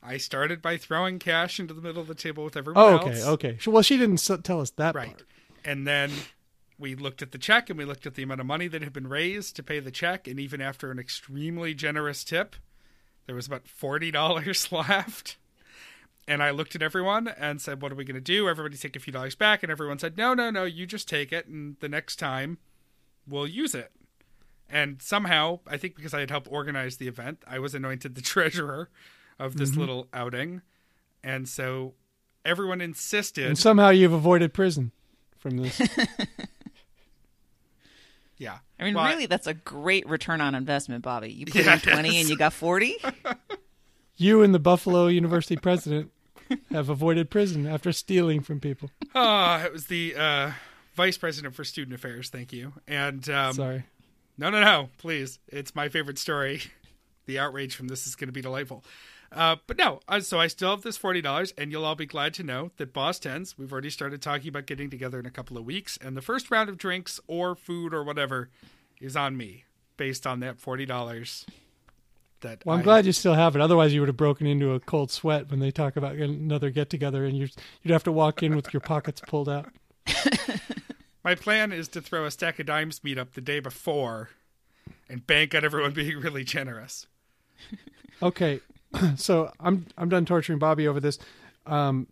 [0.02, 3.22] I started by throwing cash into the middle of the table with everyone Oh, okay,
[3.22, 3.28] else.
[3.28, 3.58] okay.
[3.66, 5.08] Well, she didn't tell us that Right.
[5.08, 5.24] part.
[5.64, 6.12] And then
[6.78, 8.94] we looked at the check and we looked at the amount of money that had
[8.94, 10.28] been raised to pay the check.
[10.28, 12.56] And even after an extremely generous tip,
[13.26, 15.38] there was about $40 left.
[16.28, 18.48] And I looked at everyone and said, What are we going to do?
[18.48, 19.62] Everybody take a few dollars back.
[19.62, 21.48] And everyone said, No, no, no, you just take it.
[21.48, 22.58] And the next time
[23.28, 23.92] we'll use it.
[24.70, 28.22] And somehow, I think because I had helped organize the event, I was anointed the
[28.24, 28.90] treasurer
[29.38, 29.80] of this mm-hmm.
[29.82, 30.62] little outing.
[31.24, 31.94] And so
[32.46, 33.46] everyone insisted.
[33.48, 34.92] And somehow you've avoided prison
[35.44, 35.80] from this.
[38.38, 38.58] yeah.
[38.80, 41.32] I mean, Well, really, that's a great return on investment, Bobby.
[41.32, 42.22] You put Yeah, in 20 it is.
[42.22, 42.96] and you got 40?
[44.18, 46.12] you and the Buffalo University president
[46.72, 48.90] have avoided prison after stealing from people?
[49.14, 50.52] Ah, it was the uh,
[50.96, 52.30] vice president for student affairs.
[52.30, 52.74] Thank you.
[52.88, 53.84] And um, Sorry.
[54.38, 55.40] no, no, no, please.
[55.48, 56.62] It's my favorite story.
[57.26, 58.84] The outrage from this is going to be delightful.
[59.34, 62.06] Uh, but no, uh, so I still have this forty dollars, and you'll all be
[62.06, 63.58] glad to know that Boss Tens.
[63.58, 66.52] We've already started talking about getting together in a couple of weeks, and the first
[66.52, 68.50] round of drinks or food or whatever
[69.02, 69.64] is on me,
[69.98, 71.46] based on that forty dollars.
[72.42, 73.62] That Well, I'm I- glad you still have it.
[73.62, 76.90] Otherwise, you would have broken into a cold sweat when they talk about another get
[76.90, 79.72] together, and you'd you'd have to walk in with your pockets pulled out.
[81.24, 84.30] My plan is to throw a stack of dimes meetup the day before,
[85.10, 87.08] and bank on everyone being really generous.
[88.22, 88.60] Okay,
[89.16, 91.20] so I'm I'm done torturing Bobby over this.
[91.66, 92.08] Um,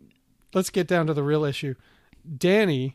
[0.54, 1.74] let's get down to the real issue.
[2.36, 2.94] Danny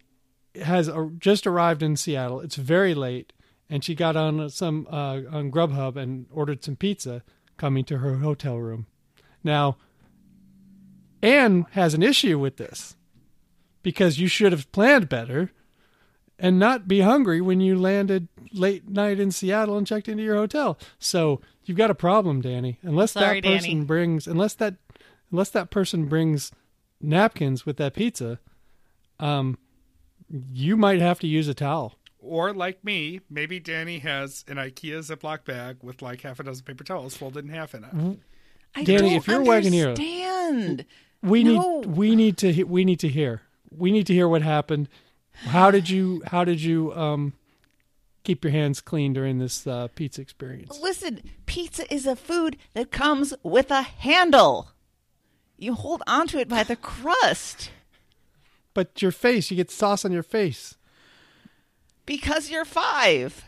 [0.64, 2.40] has uh, just arrived in Seattle.
[2.42, 3.34] It's very late,
[3.70, 7.24] and she got on some uh, on Grubhub and ordered some pizza
[7.58, 8.88] coming to her hotel room.
[9.44, 9.78] Now,
[11.22, 12.96] Anne has an issue with this
[13.82, 15.52] because you should have planned better
[16.40, 20.36] and not be hungry when you landed late night in Seattle and checked into your
[20.36, 20.78] hotel.
[21.00, 22.80] So you've got a problem, Danny.
[22.84, 23.86] Unless Sorry, that person Danny.
[23.86, 24.76] brings, unless that,
[25.32, 26.52] unless that person brings
[27.02, 28.40] napkins with that pizza,
[29.20, 29.58] um,
[30.54, 31.98] you might have to use a towel.
[32.20, 36.66] Or like me, maybe Danny has an IKEA Ziploc bag with like half a dozen
[36.66, 38.20] paper towels folded in half in it.
[38.76, 40.86] I Danny, don't if you're Wagoneer- understand.
[41.24, 41.80] We No.
[41.82, 44.90] need, we need to, we need to hear, we need to hear what happened.
[45.46, 47.34] How did you, how did you, um,
[48.24, 50.78] keep your hands clean during this uh, pizza experience?
[50.82, 54.72] Listen, pizza is a food that comes with a handle.
[55.58, 57.72] You hold onto it by the crust
[58.74, 60.76] But your face, you get sauce on your face.
[62.06, 63.44] because you're five.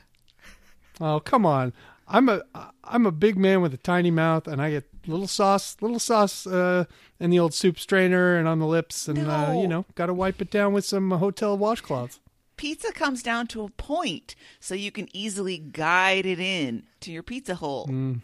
[1.01, 1.73] Oh, come on.
[2.07, 2.41] I'm a
[2.83, 6.45] I'm a big man with a tiny mouth, and I get little sauce, little sauce
[6.47, 6.85] uh,
[7.19, 10.13] in the old soup strainer and on the lips, and uh, you know, got to
[10.13, 12.19] wipe it down with some hotel washcloths.
[12.57, 17.23] Pizza comes down to a point so you can easily guide it in to your
[17.23, 17.87] pizza hole.
[17.87, 18.21] Mm.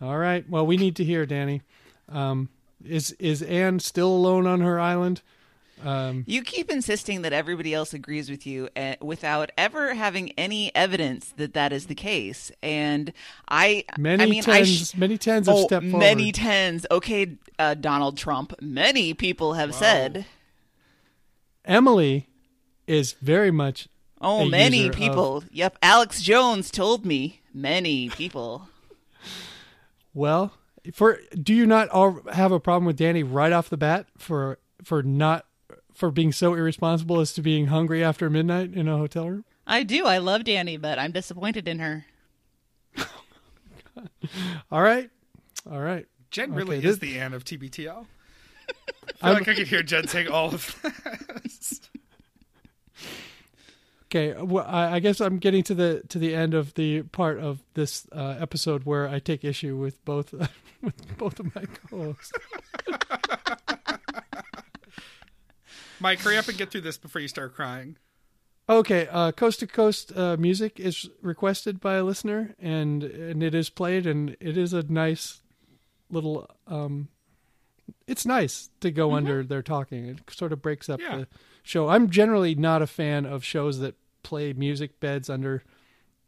[0.00, 0.48] All right.
[0.48, 1.62] Well, we need to hear, Danny.
[2.08, 2.48] Um,
[2.84, 5.22] is is Anne still alone on her island?
[5.84, 10.74] Um, You keep insisting that everybody else agrees with you uh, without ever having any
[10.74, 12.52] evidence that that is the case.
[12.62, 13.12] And
[13.48, 16.00] I, many I mean, I tens, sh- many tens have oh, stepped forward.
[16.00, 16.86] many tens.
[16.90, 18.54] Okay, uh, Donald Trump.
[18.60, 20.26] Many people have said.
[21.64, 22.28] Emily
[22.86, 23.88] is very much.
[24.20, 25.44] Oh, many user of- people.
[25.50, 27.40] Yep, Alex Jones told me.
[27.52, 28.68] Many people.
[30.14, 30.52] Well,
[30.92, 34.58] for do you not all have a problem with Danny right off the bat for
[34.84, 35.46] for not
[36.00, 39.44] for being so irresponsible as to being hungry after midnight in a hotel room?
[39.66, 40.06] I do.
[40.06, 42.06] I love Danny, but I'm disappointed in her.
[44.72, 45.10] All right,
[45.70, 46.06] all right.
[46.30, 48.06] Jen Okay, really this- is the Anne of TBTL.
[48.68, 50.80] I feel I'm- like I could hear Jen saying all of
[51.42, 51.80] this.
[54.06, 57.38] Okay, well, I, I guess I'm getting to the to the end of the part
[57.38, 60.46] of this uh, episode where I take issue with both uh,
[60.82, 62.32] with both of my co-hosts.
[66.00, 67.96] Mike, hurry up and get through this before you start crying.
[68.68, 73.54] Okay, uh, coast to coast uh, music is requested by a listener, and and it
[73.54, 75.42] is played, and it is a nice
[76.08, 76.48] little.
[76.68, 77.08] Um,
[78.06, 80.06] it's nice to go under their talking.
[80.06, 81.16] It sort of breaks up Yeah.
[81.18, 81.28] the
[81.64, 81.88] show.
[81.88, 85.64] I'm generally not a fan of shows that play music beds under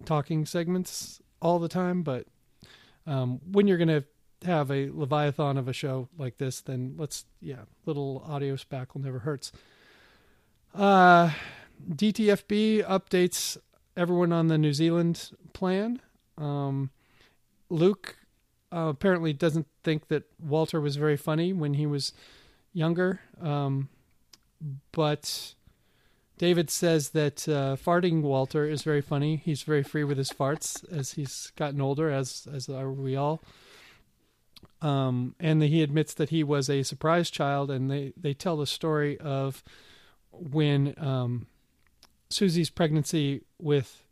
[0.05, 2.27] talking segments all the time, but
[3.07, 4.03] um, when you're gonna
[4.45, 9.21] have a leviathan of a show like this, then let's yeah, little audio spackle never
[9.21, 9.53] hurts.
[10.75, 11.31] Uh
[11.89, 13.57] DTFB updates
[13.97, 16.01] everyone on the New Zealand plan.
[16.39, 16.91] Um,
[17.69, 18.17] Luke
[18.73, 22.13] uh, apparently doesn't think that Walter was very funny when he was
[22.73, 23.89] younger, um,
[24.93, 25.55] but
[26.39, 29.37] David says that uh, farting Walter is very funny.
[29.37, 33.43] He's very free with his farts as he's gotten older, as as are we all.
[34.81, 38.67] Um, and he admits that he was a surprise child, and they they tell the
[38.67, 39.63] story of
[40.31, 41.47] when um,
[42.31, 44.03] Susie's pregnancy with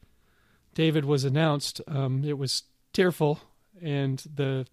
[0.74, 3.40] David was announced, um, it was tearful,
[3.82, 4.66] and the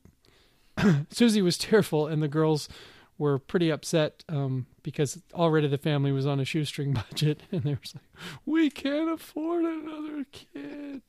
[1.10, 2.70] Susie was tearful, and the girls
[3.18, 7.72] were pretty upset um, because already the family was on a shoestring budget, and they
[7.72, 8.04] were like,
[8.46, 11.02] "We can't afford another kid."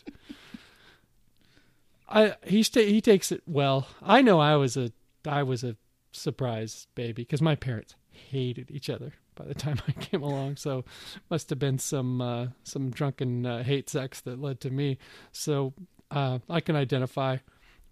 [2.09, 3.87] I he sta- he takes it well.
[4.03, 4.93] I know I was a
[5.27, 5.77] I was a
[6.13, 10.57] surprise baby because my parents hated each other by the time I came along.
[10.57, 10.85] So
[11.31, 14.99] must have been some uh, some drunken uh, hate sex that led to me.
[15.33, 15.75] So
[16.11, 17.39] uh, I can identify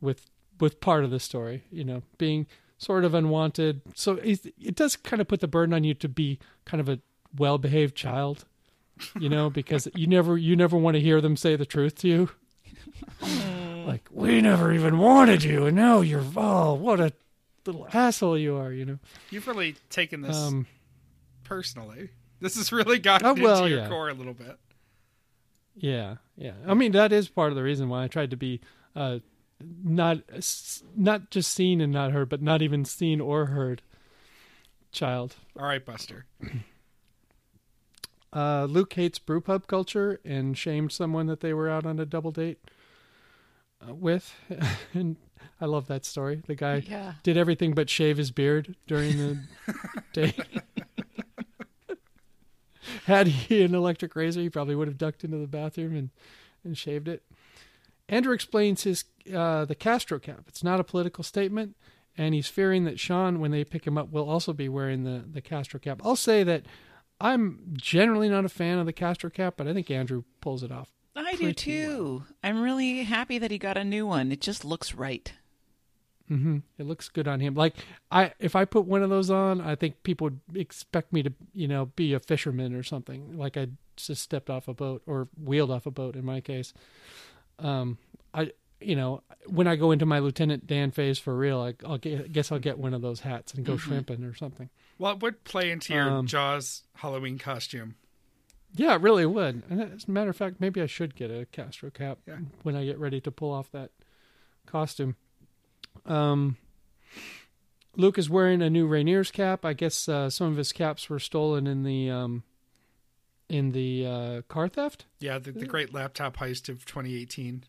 [0.00, 0.26] with
[0.60, 1.64] with part of the story.
[1.70, 2.46] You know, being
[2.78, 3.82] sort of unwanted.
[3.94, 6.88] So it, it does kind of put the burden on you to be kind of
[6.88, 7.00] a
[7.36, 8.44] well-behaved child,
[9.18, 12.08] you know, because you never you never want to hear them say the truth to
[12.08, 12.30] you.
[13.87, 17.12] like we never even wanted you, and now you're oh what a
[17.64, 18.99] little asshole you are, you know.
[19.30, 20.66] You've really taken this Um,
[21.45, 22.11] personally.
[22.41, 23.89] This has really gotten Oh, well, into your yeah.
[23.89, 24.59] core a little bit.
[25.74, 26.53] Yeah, yeah.
[26.66, 28.61] I mean, that is part of the reason why I tried to be
[28.95, 29.18] uh,
[29.82, 30.18] not
[30.95, 33.82] not just seen and not heard, but not even seen or heard.
[34.93, 35.37] Child.
[35.59, 36.26] All right, Buster.
[38.32, 42.32] Uh, Luke hates brewpub culture and shamed someone that they were out on a double
[42.32, 42.59] date
[43.89, 44.33] with,
[44.95, 45.16] and
[45.61, 46.43] I love that story.
[46.47, 47.14] The guy Yeah.
[47.22, 49.39] did everything but shave his beard during the
[50.12, 50.41] date.
[53.07, 56.11] Had he an electric razor, he probably would have ducked into the bathroom and,
[56.64, 57.22] and shaved it.
[58.09, 59.05] Andrew explains his
[59.35, 60.45] uh, the Castro cap.
[60.47, 61.74] It's not a political statement,
[62.16, 65.24] and he's fearing that Sean, when they pick him up, will also be wearing the,
[65.29, 66.01] the Castro cap.
[66.05, 66.66] I'll say that
[67.20, 70.70] I'm generally not a fan of the Castro cap, but I think Andrew pulls it
[70.70, 70.93] off.
[71.16, 72.24] I do pretty too.
[72.42, 74.30] I'm really happy that he got a new one.
[74.32, 75.32] It just looks right.
[76.28, 77.54] hmm It looks good on him.
[77.54, 77.74] Like
[78.10, 81.32] I, if I put one of those on, I think people would expect me to,
[81.54, 83.36] you know, be a fisherman or something.
[83.38, 86.74] Like I just stepped off a boat or wheeled off a boat in my case.
[87.58, 87.98] Um,
[88.34, 91.96] I, you know, when I go into my Lieutenant Dan phase for real, I, I'll
[91.98, 94.68] get, guess I'll get one of those hats and go shrimping or something.
[94.98, 97.94] Well, it would play into your Um, Jaws Halloween costume.
[98.77, 99.62] Yeah, it really would.
[99.70, 102.37] And as a matter of fact, maybe I should get a Castro cap Yeah.
[102.62, 103.91] when I get ready to pull off that
[104.66, 105.16] costume.
[106.05, 106.57] Um,
[107.97, 109.64] Luke is wearing a new Rainier's cap.
[109.64, 112.43] I guess uh, some of his caps were stolen in the um,
[113.49, 115.07] in the uh, car theft.
[115.20, 117.64] Yeah, the, the great laptop heist of 2018.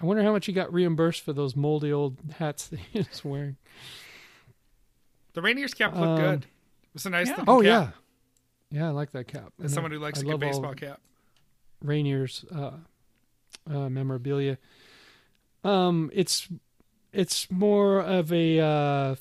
[0.00, 3.24] I wonder how much he got reimbursed for those moldy old hats that he was
[3.24, 3.56] wearing.
[5.32, 6.42] The Rainier's cap looked Um, good.
[6.44, 7.36] It was a nice yeah.
[7.36, 7.64] looking Oh cap.
[7.64, 7.90] yeah,
[8.72, 9.52] yeah, I like that cap.
[9.58, 11.00] As And someone I- who likes I a good baseball cap.
[11.82, 12.72] Rainier's uh,
[13.70, 14.58] uh, memorabilia.
[15.64, 16.48] Um, it's
[17.12, 19.14] it's more of a uh,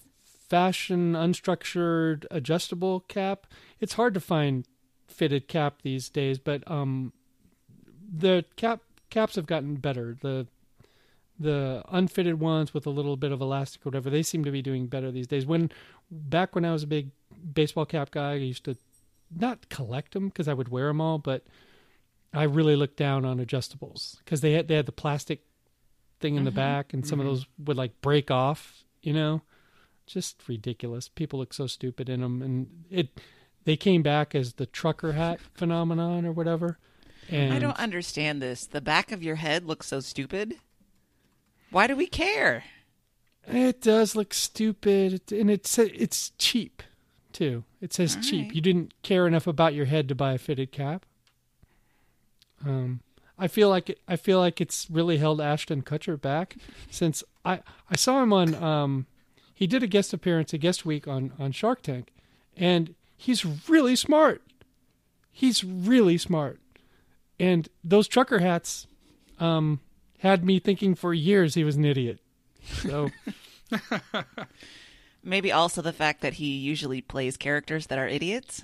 [0.49, 3.47] fashion, unstructured, adjustable cap.
[3.79, 4.65] It's hard to find
[5.07, 7.13] fitted cap these days, but um,
[8.15, 10.15] the cap caps have gotten better.
[10.21, 10.47] The
[11.39, 14.61] the unfitted ones with a little bit of elastic or whatever, they seem to be
[14.61, 15.45] doing better these days.
[15.47, 15.71] When
[16.11, 17.09] back when I was a big
[17.53, 18.77] baseball cap guy, I used to
[19.35, 21.45] not collect them because I would wear them all, but
[22.33, 25.43] I really looked down on adjustables because they had they had the plastic
[26.19, 26.57] thing in the mm-hmm.
[26.57, 27.35] back, and some of mm-hmm.
[27.35, 28.83] those would like break off.
[29.01, 29.41] You know,
[30.05, 31.09] just ridiculous.
[31.09, 33.19] People look so stupid in them, and it
[33.65, 36.77] they came back as the trucker hat phenomenon or whatever.
[37.29, 38.65] And I don't understand this.
[38.65, 40.55] The back of your head looks so stupid.
[41.69, 42.63] Why do we care?
[43.47, 46.83] It does look stupid, and it's it's cheap
[47.33, 47.63] too.
[47.81, 48.47] It says All cheap.
[48.47, 48.55] right.
[48.55, 51.05] You didn't care enough about your head to buy a fitted cap.
[52.65, 53.01] Um,
[53.39, 56.55] I feel like it, I feel like it's really held Ashton Kutcher back
[56.91, 59.07] since I I saw him on um
[59.53, 62.09] he did a guest appearance a guest week on on Shark Tank,
[62.55, 64.43] and he's really smart.
[65.31, 66.59] He's really smart,
[67.39, 68.85] and those trucker hats
[69.39, 69.79] um
[70.19, 72.19] had me thinking for years he was an idiot.
[72.63, 73.09] So.
[75.23, 78.63] Maybe also the fact that he usually plays characters that are idiots.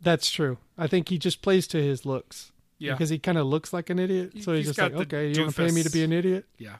[0.00, 0.58] That's true.
[0.76, 2.52] I think he just plays to his looks.
[2.78, 2.92] Yeah.
[2.92, 4.32] Because he kind of looks like an idiot.
[4.40, 6.12] So he's, He's just like, the okay, you want to pay me to be an
[6.12, 6.46] idiot?
[6.58, 6.76] Yeah.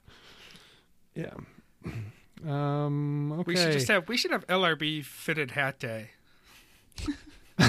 [1.14, 1.34] Yeah.
[2.46, 3.42] Um, okay.
[3.46, 6.11] We should just have we should have LRB fitted hat day.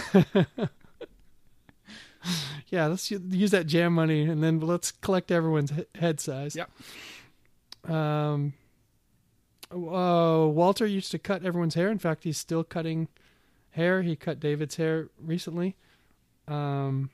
[2.70, 6.56] yeah, let's use that jam money and then let's collect everyone's head size.
[6.56, 6.72] Yep.
[7.88, 8.54] Um,
[9.74, 11.90] uh, Walter used to cut everyone's hair.
[11.90, 13.08] In fact, he's still cutting
[13.72, 14.02] hair.
[14.02, 15.76] He cut David's hair recently.
[16.48, 17.10] Um,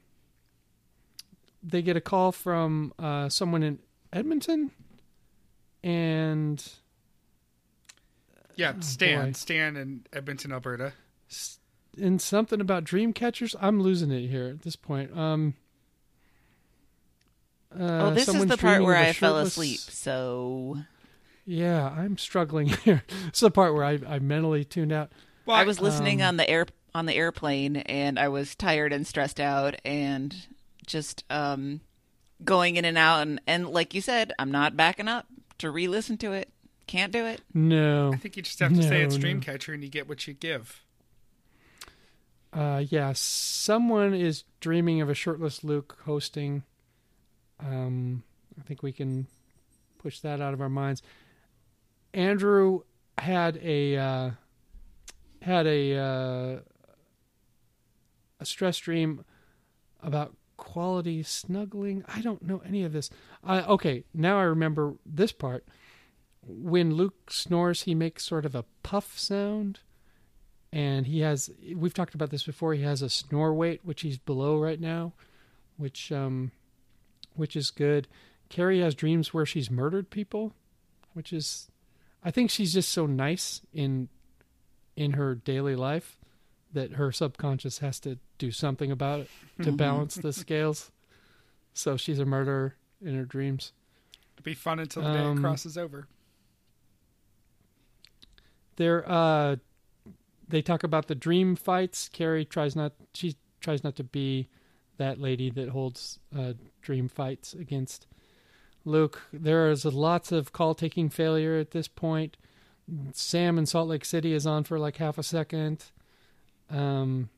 [1.64, 3.80] they get a call from uh, someone in
[4.12, 4.72] Edmonton,
[5.84, 6.66] and
[8.56, 9.32] Yeah, Oh, Stan, boy.
[9.34, 10.94] Stan in Edmonton, Alberta.
[12.02, 13.56] and something about dream catchers.
[13.62, 15.16] I'm losing it here at this point.
[15.18, 15.54] Um,
[17.78, 19.80] uh, oh, this is the part where I a I fell asleep.
[19.80, 20.78] So
[21.50, 23.04] Yeah, I'm struggling here.
[23.28, 25.12] it's the part where I, I mentally tuned out.
[25.48, 28.94] Well, I was listening um, on the air on the airplane, and I was tired
[28.94, 30.36] and stressed out, and
[30.86, 31.82] just um,
[32.46, 33.22] going in and out.
[33.24, 35.26] And, and like you said, I'm not backing up
[35.58, 36.50] to re-listen to it.
[36.86, 37.42] Can't do it.
[37.52, 38.14] No.
[38.14, 39.28] I think you just have to say No, it's no.
[39.28, 40.84] Dreamcatcher and you get what you give.
[42.54, 46.64] Uh, yeah, someone is dreaming of a shirtless Luke hosting.
[47.60, 48.24] Um,
[48.60, 49.28] I think we can
[49.98, 51.02] push that out of our minds.
[52.14, 52.82] Andrew
[53.18, 54.32] had a uh,
[55.42, 56.60] had a uh,
[58.40, 59.26] a stress dream
[60.02, 62.04] about quality snuggling.
[62.08, 63.10] I don't know any of this.
[63.44, 65.66] Uh, okay, now I remember this part.
[66.46, 69.80] When Luke snores, he makes sort of a puff sound,
[70.72, 71.50] and he has.
[71.76, 72.74] We've talked about this before.
[72.74, 75.14] He has a snore weight, which he's below right now,
[75.78, 76.52] which um,
[77.36, 78.08] which is good.
[78.50, 80.54] Carrie has dreams where she's murdered people,
[81.14, 81.70] which is,
[82.24, 84.10] I think she's just so nice in
[84.96, 86.18] in her daily life
[86.74, 89.30] that her subconscious has to do something about it
[89.64, 90.92] to balance the scales.
[91.74, 93.72] So she's a murderer in her dreams.
[94.36, 96.08] It'll be fun until the day Um, it crosses over.
[98.76, 99.58] There, uh,
[100.48, 102.10] they talk about the dream fights.
[102.10, 102.94] Carrie tries not.
[103.14, 104.48] She tries not to be
[104.98, 108.06] that lady that holds uh, dream fights against
[108.86, 109.22] Luke.
[109.32, 112.38] There is lots of call taking failure at this point.
[113.14, 115.86] Sam in Salt Lake City is on for like half a second.
[116.70, 117.30] Um,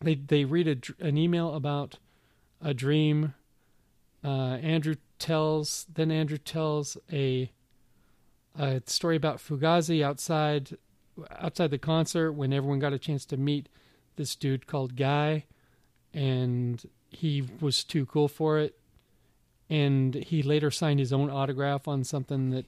[0.00, 1.98] they they read a, an email about
[2.60, 3.34] a dream.
[4.22, 7.50] Uh, Andrew tells then Andrew tells a
[8.58, 10.76] a story about Fugazi outside
[11.38, 13.68] outside the concert when everyone got a chance to meet
[14.16, 15.44] this dude called Guy,
[16.12, 18.78] and he was too cool for it.
[19.70, 22.66] And he later signed his own autograph on something that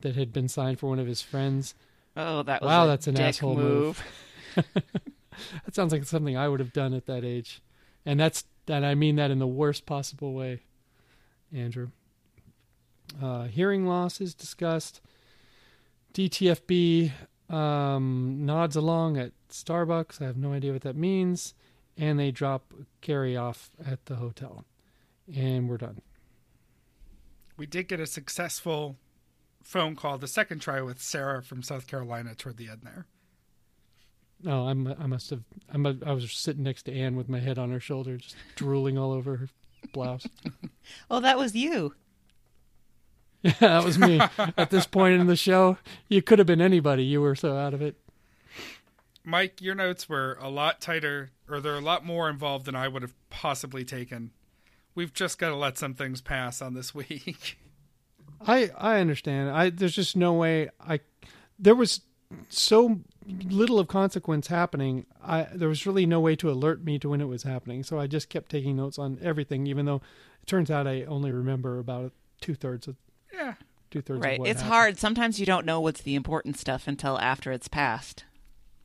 [0.00, 1.74] that had been signed for one of his friends.
[2.16, 4.02] Oh, that was Wow, that's an asshole move.
[5.64, 7.62] That sounds like something I would have done at that age,
[8.04, 10.60] and that's that I mean that in the worst possible way,
[11.52, 11.88] Andrew.
[13.20, 15.00] Uh, hearing loss is discussed.
[16.14, 17.12] DTFB
[17.50, 20.20] um, nods along at Starbucks.
[20.20, 21.54] I have no idea what that means,
[21.96, 24.64] and they drop Carrie off at the hotel,
[25.34, 26.00] and we're done.
[27.56, 28.96] We did get a successful
[29.62, 33.06] phone call the second try with Sarah from South Carolina toward the end there.
[34.46, 35.42] Oh, I'm I must have
[35.72, 38.36] I'm a, I was sitting next to Anne with my head on her shoulder, just
[38.56, 39.48] drooling all over her
[39.92, 40.26] blouse.
[41.08, 41.94] Well, that was you.
[43.42, 44.20] Yeah, that was me.
[44.56, 45.78] At this point in the show,
[46.08, 47.04] you could have been anybody.
[47.04, 47.96] You were so out of it.
[49.22, 52.88] Mike, your notes were a lot tighter, or they're a lot more involved than I
[52.88, 54.32] would have possibly taken.
[54.94, 57.58] We've just got to let some things pass on this week.
[58.46, 59.50] I I understand.
[59.50, 61.00] I there's just no way I
[61.58, 62.00] there was
[62.48, 65.06] so little of consequence happening.
[65.24, 67.82] I there was really no way to alert me to when it was happening.
[67.84, 70.02] So I just kept taking notes on everything, even though
[70.42, 72.96] it turns out I only remember about two thirds of
[73.32, 73.54] yeah.
[73.90, 74.20] two thirds.
[74.20, 74.34] Right.
[74.34, 74.74] Of what It's happened.
[74.74, 74.98] hard.
[74.98, 78.24] Sometimes you don't know what's the important stuff until after it's passed.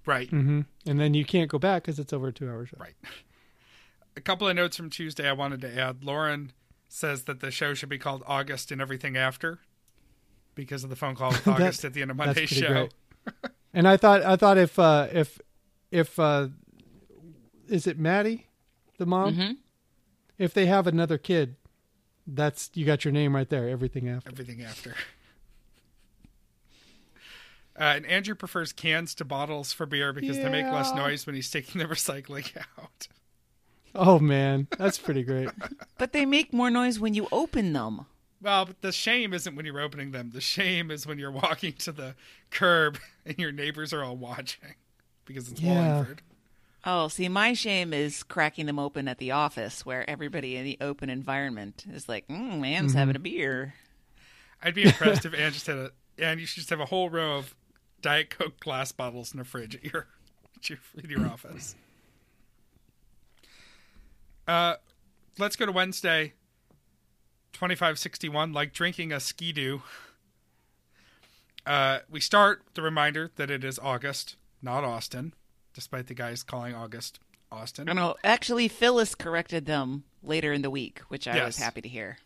[0.05, 0.30] Right.
[0.30, 2.78] hmm And then you can't go back because it's over a two hour show.
[2.80, 2.93] Right.
[4.18, 6.03] A couple of notes from Tuesday I wanted to add.
[6.03, 6.51] Lauren
[6.89, 9.59] says that the show should be called August and Everything After
[10.55, 12.61] because of the phone call with That- August at the end of that's Monday's pretty
[12.65, 12.74] show.
[12.74, 13.51] great.
[13.74, 15.39] And I thought I thought if uh, if
[15.91, 16.47] if uh,
[17.68, 18.47] is it Maddie,
[18.97, 19.36] the mom?
[19.36, 19.51] hmm
[20.39, 21.57] If they have another kid,
[22.26, 23.70] that's you got your name right there.
[23.70, 24.32] Everything after.
[24.32, 24.95] Everything After.
[27.80, 31.36] Uh, and Andrew prefers cans to bottles for beer because they make less noise when
[31.36, 32.49] he's taking the recycling
[32.80, 33.07] out.
[33.98, 35.50] Oh man, that's pretty great.
[35.98, 38.06] But they make more noise when you open them.
[38.39, 40.30] Well, but the shame isn't when you're opening them.
[40.32, 42.14] The shame is when you're walking to the
[42.52, 44.76] curb and your neighbors are all watching
[45.26, 45.74] because it's Yeah.
[45.74, 46.22] Wallingford.
[46.86, 50.78] Oh, see, my shame is cracking them open at the office where everybody in the
[50.80, 53.74] open environment is like, mm, man's having a beer.
[54.62, 57.10] I'd be impressed if Anne just had a and you should just have a whole
[57.10, 57.56] row of
[58.02, 60.08] Diet Coke glass bottles in a fridge at your
[60.56, 61.76] at your, in your office.
[64.48, 64.76] Uh,
[65.38, 66.34] let's go to Wednesday.
[67.54, 69.80] Twenty five sixty one, like drinking a skidoo.
[71.66, 75.34] Uh, we start the reminder that it is August, not Austin,
[75.74, 77.20] despite the guys calling August
[77.52, 77.89] Austin.
[77.89, 78.16] I know.
[78.24, 82.20] Actually, Phyllis corrected them later in the week, which I was happy to hear.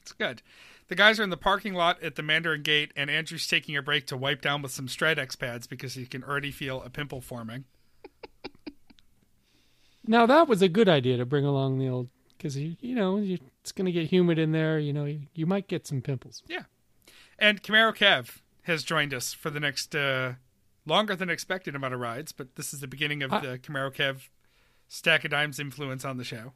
[0.00, 0.42] It's good.
[0.88, 3.82] The guys are in the parking lot at the Mandarin Gate, and Andrew's taking a
[3.82, 7.20] break to wipe down with some Stridex pads because he can already feel a pimple
[7.20, 7.64] forming.
[10.06, 13.18] Now that was a good idea to bring along the old because you you know
[13.18, 14.78] you, it's going to get humid in there.
[14.78, 16.42] You know you, you might get some pimples.
[16.48, 16.64] Yeah.
[17.38, 20.34] And Camaro Kev has joined us for the next uh,
[20.86, 23.92] longer than expected amount of rides, but this is the beginning of I- the Camaro
[23.92, 24.28] Kev
[24.88, 26.52] Stack of Dimes influence on the show.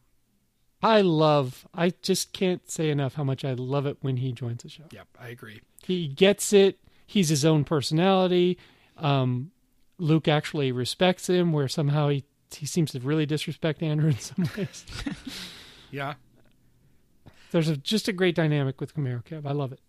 [0.83, 1.67] I love.
[1.73, 4.85] I just can't say enough how much I love it when he joins the show.
[4.93, 5.63] Yep, I agree.
[5.83, 6.79] He gets it.
[7.07, 8.59] He's his own personality.
[8.99, 9.53] Um,
[9.99, 12.25] Luke actually respects him, where somehow he
[12.55, 14.85] he seems to really disrespect Andrew in some ways.
[15.91, 16.15] Yeah.
[17.53, 19.47] There's a, just a great dynamic with Camaro Kev.
[19.47, 19.81] I love it.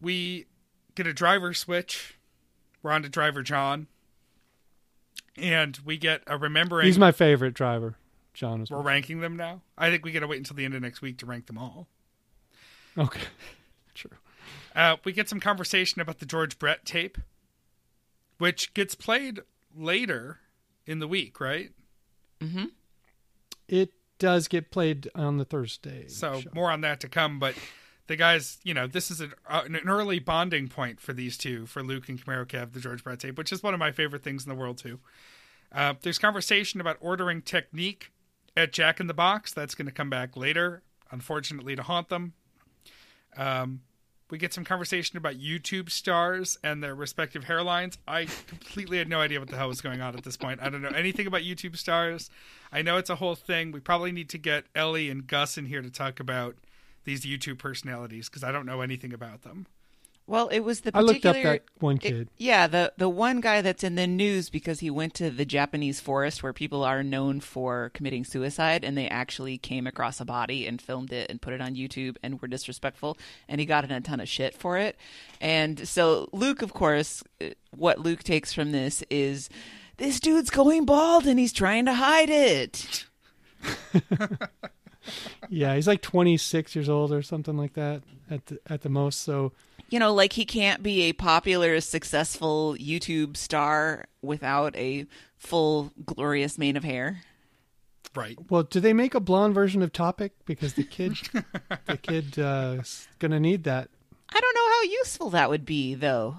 [0.00, 0.46] We
[0.94, 2.18] get a driver switch.
[2.82, 3.88] We're on to driver John.
[5.36, 6.86] And we get a remembering.
[6.86, 7.96] He's my favorite driver.
[8.34, 8.70] John is.
[8.70, 9.62] We're ranking them now.
[9.76, 11.58] I think we got to wait until the end of next week to rank them
[11.58, 11.88] all.
[12.96, 13.20] Okay.
[13.94, 14.12] True.
[14.74, 17.18] Uh, we get some conversation about the George Brett tape,
[18.38, 19.40] which gets played
[19.76, 20.38] later
[20.88, 21.70] in the week, right?
[22.40, 22.64] Mm-hmm.
[23.68, 26.08] It does get played on the Thursday.
[26.08, 26.50] So show.
[26.54, 27.38] more on that to come.
[27.38, 27.54] But
[28.06, 31.66] the guys, you know, this is an, uh, an early bonding point for these two,
[31.66, 34.24] for Luke and Camaro Kev, the George Brett tape, which is one of my favorite
[34.24, 34.98] things in the world too.
[35.70, 38.10] Uh, there's conversation about ordering technique
[38.56, 39.52] at Jack in the Box.
[39.52, 42.32] That's going to come back later, unfortunately, to haunt them.
[43.36, 43.82] Um,
[44.30, 47.96] we get some conversation about YouTube stars and their respective hairlines.
[48.06, 50.60] I completely had no idea what the hell was going on at this point.
[50.62, 52.30] I don't know anything about YouTube stars.
[52.70, 53.72] I know it's a whole thing.
[53.72, 56.56] We probably need to get Ellie and Gus in here to talk about
[57.04, 59.66] these YouTube personalities because I don't know anything about them.
[60.28, 61.54] Well, it was the I looked particular.
[61.56, 62.28] up that one it- kid.
[62.36, 66.00] yeah, the the one guy that's in the news because he went to the Japanese
[66.00, 70.66] forest where people are known for committing suicide, and they actually came across a body
[70.66, 73.16] and filmed it and put it on YouTube and were disrespectful,
[73.48, 74.96] and he got in a ton of shit for it.
[75.40, 79.48] And so Luke, of course, uh, what Luke takes from this is
[79.96, 83.06] this dude's going bald and he's trying to hide it.
[85.48, 89.22] Yeah, he's like 26 years old or something like that at the, at the most.
[89.22, 89.52] So
[89.88, 96.58] you know, like he can't be a popular, successful YouTube star without a full, glorious
[96.58, 97.22] mane of hair.
[98.14, 98.36] Right.
[98.50, 100.30] Well, do they make a blonde version of Toppik?
[100.46, 101.14] Because the kid,
[101.86, 103.88] the kid, uh, is gonna need that.
[104.30, 106.38] I don't know how useful that would be, though.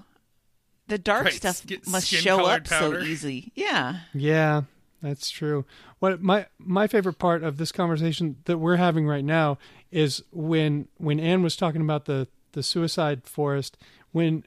[0.88, 3.00] The dark Right, stuff skin- must show up powder.
[3.00, 3.52] so easy.
[3.54, 4.00] Yeah.
[4.12, 4.62] Yeah,
[5.00, 5.64] that's true.
[6.00, 9.58] What my my favorite part of this conversation that we're having right now
[9.92, 13.76] is when when Anne was talking about the the suicide forest
[14.12, 14.44] when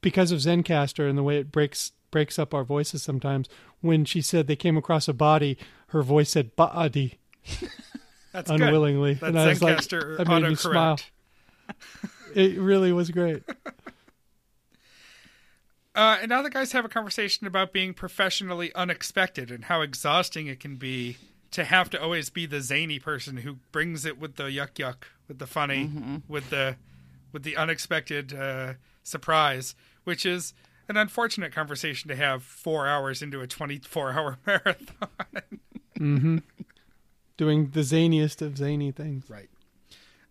[0.00, 3.48] because of Zencastr and the way it breaks breaks up our voices sometimes.
[3.80, 5.58] When she said they came across a body,
[5.88, 7.18] her voice said body
[8.32, 9.28] That's unwillingly, good.
[9.28, 10.96] and That's I was like, Zencastr that made me smile.
[10.96, 11.04] autocorrect.
[12.34, 13.42] It really was great.
[15.94, 20.46] Uh, and now the guys have a conversation about being professionally unexpected and how exhausting
[20.46, 21.16] it can be
[21.52, 25.04] to have to always be the zany person who brings it with the yuck yuck,
[25.28, 25.90] with the funny,
[26.28, 26.76] with the
[27.36, 28.72] with the unexpected uh,
[29.02, 29.74] surprise,
[30.04, 30.54] which is
[30.88, 36.42] an unfortunate conversation to have four hours into a twenty-four hour marathon.
[37.36, 39.28] Doing the zaniest of zany things.
[39.28, 39.50] right.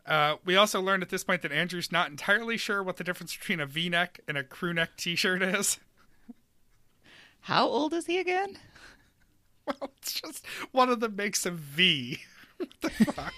[0.07, 3.35] Uh, we also learned at this point that Andrew's not entirely sure what the difference
[3.37, 5.79] between a V-neck and a crew neck T-shirt is.
[7.41, 8.57] How old is he again?
[9.67, 12.19] Well, it's just one of them makes a V.
[12.57, 13.33] what the fuck?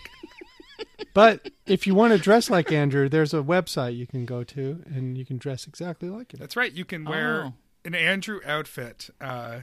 [1.13, 4.83] But if you want to dress like Andrew, there's a website you can go to,
[4.85, 6.39] and you can dress exactly like him.
[6.39, 6.71] That's right.
[6.71, 7.53] You can wear Oh.
[7.85, 9.61] an Andrew outfit, uh,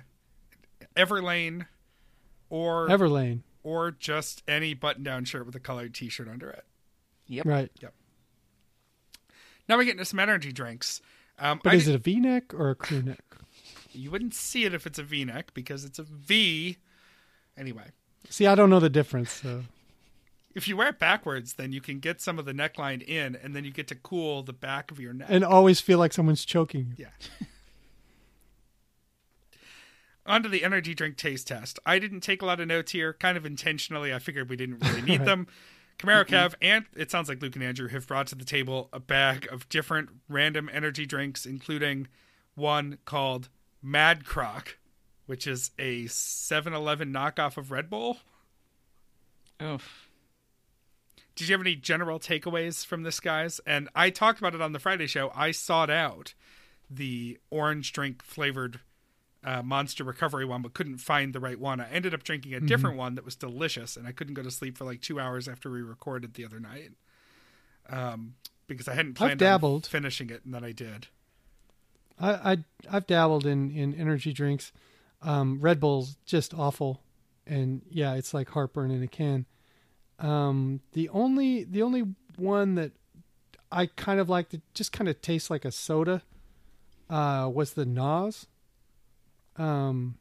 [0.97, 1.67] Everlane,
[2.51, 6.65] or Everlane, or just any button-down shirt with a colored T-shirt under it.
[7.27, 7.47] Yep.
[7.47, 7.71] right?
[7.81, 7.95] Yep.
[9.69, 11.01] Now we get into some energy drinks.
[11.39, 13.25] Um, But I is di- it a V-neck or a crew neck?
[13.93, 16.77] You wouldn't see it if it's a V-neck because it's a V.
[17.57, 17.91] Anyway,
[18.29, 19.31] See, I don't know the difference.
[19.33, 19.65] So.
[20.55, 23.55] If you wear it backwards, then you can get some of the neckline in, and
[23.55, 25.29] then you get to cool the back of your neck.
[25.31, 27.07] And always feel like someone's choking you.
[27.07, 27.47] Yeah.
[30.27, 31.79] On to the energy drink taste test.
[31.85, 34.15] I didn't take a lot of notes here, kind of intentionally.
[34.15, 35.49] I figured we didn't really need them.
[35.99, 38.99] Camaro Kev and it sounds like Luke and Andrew have brought to the table a
[38.99, 42.09] bag of different random energy drinks, including
[42.55, 43.49] one called
[43.83, 44.79] Mad Croc,
[45.27, 48.19] which is a 7 Eleven knockoff of Red Bull.
[49.61, 49.79] Oh.
[51.37, 53.61] Did you have any general takeaways from this, guys?
[53.67, 55.33] And I talked about it on the Friday show.
[55.35, 56.35] I sought out
[56.89, 58.81] the orange drink flavored
[59.43, 61.81] uh, Monster Recovery one, but couldn't find the right one.
[61.81, 64.51] I ended up drinking a different one that was delicious, and I couldn't go to
[64.51, 66.93] sleep for like two hours after we recorded the other night
[67.91, 68.35] um,
[68.67, 69.85] because I hadn't planned dabbled.
[69.85, 71.09] on finishing it, and then I did.
[72.19, 74.73] I, I I've dabbled in in energy drinks.
[75.21, 77.03] Um, Red Bull's just awful,
[77.47, 79.47] and yeah, it's like heartburn in a can.
[80.19, 82.05] Um, the only the only
[82.37, 82.93] one that
[83.71, 86.23] I kind of liked, it just kind of tastes like a soda,
[87.11, 88.47] uh, was the NOS.
[89.57, 90.17] Um,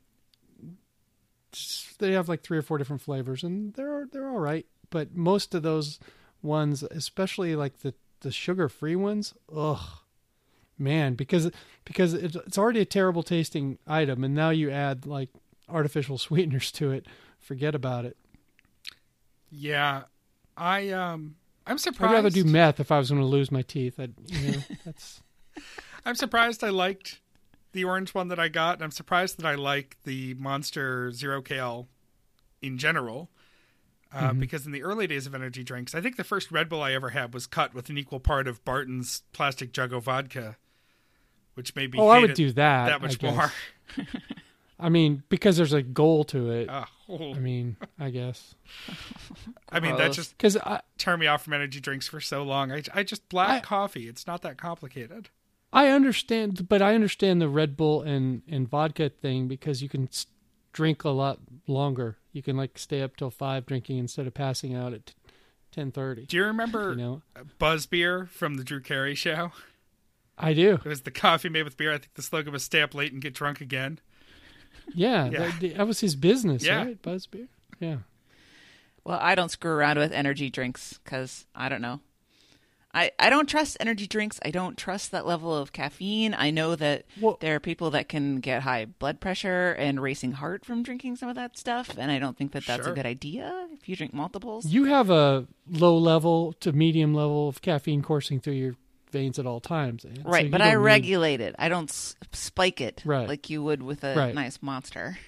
[1.99, 4.65] they have like three or four different flavors, and they're they're all right.
[4.89, 5.99] But most of those
[6.41, 10.03] ones, especially like the the sugar free ones, ugh
[10.77, 11.51] man because
[11.85, 15.29] because it's, it's already a terrible tasting item and now you add like
[15.69, 17.05] artificial sweeteners to it
[17.39, 18.17] forget about it
[19.55, 20.03] Yeah,
[20.57, 21.35] I um,
[21.67, 22.11] I'm surprised.
[22.11, 24.57] i'd rather do meth if i was going to lose my teeth I'd, you know,
[24.85, 25.21] that's
[26.05, 27.21] I'm surprised I liked
[27.71, 31.41] the orange one that I got, and I'm surprised that I like the Monster Zero
[31.41, 31.87] Kale
[32.61, 33.29] in general.
[34.11, 34.39] Uh, Mm-hmm.
[34.41, 36.93] Because in the early days of energy drinks, I think the first Red Bull I
[36.93, 40.57] ever had was cut with an equal part of Barton's plastic jug of vodka,
[41.55, 42.85] which made me Oh, I would do that.
[42.87, 43.51] that much more.
[44.83, 46.69] I mean, because there's a goal to it.
[46.69, 48.53] Uh, I mean, I guess
[49.69, 52.71] I mean, that just because I turned me off from energy drinks for so long.
[52.71, 54.07] I, I just black I- coffee.
[54.09, 55.29] It's not that complicated.
[55.71, 60.09] I understand, but I understand the Red Bull and and vodka thing because you can
[60.73, 62.17] drink a lot longer.
[62.33, 65.13] You can like stay up till five drinking instead of passing out at
[65.71, 66.25] ten thirty.
[66.25, 67.21] Do you remember You know,
[67.57, 69.51] Buzz Beer from the Drew Carey show?
[70.37, 70.73] I do.
[70.75, 71.93] It was the coffee made with beer.
[71.93, 73.99] I think the slogan was "Stay up late and get drunk again."
[74.93, 75.51] Yeah, Yeah.
[75.59, 76.77] That, that was his business, Yeah.
[76.83, 77.01] right?
[77.01, 77.47] Buzz beer.
[77.79, 77.97] Yeah.
[79.03, 81.99] Well, I don't screw around with energy drinks because I don't know.
[82.95, 84.39] I, I don't trust energy drinks.
[84.45, 86.35] I don't trust that level of caffeine.
[86.37, 90.33] I know that Well- there are people that can get high blood pressure and racing
[90.33, 92.93] heart from drinking some of that stuff, and I don't think that that's Sure.
[92.93, 94.67] a good idea if you drink multiples.
[94.67, 98.75] You have a low level to medium level of caffeine coursing through your
[99.13, 100.01] veins at all times.
[100.03, 101.55] So right, you but I need- regulate it.
[101.57, 101.89] I don't
[102.33, 103.27] spike it Right.
[103.29, 104.35] like you would with a Right.
[104.35, 105.17] nice monster.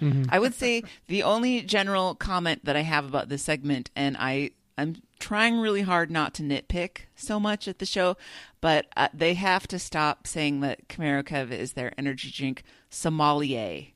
[0.00, 0.26] Mhm.
[0.30, 4.52] I would say the only general comment that I have about this segment, and I
[4.78, 8.16] I'm trying really hard not to nitpick so much at the show,
[8.60, 13.86] but uh, they have to stop saying that Camaro Kev is their energy drink sommelier.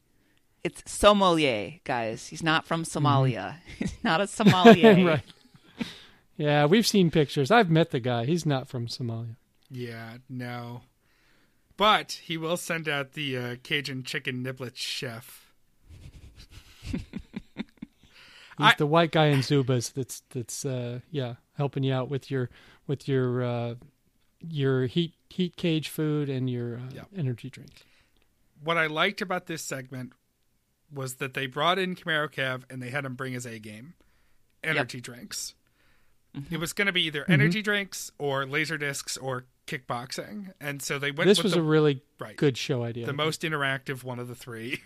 [0.65, 2.27] It's sommelier, guys.
[2.27, 3.59] He's not from Somalia.
[3.79, 5.05] He's not a sommelier.
[5.07, 5.23] right.
[6.43, 7.51] Yeah, we've seen pictures.
[7.51, 8.25] I've met the guy.
[8.25, 9.37] He's not from Somalia.
[9.71, 10.83] Yeah, no.
[11.77, 15.53] But he will send out the uh, Cajun chicken niblet chef.
[16.93, 16.99] He's
[18.59, 22.51] I- the white guy in Zubaz that's that's uh yeah, helping you out with your
[22.87, 23.75] with your uh
[24.41, 27.07] your heat heat cage food and your uh, Yep.
[27.17, 27.85] energy drink.
[28.63, 30.13] What I liked about this segment
[30.93, 33.95] was that they brought in Camaro Kev and they had him bring his A game,
[34.63, 35.55] energy drinks.
[36.51, 37.33] It was going to be either mm-hmm.
[37.33, 41.29] energy drinks or laser discs or kickboxing, and so they went.
[41.29, 42.37] This with was the, a really right.
[42.37, 43.07] good show idea.
[43.07, 44.81] the most interactive one of the 3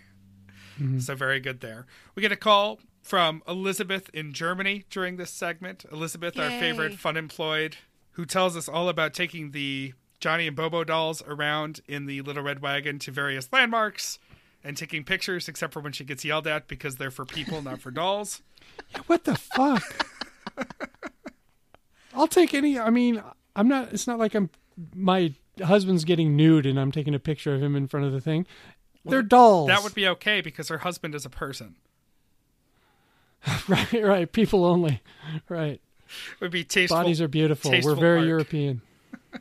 [0.80, 0.98] mm-hmm.
[0.98, 1.86] So very good there.
[2.14, 5.84] We get a call from Elizabeth in Germany during this segment.
[5.92, 7.76] Elizabeth, our favorite fun employed,
[8.12, 12.42] who tells us all about taking the Johnny and Bobo dolls around in the Little
[12.42, 14.18] Red Wagon to various landmarks
[14.64, 17.80] and taking pictures, except for when she gets yelled at because they're for people, not
[17.80, 18.42] for dolls.
[18.90, 19.82] Yeah, What the fuck?
[22.16, 22.78] I'll take any.
[22.78, 23.22] I mean,
[23.54, 23.92] I'm not.
[23.92, 24.50] It's not like I'm.
[24.94, 25.32] My
[25.62, 28.46] husband's getting nude and I'm taking a picture of him in front of the thing.
[29.04, 29.68] They're dolls.
[29.68, 31.76] That would be okay because her husband is a person.
[33.68, 34.02] right.
[34.02, 34.32] Right.
[34.32, 35.00] People only.
[35.48, 35.80] Right.
[36.08, 36.98] It would be tasteful.
[36.98, 37.70] Bodies are beautiful.
[37.70, 38.28] We're very art.
[38.28, 38.82] European.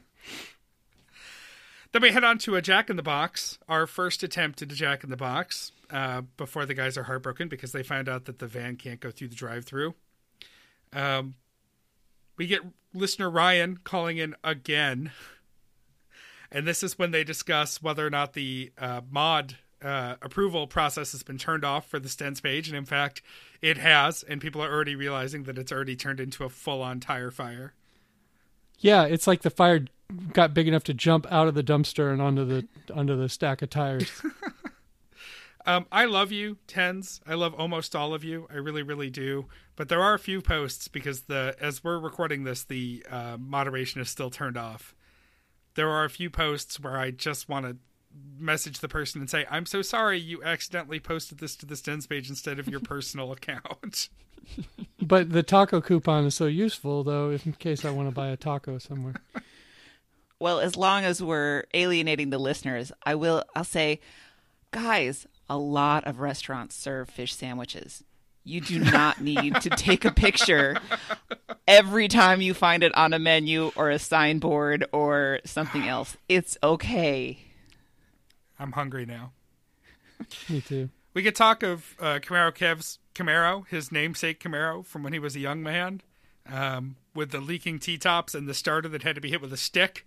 [1.95, 4.75] Then we head on to a Jack in the Box, our first attempt at a
[4.75, 8.39] Jack in the Box, uh, before the guys are heartbroken because they find out that
[8.39, 9.95] the van can't go through the drive-through.
[10.91, 11.35] Um,
[12.37, 12.61] we get
[12.93, 15.11] listener Ryan calling in again,
[16.51, 21.11] and this is when they discuss whether or not the uh, mod uh, approval process
[21.11, 23.21] has been turned off for the Stens page, and in fact,
[23.61, 27.31] it has, and people are already realizing that it's already turned into a full-on tire
[27.31, 27.73] fire.
[28.79, 29.85] Yeah, it's like the fire
[30.33, 33.61] got big enough to jump out of the dumpster and onto the onto the stack
[33.61, 34.09] of tires.
[35.65, 37.21] Um, I love you, tens.
[37.25, 38.47] I love almost all of you.
[38.51, 39.47] I really, really do.
[39.75, 43.99] But there are a few posts because the as we're recording this, the uh, moderation
[43.99, 44.95] is still turned off.
[45.73, 47.77] There are a few posts where I just want to
[48.37, 52.07] message the person and say, "I'm so sorry you accidentally posted this to the Stens
[52.07, 54.09] page instead of your personal account."
[55.01, 58.37] but the taco coupon is so useful, though, in case I want to buy a
[58.37, 59.15] taco somewhere.
[60.39, 63.43] Well, as long as we're alienating the listeners, I will.
[63.55, 63.99] I'll say,
[64.71, 68.03] guys, a lot of restaurants serve fish sandwiches.
[68.43, 70.77] You do not need to take a picture
[71.67, 76.15] every time you find it on a menu or a signboard or something else.
[76.29, 77.39] It's okay.
[78.59, 79.31] I'm hungry now.
[80.47, 80.89] Me too.
[81.13, 85.35] We could talk of uh, Camaro Kev's Camaro, his namesake Camaro from when he was
[85.35, 86.01] a young man,
[86.47, 89.53] um, with the leaking T tops and the starter that had to be hit with
[89.53, 90.05] a stick.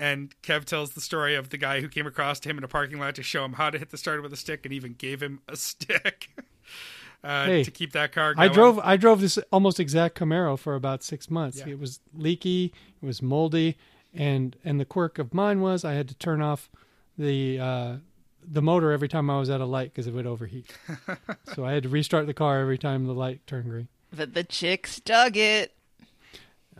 [0.00, 2.68] And Kev tells the story of the guy who came across to him in a
[2.68, 4.94] parking lot to show him how to hit the starter with a stick, and even
[4.94, 6.30] gave him a stick
[7.24, 10.74] uh, Hey, to keep that car I drove I drove this almost exact Camaro for
[10.74, 11.58] about six months.
[11.58, 11.68] Yeah.
[11.68, 12.72] It was leaky,
[13.02, 13.76] it was moldy,
[14.14, 16.70] and and the quirk of mine was I had to turn off
[17.18, 17.96] the uh,
[18.42, 20.66] the motor every time I was at a light because it would overheat.
[21.54, 23.88] so I had to restart the car every time the light turned green.
[24.12, 25.74] But the chicks dug it.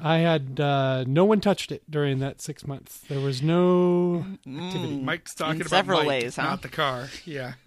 [0.02, 2.98] I had uh, no one touched it during that six months.
[3.09, 4.97] There was no activity.
[4.97, 5.02] Mm.
[5.05, 6.43] Mike's talking In about several Mike, ways, huh?
[6.43, 7.09] not the car.
[7.24, 7.55] Yeah.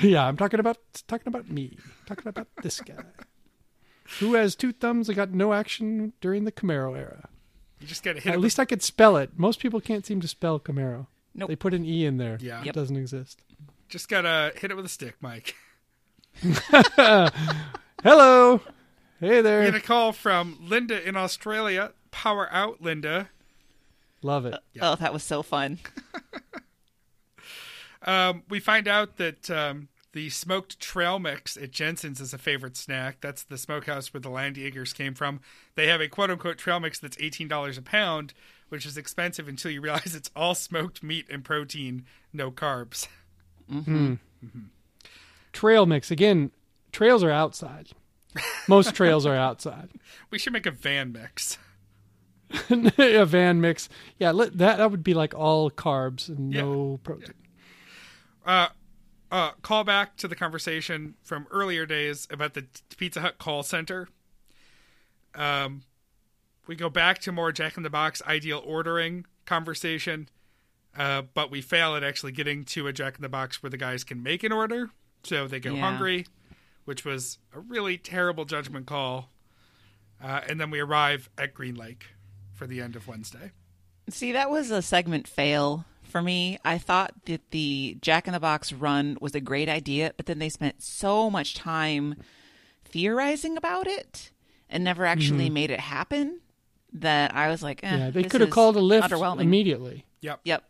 [0.00, 1.78] Yeah, I'm talking about talking about me.
[2.06, 2.96] Talking about this guy.
[4.18, 7.28] Who has two thumbs and got no action during the Camaro era.
[7.78, 9.30] You just got to hit At it least I could spell it.
[9.36, 11.06] Most people can't seem to spell Camaro.
[11.32, 11.48] Nope.
[11.48, 12.38] They put an E in there.
[12.40, 12.58] Yeah.
[12.62, 12.74] It Yep.
[12.74, 13.40] doesn't exist.
[13.88, 15.54] just got to hit it with a stick, Mike.
[18.02, 18.60] Hello.
[19.20, 19.60] Hey there.
[19.60, 19.72] We there.
[19.72, 21.92] get a call from Linda in Australia.
[22.10, 23.30] Power out, Linda.
[24.22, 24.54] Love it.
[24.80, 25.78] Oh, that was so fun.
[28.06, 32.76] Um, we find out that um, the smoked trail mix at Jensen's is a favorite
[32.76, 33.16] snack.
[33.20, 35.40] That's the smokehouse where the Land Jaegers came from.
[35.74, 38.34] They have a quote unquote trail mix that's $18 a pound,
[38.68, 43.08] which is expensive until you realize it's all smoked meat and protein, no carbs.
[45.52, 46.10] Trail mix.
[46.10, 46.50] Again,
[46.92, 47.88] trails are outside.
[48.68, 49.90] Most trails are outside.
[50.30, 51.58] We should make a van mix.
[52.70, 53.88] a van mix.
[54.18, 57.34] Yeah, let, that that would be like all carbs and no protein.
[58.44, 58.68] Uh,
[59.30, 62.66] uh, call back to the conversation from earlier days about the
[62.96, 64.08] Pizza Hut call center.
[65.34, 65.82] Um,
[66.66, 70.28] we go back to more Jack in the Box ideal ordering conversation,
[70.96, 73.76] uh, but we fail at actually getting to a Jack in the Box where the
[73.76, 74.90] guys can make an order,
[75.22, 75.80] so they go Yeah.
[75.80, 76.26] hungry,
[76.84, 79.30] which was a really terrible judgment call.
[80.22, 82.06] Uh, and then we arrive at Green Lake
[82.52, 83.52] for the end of Wednesday.
[84.08, 86.58] See, that was a segment fail for me.
[86.64, 90.38] I thought that the Jack in the Box run was a great idea, but then
[90.38, 92.16] they spent so much time
[92.84, 94.30] theorizing about it
[94.68, 96.40] and never actually made it happen
[96.92, 97.98] that I was like, eh, Mm-hmm.
[97.98, 100.04] Yeah, they this could have is called a Lyft immediately.
[100.20, 100.40] Yep.
[100.44, 100.64] Yep.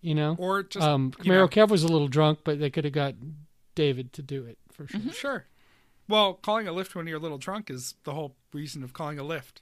[0.00, 2.70] You know, Or just um, you know, Camaro Kev was a little drunk, but they
[2.70, 3.14] could have got
[3.74, 5.00] David to do it for sure.
[5.12, 5.44] Sure.
[6.08, 9.18] Well, calling a Lyft when you're a little drunk is the whole reason of calling
[9.18, 9.60] a Lyft.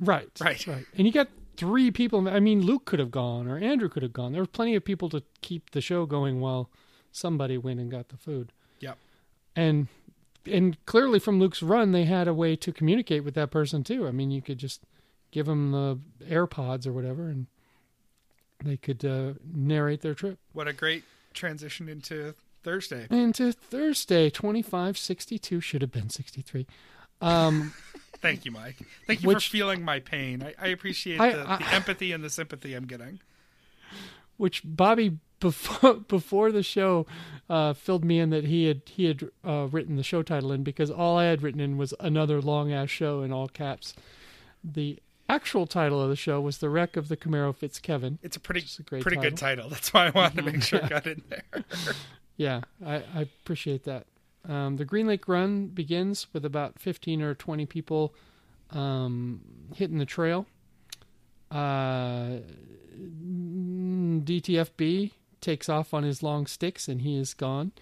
[0.00, 0.66] Right, Right.
[0.66, 0.86] right.
[0.96, 2.26] And you got three people.
[2.28, 4.32] I mean, Luke could have gone, or Andrew could have gone.
[4.32, 6.70] There were plenty of people to keep the show going while
[7.12, 8.52] somebody went and got the food.
[8.80, 8.98] Yep.
[9.54, 9.88] And
[10.46, 14.06] and clearly from Luke's run, they had a way to communicate with that person too.
[14.06, 14.82] I mean, you could just
[15.30, 17.46] give them the AirPods or whatever, and
[18.64, 20.38] they could uh, narrate their trip.
[20.52, 21.04] What a great
[21.34, 22.34] transition into
[22.64, 23.06] Thursday.
[23.10, 26.66] Into Thursday, twenty five sixty two should have been sixty three.
[27.20, 27.72] Um,
[28.20, 28.76] Thank you, Mike.
[29.06, 30.42] Thank you Which- for feeling my pain.
[30.42, 33.20] I, I appreciate I- the, I- the empathy and the sympathy I'm getting.
[34.38, 37.06] which Bobby before before the show
[37.50, 40.62] uh, filled me in that he had he had uh, written the show title in
[40.64, 43.92] because all I had written in was another long ass show in all caps.
[44.64, 48.18] The actual title of the show was the wreck of the Camaro Fitzkevin.
[48.22, 49.68] It's a pretty a pretty good title.
[49.68, 51.42] That's why I wanted to make sure it got in there.
[52.36, 54.06] Yeah, I, I appreciate that.
[54.48, 58.14] Um, the Green Lake Run begins with about fifteen or twenty people
[58.70, 59.40] um,
[59.74, 60.46] hitting the trail.
[61.50, 62.38] Uh,
[64.24, 67.72] DTFB takes off on his long sticks and he is gone.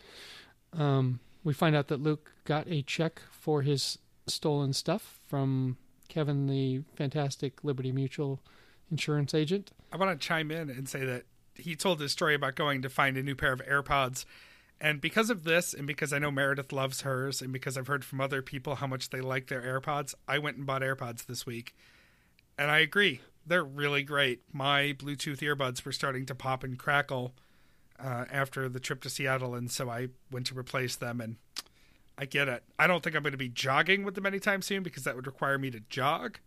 [0.73, 5.77] Um, we find out that Luke got a check for his stolen stuff from
[6.09, 8.41] Kevin, the fantastic Liberty Mutual
[8.91, 9.71] insurance agent.
[9.93, 11.25] I want to chime in and say that
[11.55, 14.25] he told his story about going to find a new pair of AirPods.
[14.81, 18.05] And because of this, and because I know Meredith loves hers, and because I've heard
[18.05, 21.47] from other people how much they like their AirPods, I went and bought AirPods this
[21.47, 21.77] week.
[22.59, 23.21] And I agree.
[23.47, 24.43] They're really great.
[24.53, 27.35] My Bluetooth earbuds were starting to pop and crackle
[27.99, 31.21] uh, after the trip to Seattle, and so I went to replace them.
[31.21, 31.37] And
[32.19, 32.65] I get it.
[32.79, 35.27] I don't think I'm going to be jogging with them anytime soon because that would
[35.27, 36.39] require me to jog.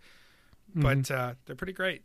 [0.73, 2.03] But uh, they're pretty great.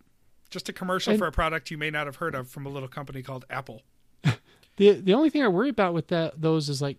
[0.51, 2.69] Just a commercial And- for a product you may not have heard of from a
[2.69, 3.83] little company called Apple.
[4.77, 6.97] The the only thing I worry about with that those is like,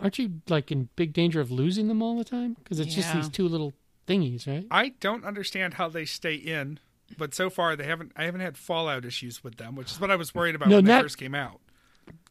[0.00, 2.54] aren't you like in big danger of losing them all the time?
[2.62, 3.72] Because it's just these two little
[4.06, 4.64] thingies, right?
[4.70, 6.78] I don't understand how they stay in,
[7.18, 8.12] but so far they haven't.
[8.14, 10.76] I haven't had fallout issues with them, which is what I was worried about No,
[10.76, 11.60] when that- they first came out.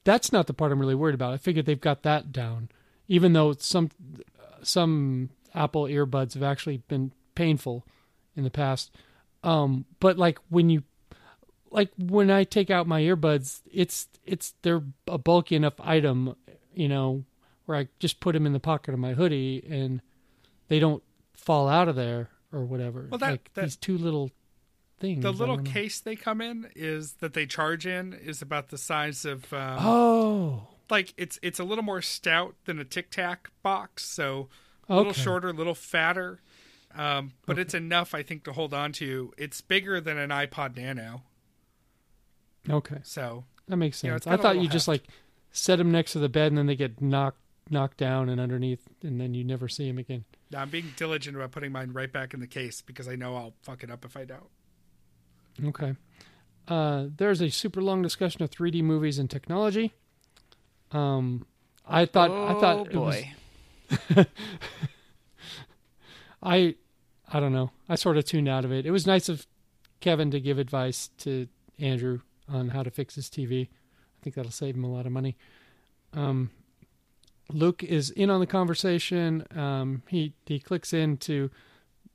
[0.05, 1.33] That's not the part I'm really worried about.
[1.33, 2.69] I figured they've got that down,
[3.09, 3.89] even though some
[4.61, 7.85] some Apple earbuds have actually been painful
[8.37, 8.91] in the past.
[9.43, 10.83] Um, but like when you
[11.69, 16.35] like when I take out my earbuds, it's it's they're a bulky enough item,
[16.73, 17.25] you know,
[17.65, 20.01] where I just put them in the pocket of my hoodie and
[20.69, 21.03] they don't
[21.33, 23.07] fall out of there or whatever.
[23.09, 24.31] Well, that- like that- these two little
[24.99, 25.21] things.
[25.23, 29.25] The little case they come in is that they charge in is about the size
[29.25, 34.05] of um, Oh, like it's it's a little more stout than a Tic Tac box,
[34.05, 34.47] so
[34.87, 35.21] a little Okay.
[35.21, 36.39] shorter, a little fatter.
[36.95, 39.33] Um, but it's enough, I think, to hold on to.
[39.37, 41.23] It's bigger than an iPod Nano,
[42.69, 42.99] okay.
[43.03, 44.21] so That makes You know, sense.
[44.21, 45.03] it's got I a thought little you just like
[45.51, 47.37] set them next to the bed and then they get knocked
[47.69, 50.25] knocked down and underneath, and then you never see them again.
[50.51, 53.35] Now, I'm being diligent about putting mine right back in the case because I know
[53.35, 54.49] I'll fuck it up if I don't.
[55.65, 55.95] Okay.
[56.67, 59.93] Uh, there's a super long discussion of 3D movies and technology.
[60.91, 61.45] Um,
[61.87, 63.23] I thought I thought oh it was
[64.15, 64.17] boy.
[66.43, 66.75] I
[67.33, 67.71] I don't know.
[67.89, 68.85] I sort of tuned out of it.
[68.85, 69.47] It was nice of
[70.01, 71.47] Kevin to give advice to
[71.79, 73.67] Andrew on how to fix his TV.
[73.67, 75.35] I think that'll save him a lot of money.
[76.13, 76.51] Um,
[77.51, 79.45] Luke is in on the conversation.
[79.55, 81.49] Um, he he clicks into.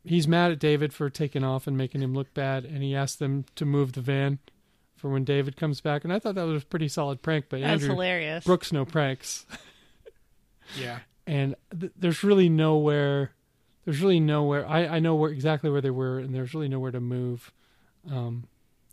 [0.05, 3.17] He's mad at David for taking off and making him look bad, and he asks
[3.17, 4.39] them to move the van
[4.97, 6.05] for when David comes back.
[6.05, 8.45] And I thought that was a pretty solid prank, but That's Andrew hilarious.
[8.45, 9.45] Brooks no pranks
[10.81, 11.01] Yeah.
[11.27, 13.33] and th- there's really nowhere
[13.89, 16.91] there's really nowhere I, I know where exactly where they were and there's really nowhere
[16.91, 17.51] to move
[18.13, 18.45] um,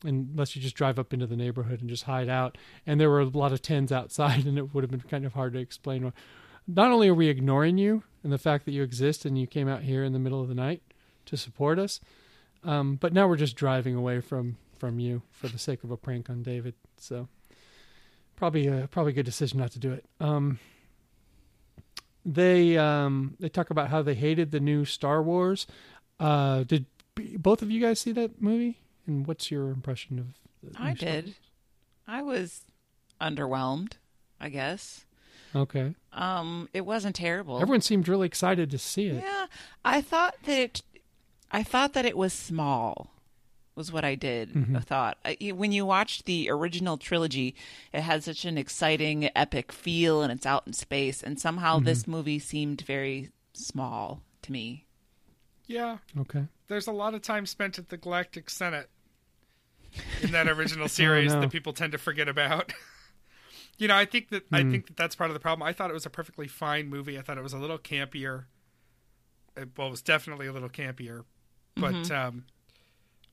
[0.06, 2.58] unless you just drive up into the neighborhood and just hide out.
[2.88, 5.34] And there were a lot of tens outside and it would have been kind of
[5.34, 6.14] hard to explain
[6.66, 9.68] not only are we ignoring you and the fact that you exist and you came
[9.68, 10.82] out here in the middle of the night
[11.26, 12.00] to support us
[12.64, 15.98] um, but now we're just driving away from from you for the sake of a
[15.98, 16.74] prank on david.
[16.98, 17.28] So
[18.38, 20.06] probably a probably good decision not to do it.
[20.22, 20.58] Um,
[22.26, 25.68] they um they talk about how they hated the new Star Wars.
[26.20, 26.86] Uh did
[27.16, 28.80] b- both of you guys see that movie?
[29.08, 30.28] And what's your impression of
[30.64, 31.36] the I did.
[32.08, 32.62] I was
[33.22, 33.94] underwhelmed,
[34.40, 35.06] I guess.
[35.56, 35.96] Okay.
[36.12, 37.62] Um, it wasn't terrible.
[37.62, 39.24] Everyone seemed really excited to see it.
[39.24, 39.46] Yeah,
[39.86, 40.82] I thought that it,
[41.52, 43.12] I thought that it was small.
[43.76, 44.54] Was what I did.
[44.54, 44.78] Mhm.
[44.78, 47.56] I thought I, when you watched the original trilogy,
[47.92, 51.22] it had such an exciting, epic feel, and it's out in space.
[51.22, 54.86] And somehow this movie seemed very small to me.
[55.68, 55.98] Yeah.
[56.18, 56.46] Okay.
[56.68, 58.90] There's a lot of time spent at the Galactic Senate
[60.22, 61.42] in that original series no.
[61.42, 62.72] that people tend to forget about.
[63.78, 64.72] you know, I think that I Hmm.
[64.72, 65.68] think that that's part of the problem.
[65.68, 67.20] I thought it was a perfectly fine movie.
[67.20, 68.46] I thought it was a little campier.
[69.58, 71.24] It, well, it was definitely a little campier,
[71.76, 72.46] but um,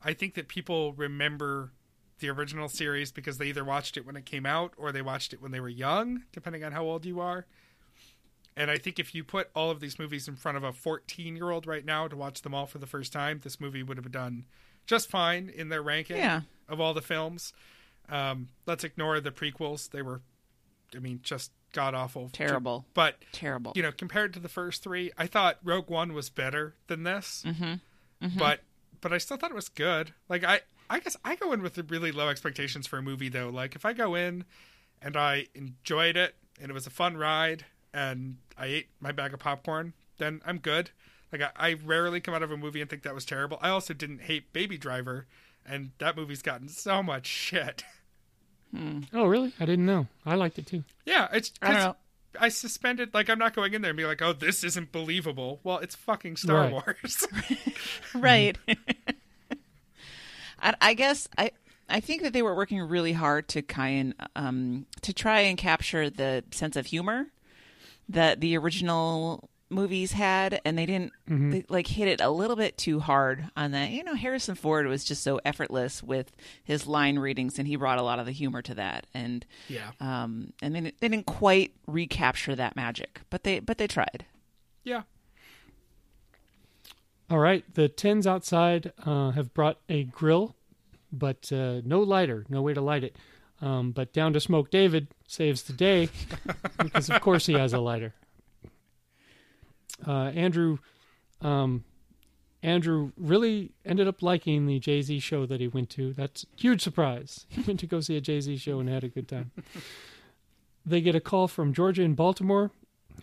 [0.05, 1.73] I think that people remember
[2.19, 5.33] the original series because they either watched it when it came out or they watched
[5.33, 7.47] it when they were young, depending on how old you are.
[8.57, 11.35] And I think if you put all of these movies in front of a 14
[11.37, 13.97] year old right now to watch them all for the first time, this movie would
[13.97, 14.45] have done
[14.87, 16.43] just fine in their ranking Yeah.
[16.69, 17.53] of all the films.
[18.09, 20.21] Um, let's ignore the prequels; they were,
[20.95, 22.85] I mean, just god awful, Terrible.
[22.93, 23.73] But Terrible.
[23.75, 27.43] you know, compared to the first three, I thought Rogue One was better than this.
[27.47, 28.39] Mm-hmm.
[28.39, 28.61] But
[29.03, 30.15] but I still thought it was good.
[30.31, 33.51] Like I I guess I go in with really low expectations for a movie though.
[33.51, 34.45] Like if I go in
[35.03, 39.35] and I enjoyed it and it was a fun ride and I ate my bag
[39.35, 40.91] of popcorn, then I'm good.
[41.31, 43.59] Like I, I rarely come out of a movie and think that was terrible.
[43.61, 45.27] I also didn't hate Baby Driver,
[45.67, 47.85] and that movie's gotten so much shit.
[48.75, 49.01] Hmm.
[49.13, 49.53] Oh, really?
[49.61, 50.07] I didn't know.
[50.25, 50.85] I liked it too.
[51.05, 51.97] Yeah, it's I don't 'cause know.
[52.39, 55.61] I suspended like I'm not going in there and be like, oh, this isn't believable.
[55.63, 56.73] Well, it's fucking Star Right.
[56.73, 57.27] Wars.
[58.15, 58.57] right.
[60.61, 61.51] I, I guess I
[61.89, 66.09] I think that they were working really hard to kind um to try and capture
[66.09, 67.27] the sense of humor
[68.09, 71.13] that the original movies had and they didn't
[71.51, 74.87] they like hit it a little bit too hard on that you know harrison ford
[74.87, 76.31] was just so effortless with
[76.63, 79.91] his line readings and he brought a lot of the humor to that and yeah,
[79.99, 84.27] um and they, they didn't quite recapture that magic but they but they tried
[84.85, 85.03] yeah.
[87.31, 87.65] All right.
[87.75, 90.55] The tens outside uh, have brought a grill,
[91.13, 93.17] but uh, no lighter, no way to light it.
[93.61, 96.09] Um, but down to smoke David saves the day
[96.83, 98.13] because, of course, he has a lighter.
[100.07, 100.79] Uh, Andrew,
[101.41, 101.85] um,
[102.63, 106.13] Andrew really ended up liking the Jay Z show that he went to.
[106.13, 107.47] That's a huge surprise.
[107.51, 109.51] He went to go see a Jay Z show and had a good time.
[110.87, 112.71] they get a call from Georgia in Baltimore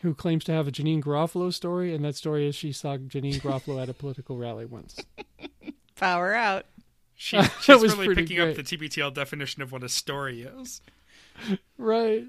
[0.01, 3.41] who claims to have a Janeane Garofalo story, and that story is she saw Janeane
[3.41, 4.97] Garofalo at a political rally once.
[5.95, 6.65] power out
[7.15, 10.81] She, she's was really pretty picking up the TBTL definition of what a story is.
[11.77, 12.23] Right.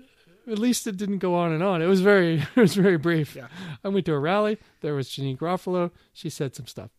[0.51, 1.83] At least it didn't go on and on.
[1.83, 3.37] It was very it was very brief.
[3.37, 3.49] Yeah.
[3.85, 4.59] I went to a rally.
[4.81, 5.91] There was Janeane Garofalo.
[6.13, 6.91] She said some stuff.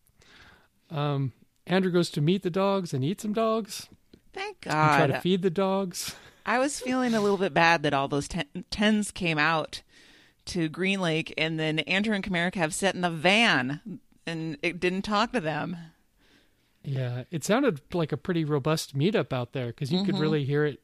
[0.90, 1.32] Um,
[1.66, 3.88] Andrew goes to meet the dogs and eat some dogs
[4.32, 6.14] thank and try to feed the dogs.
[6.44, 9.82] I was feeling a little bit bad that all those ten, tens came out
[10.46, 14.80] to Green Lake, and then Andrew and Camaro Kev sat in the van and it
[14.80, 15.76] didn't talk to them.
[16.84, 20.64] Yeah, it sounded like a pretty robust meetup out there because you could really hear
[20.64, 20.81] it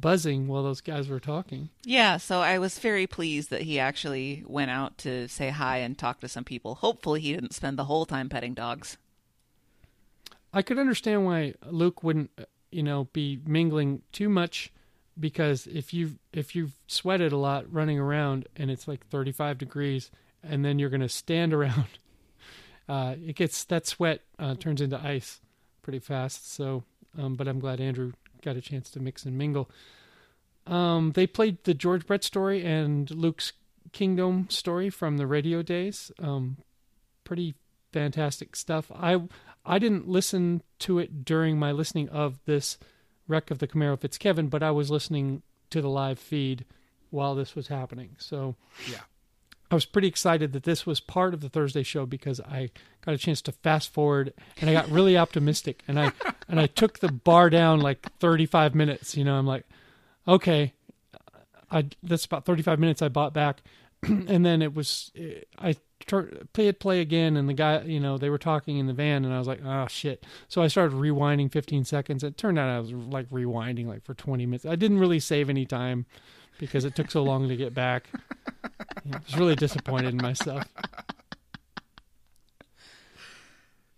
[0.00, 1.70] buzzing while those guys were talking.
[1.84, 5.96] Yeah, so I was very pleased that he actually went out to say hi and
[5.96, 6.76] talk to some people.
[6.76, 8.96] Hopefully, he didn't spend the whole time petting dogs.
[10.52, 14.72] I could understand why Luke wouldn't, uh, you know, be mingling too much
[15.18, 20.10] because if you if you've sweated a lot running around and it's like 35 degrees
[20.42, 21.98] and then you're going to stand around
[22.88, 25.40] uh, it gets that sweat uh, turns into ice
[25.82, 26.52] pretty fast.
[26.52, 26.84] So,
[27.18, 28.12] um, but I'm glad Andrew
[28.42, 29.70] got a chance to mix and mingle.
[30.66, 33.52] Um, they played the George Brett story and Luke's
[33.92, 36.10] Kingdom story from the radio days.
[36.18, 36.56] Um,
[37.24, 37.54] pretty
[37.92, 38.90] fantastic stuff.
[38.94, 39.22] I
[39.64, 42.78] I didn't listen to it during my listening of this
[43.28, 46.64] wreck of the Camaro Fitzkevin, but I was listening to the live feed
[47.10, 48.16] while this was happening.
[48.18, 48.56] So
[48.90, 49.00] Yeah.
[49.70, 52.70] I was pretty excited that this was part of the Thursday show because I
[53.04, 56.12] got a chance to fast forward and I got really optimistic and I
[56.48, 59.16] and I took the bar down like 35 minutes.
[59.16, 59.64] You know, I'm like,
[60.28, 60.72] okay,
[61.70, 63.62] I that's about 35 minutes I bought back,
[64.02, 65.10] and then it was
[65.58, 65.76] I
[66.06, 68.92] tur- play it play again and the guy you know they were talking in the
[68.92, 70.24] van and I was like oh shit.
[70.48, 72.22] So I started rewinding 15 seconds.
[72.22, 74.64] It turned out I was like rewinding like for 20 minutes.
[74.64, 76.06] I didn't really save any time
[76.58, 78.08] because it took so long to get back
[78.64, 80.64] I was really disappointed in myself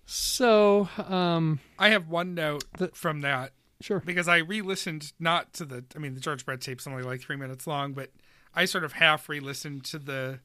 [0.07, 5.65] so um I have one note The- from that sure because I re-listened not to
[5.65, 5.85] the.
[5.95, 8.11] I mean, the George Brett tape's only like three minutes long, but
[8.55, 10.41] I sort of half re-listened to the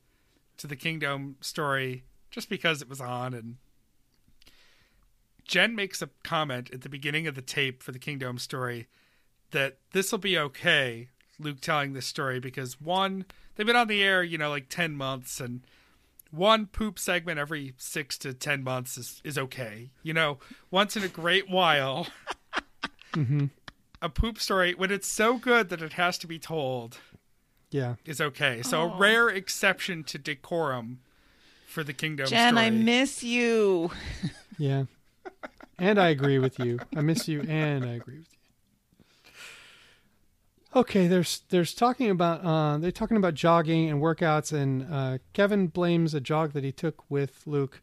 [0.58, 3.58] to the Kingdom story just because it was on and.
[5.46, 8.88] Jen makes a comment at the beginning of the tape for the Kingdom story
[9.52, 11.10] that this will be okay,
[11.44, 13.26] Luke telling this story, because one,
[13.56, 15.62] they've been on the air, you know, like 10 months, and
[16.32, 19.92] one poop segment every six to 10 months is, is okay.
[20.02, 20.40] You know,
[20.72, 22.08] once in a great while,
[23.14, 23.46] hmm
[24.02, 26.98] a poop story, when it's so good that it has to be told,
[27.72, 28.62] yeah is okay.
[28.62, 31.00] So a rare exception to decorum
[31.66, 32.66] for the Kingdom Jen, story.
[32.66, 33.92] I miss you.
[34.58, 34.84] yeah
[35.80, 38.38] and I agree with you I miss you and I agree with you
[40.76, 45.68] Okay, there's there's talking about uh, they're talking about jogging and workouts, and uh, Kevin
[45.68, 47.82] blames a jog that he took with Luke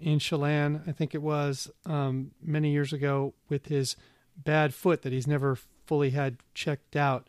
[0.00, 3.94] in Chelan, I think it was um, many years ago, with his
[4.36, 5.56] bad foot that he's never
[5.86, 7.28] fully had checked out.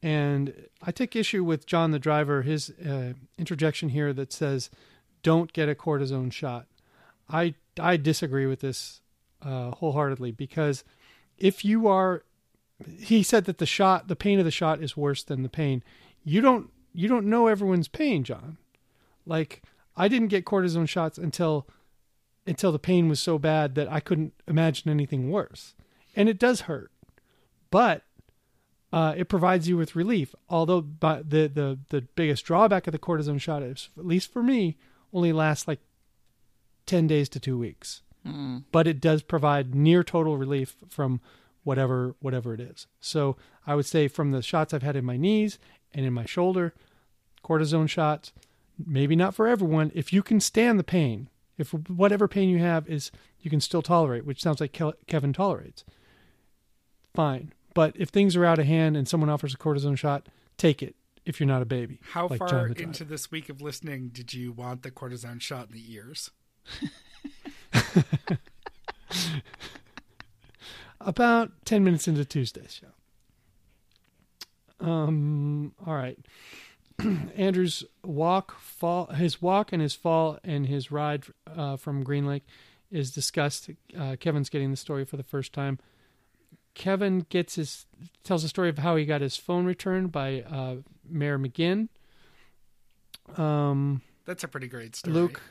[0.00, 4.70] And I take issue with John the driver, his uh, interjection here that says,
[5.24, 6.66] "Don't get a cortisone shot."
[7.28, 9.00] I I disagree with this
[9.42, 10.84] uh, wholeheartedly because
[11.36, 12.22] if you are
[13.00, 15.82] he said that the shot the pain of the shot is worse than the pain.
[16.24, 18.58] You don't you don't know everyone's pain john.
[19.26, 19.62] Like
[19.96, 21.66] i didn't get cortisone shots until
[22.46, 25.74] until the pain was so bad that i couldn't imagine anything worse.
[26.14, 26.90] And it does hurt.
[27.70, 28.02] But
[28.92, 30.34] uh, it provides you with relief.
[30.50, 34.42] Although but the, the the biggest drawback of the cortisone shot is at least for
[34.42, 34.76] me
[35.12, 35.80] only lasts like
[36.86, 38.02] 10 days to two weeks.
[38.26, 38.62] Mm.
[38.70, 41.20] but it does provide near total relief from
[41.64, 42.86] whatever whatever it is.
[43.00, 43.36] So
[43.66, 45.58] I would say from the shots I've had in my knees
[45.92, 46.74] and in my shoulder,
[47.44, 48.32] cortisone shots,
[48.84, 49.92] maybe not for everyone.
[49.94, 51.28] If you can stand the pain,
[51.58, 53.10] if whatever pain you have is
[53.40, 55.84] you can still tolerate, which sounds like Kevin tolerates,
[57.14, 57.52] fine.
[57.74, 60.26] But if things are out of hand and someone offers a cortisone shot,
[60.56, 60.94] take it.
[61.24, 62.88] If you're not a baby, How like far John the Driver.
[62.88, 66.30] into this week of listening did you want the cortisone shot in the ears?
[71.04, 74.86] about 10 minutes into Tuesday's show.
[74.86, 76.18] Um, all right.
[77.36, 81.24] Andrew's walk, fall, his walk and his fall and his ride
[81.56, 82.44] uh, from Green Lake
[82.90, 83.70] is discussed.
[83.98, 85.78] Uh, Kevin's getting the story for the first time.
[86.74, 87.86] Kevin gets his
[88.24, 90.76] tells the story of how he got his phone returned by uh,
[91.08, 91.88] Mayor McGinn.
[93.36, 95.14] Um, That's a pretty great story.
[95.14, 95.42] Luke.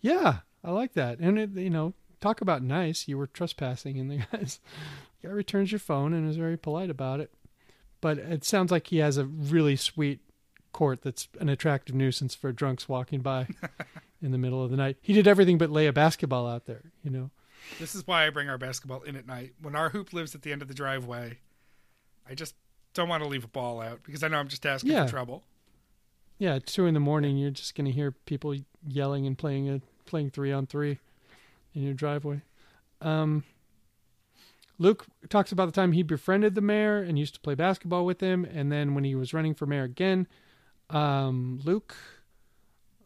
[0.00, 1.18] Yeah, I like that.
[1.18, 3.08] And it, you know, talk about nice.
[3.08, 4.60] You were trespassing, and the guys
[5.22, 7.30] guy returns your phone and is very polite about it.
[8.00, 10.20] But it sounds like he has a really sweet
[10.72, 13.48] court that's an attractive nuisance for drunks walking by
[14.22, 14.96] in the middle of the night.
[15.02, 16.92] He did everything but lay a basketball out there.
[17.02, 17.30] You know.
[17.78, 19.52] This is why I bring our basketball in at night.
[19.60, 21.38] When our hoop lives at the end of the driveway,
[22.28, 22.54] I just
[22.94, 25.04] don't want to leave a ball out because I know I'm just asking Yeah.
[25.04, 25.44] for trouble.
[26.38, 28.56] Yeah, at two in the morning, you're just going to hear people
[28.88, 30.98] yelling and playing a playing three on three
[31.74, 32.42] in your driveway.
[33.00, 33.44] Um,
[34.78, 38.20] Luke talks about the time he befriended the mayor and used to play basketball with
[38.20, 40.26] him, and then when he was running for mayor again,
[40.88, 41.94] um, Luke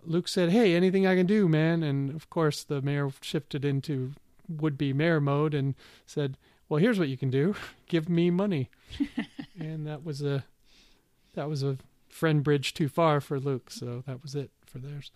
[0.07, 4.13] Luke said, "Hey, anything I can do, man?" And of course, the mayor shifted into
[4.49, 5.75] would-be mayor mode and
[6.07, 6.37] said,
[6.69, 7.55] "Well, here's what you can do:
[7.89, 8.71] give me money."
[9.59, 10.45] and that was a
[11.35, 11.79] that was a
[12.09, 15.11] friend bridge too far for Luke, so that was it for theirs.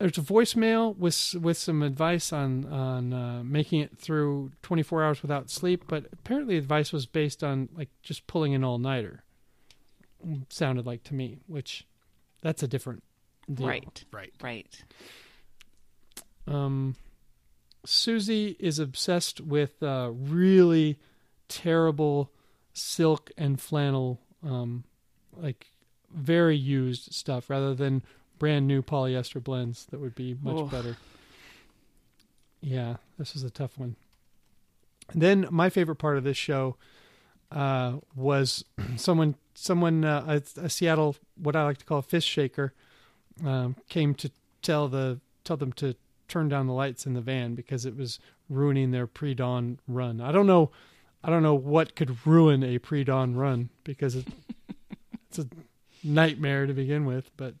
[0.00, 5.20] There's a voicemail with with some advice on on uh, making it through 24 hours
[5.20, 9.24] without sleep, but apparently advice was based on like just pulling an all nighter.
[10.48, 11.86] Sounded like to me, which
[12.40, 13.02] that's a different
[13.52, 13.66] deal.
[13.66, 14.04] Right.
[14.10, 14.32] Right.
[14.42, 14.84] Right.
[16.46, 16.96] Um,
[17.84, 20.98] Susie is obsessed with uh, really
[21.48, 22.30] terrible
[22.72, 24.84] silk and flannel, um,
[25.36, 25.66] like
[26.10, 28.02] very used stuff, rather than
[28.40, 30.64] brand new polyester blends that would be much Oh.
[30.66, 30.96] better.
[32.60, 33.94] Yeah, this was a tough one.
[35.12, 36.76] And then my favorite part of this show
[37.52, 38.64] uh, was
[38.96, 42.72] someone, someone, uh, a, a Seattle, what I like to call a fist shaker,
[43.44, 44.30] um, came to
[44.62, 45.94] tell the tell them to
[46.28, 48.18] turn down the lights in the van because it was
[48.48, 50.20] ruining their pre-dawn run.
[50.20, 50.70] I don't know,
[51.24, 54.28] I don't know what could ruin a pre-dawn run because it,
[55.28, 55.46] it's a
[56.04, 57.30] nightmare to begin with.
[57.36, 57.54] But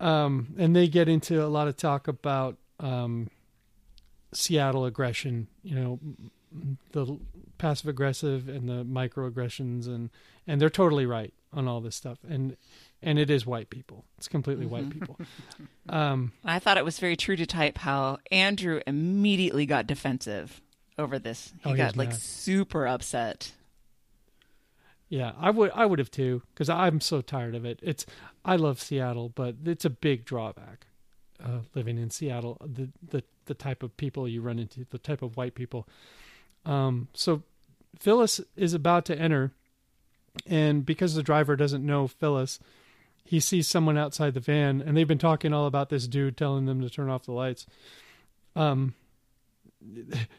[0.00, 3.30] um, and they get into a lot of talk about um,
[4.32, 5.48] Seattle aggression.
[5.62, 5.98] You know,
[6.92, 7.18] the
[7.58, 10.10] passive aggressive and the microaggressions, and
[10.46, 12.18] and they're totally right on all this stuff.
[12.28, 12.56] And
[13.02, 14.04] and it is white people.
[14.18, 15.18] It's completely white people.
[15.90, 20.60] Um, I thought it was very true to type how Andrew immediately got defensive
[20.98, 21.54] over this.
[21.64, 22.18] He Oh, got was like mad.
[22.18, 23.52] super upset.
[25.08, 27.78] Yeah, I would I would have too because I'm so tired of it.
[27.82, 28.04] It's
[28.48, 30.86] I love Seattle, but it's a big drawback
[31.44, 32.56] uh, living in Seattle.
[32.64, 35.86] The the the type of people you run into, the type of white people.
[36.64, 37.42] Um, so
[37.98, 39.52] Phyllis is about to enter,
[40.46, 42.58] and because the driver doesn't know Phyllis,
[43.22, 46.64] he sees someone outside the van, and they've been talking all about this dude telling
[46.64, 47.66] them to turn off the lights.
[48.56, 48.94] Um,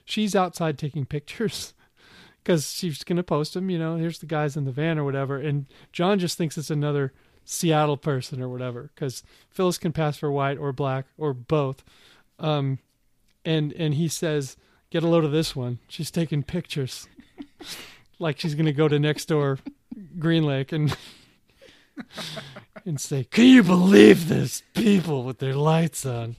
[0.04, 1.76] she's outside taking pictures
[2.44, 3.70] because she's going to post them.
[3.70, 5.38] You know, here's the guys in the van or whatever.
[5.38, 7.14] And John just thinks it's another
[7.52, 11.84] Seattle person or whatever because Phyllis can pass for white or black or both.
[12.38, 12.78] Um,
[13.44, 14.56] and and he says,
[14.92, 15.80] "Get a load of this one.
[15.88, 17.08] She's taking pictures,
[18.20, 19.58] like she's going to go to next door
[20.20, 20.96] Green Lake and."
[22.86, 24.62] and say, "Can you believe this?
[24.76, 26.36] People with their lights on,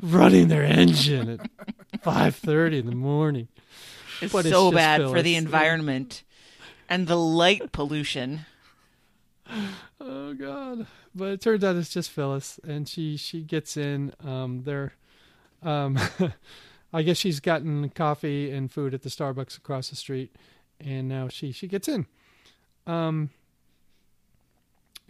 [0.00, 3.48] running their engine at five thirty in the morning."
[4.22, 6.22] It's But so just bad for the environment
[6.88, 8.46] and the light pollution.
[10.04, 10.86] Oh God!
[11.14, 14.12] But it turns out it's just Phyllis, and she she gets in.
[14.24, 14.94] Um, there,
[15.62, 15.96] um,
[16.92, 20.34] I guess she's gotten coffee and food at the Starbucks across the street,
[20.80, 22.06] and now she she gets in.
[22.84, 23.30] Um,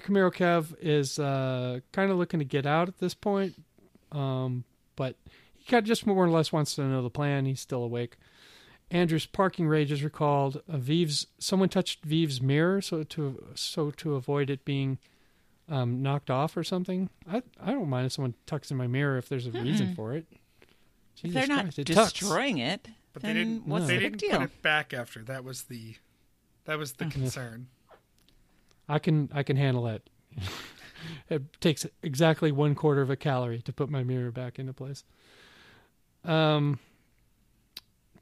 [0.02, 3.54] Camaro Kev is uh, kind of looking to get out at this point,
[4.10, 4.64] um,
[4.94, 5.16] but
[5.54, 7.46] he kind of just more or less wants to know the plan.
[7.46, 8.18] He's still awake.
[8.92, 10.62] Andrew's parking rage is recalled.
[10.68, 14.98] Vive's someone touched Vive's mirror, so to so to avoid it being
[15.68, 17.08] um, knocked off or something.
[17.30, 20.12] I I don't mind if someone tucks in my mirror if there's a reason for
[20.14, 20.26] it.
[20.30, 22.12] If Jesus they're not Christ, it tucks.
[22.12, 23.66] destroying it, But then they didn't.
[23.66, 24.30] what's they the didn't deal?
[24.32, 25.22] put it back after.
[25.22, 25.94] That was the.
[26.66, 27.68] That was the concern.
[28.88, 30.02] I can I can handle that.
[31.30, 35.02] it takes exactly one quarter of a calorie to put my mirror back into place.
[36.24, 36.78] Um,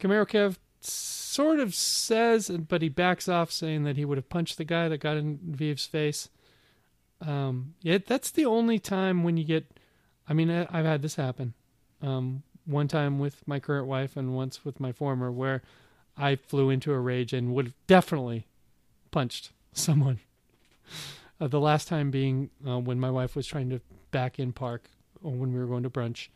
[0.00, 4.58] Camaro Kev sort of says, but he backs off, saying that he would have punched
[4.58, 6.28] the guy that got in Vive's face.
[7.20, 9.78] Um, yeah, that's the only time when you get.
[10.28, 11.54] I mean, I, I've had this happen.
[12.02, 15.62] Um, one time with my current wife, and once with my former, where
[16.16, 18.46] I flew into a rage and would have definitely
[19.10, 20.20] punched someone.
[21.40, 24.90] Uh, the last time being uh, when my wife was trying to back in park
[25.22, 26.28] when we were going to brunch,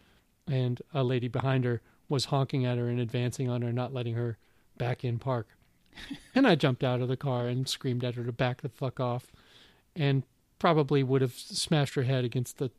[0.46, 1.80] and a lady behind her
[2.14, 4.38] was honking at her and advancing on her, not letting her
[4.78, 5.48] back in park.
[6.34, 8.98] and I jumped out of the car and screamed at her to back the fuck
[8.98, 9.26] off,
[9.94, 10.22] and
[10.58, 12.70] probably would have smashed her head against the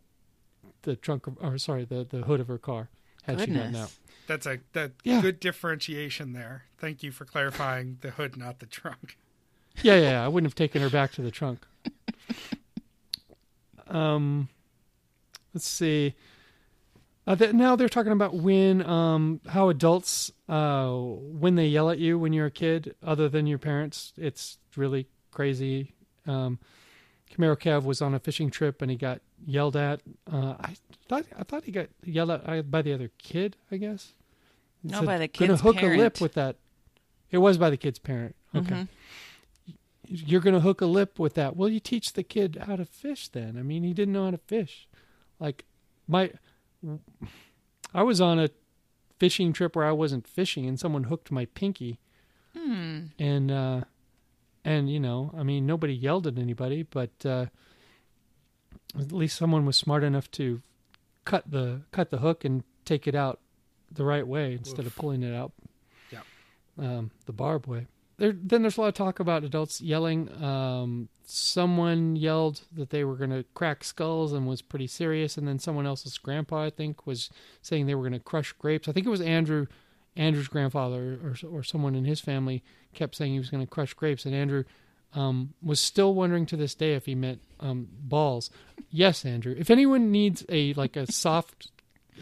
[0.82, 2.90] the trunk of, or sorry, the the hood of her car
[3.24, 3.92] had she gotten out.
[4.28, 5.22] That's a that Yeah.
[5.22, 6.66] good differentiation there.
[6.78, 9.18] Thank you for clarifying the hood, not the trunk.
[9.82, 11.66] Yeah, yeah, yeah, I wouldn't have taken her back to the trunk.
[13.88, 14.50] Um,
[15.54, 16.16] let's see.
[17.28, 21.98] Uh, th- now they're talking about when, um, how adults, uh, when they yell at
[21.98, 25.94] you when you're a kid, other than your parents, it's really crazy.
[26.28, 26.60] Um,
[27.32, 30.02] Camaro Kev was on a fishing trip and he got yelled at.
[30.32, 30.76] Uh, I
[31.10, 33.58] thought I thought he got yelled at uh, by the other kid.
[33.72, 34.14] I guess.
[34.84, 36.58] No, by the Gonna kid's hook a lip with that.
[37.32, 38.36] It was by the kid's parent.
[38.56, 38.88] Okay Mhm.
[40.08, 41.56] you're going to hook a lip with that.
[41.58, 43.58] Well, you teach the kid how to fish then.
[43.58, 44.88] I mean, he didn't know how to fish.
[45.40, 45.66] Like
[46.08, 46.32] my
[47.94, 48.50] I was on a
[49.20, 52.00] fishing trip where I wasn't fishing and someone hooked my pinky.
[52.56, 53.06] Hmm.
[53.20, 53.82] And uh
[54.64, 57.46] and you know, I mean, nobody yelled at anybody, but uh
[59.00, 60.62] at least someone was smart enough to
[61.26, 63.40] cut the cut the hook and take it out
[63.92, 65.52] the right way instead of pulling it out
[66.12, 66.22] Yeah.
[66.78, 67.88] um the barb way.
[68.18, 70.32] There, then there's a lot of talk about adults yelling.
[70.42, 75.48] Um, someone yelled that they were going to crack skulls and was pretty serious, and
[75.48, 77.30] then someone else's grandpa, I think, was
[77.62, 78.88] saying they were going to crush grapes.
[78.88, 79.68] I think it was Andrew,
[80.16, 82.64] Andrew's grandfather, or or someone in his family
[82.94, 84.64] kept saying he was going to crush grapes, and Andrew
[85.14, 88.50] um, was still wondering to this day if he meant um, balls.
[88.90, 89.56] Yes, Andrew.
[89.58, 91.72] If anyone needs a like a soft,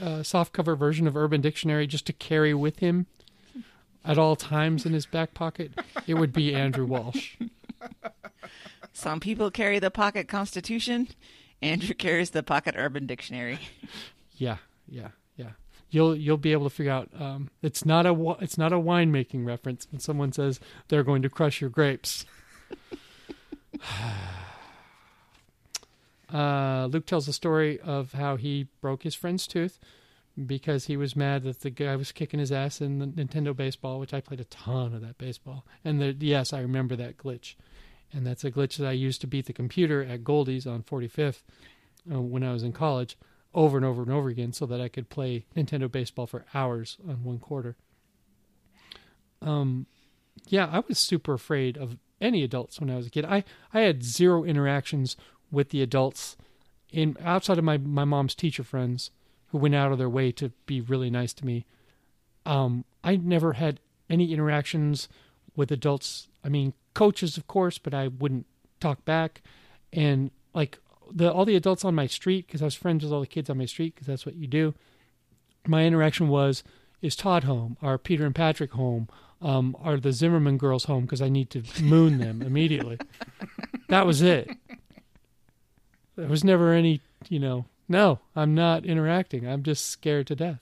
[0.01, 3.05] uh, soft cover version of Urban Dictionary just to carry with him
[4.05, 5.71] at all times in his back pocket,
[6.07, 7.37] it would be Andrew Walsh.
[8.93, 11.07] Some people carry the pocket Constitution.
[11.61, 13.59] Andrew carries the pocket Urban Dictionary.
[14.35, 14.57] Yeah,
[14.87, 15.51] yeah, yeah.
[15.89, 17.09] You'll you'll be able to figure out.
[17.17, 20.59] Um, it's not a it's not a winemaking reference when someone says
[20.89, 22.25] they're going to crush your grapes.
[26.33, 29.79] uh, Luke tells the story of how he broke his friend's tooth
[30.45, 33.99] because he was mad that the guy was kicking his ass in the Nintendo baseball,
[33.99, 35.65] which I played a ton of that baseball.
[35.85, 37.55] And the, yes, I remember that glitch.
[38.11, 41.41] And that's a glitch that I used to beat the computer at Goldie's on 45th
[42.11, 43.17] uh, when I was in college
[43.53, 46.97] over and over and over again so that I could play Nintendo baseball for hours
[47.07, 47.75] on one quarter.
[49.41, 49.85] Um,
[50.47, 53.25] yeah, I was super afraid of any adults when I was a kid.
[53.25, 53.43] I,
[53.73, 55.15] I had zero interactions
[55.51, 56.37] with the adults
[56.91, 59.11] in outside of my, my mom's teacher friends
[59.53, 61.63] who went out of their way to be really nice to me.
[62.43, 65.07] Um, I never had any interactions
[65.55, 66.27] with adults.
[66.43, 68.47] I mean, coaches, of course, but I wouldn't
[68.79, 69.43] talk back.
[69.93, 70.79] And like
[71.11, 73.47] the all the adults on my street, because I was friends with all the kids
[73.47, 74.73] on my street, because that's what you do.
[75.67, 76.63] My interaction was,
[77.03, 77.77] is Todd home?
[77.79, 79.07] Are Peter and Patrick home?
[79.39, 81.03] Um, are the Zimmerman girls home?
[81.03, 82.97] Because I need to moon them immediately.
[83.87, 84.49] that was it.
[86.15, 89.47] There was never any, you know, no, I'm not interacting.
[89.47, 90.61] I'm just scared to death.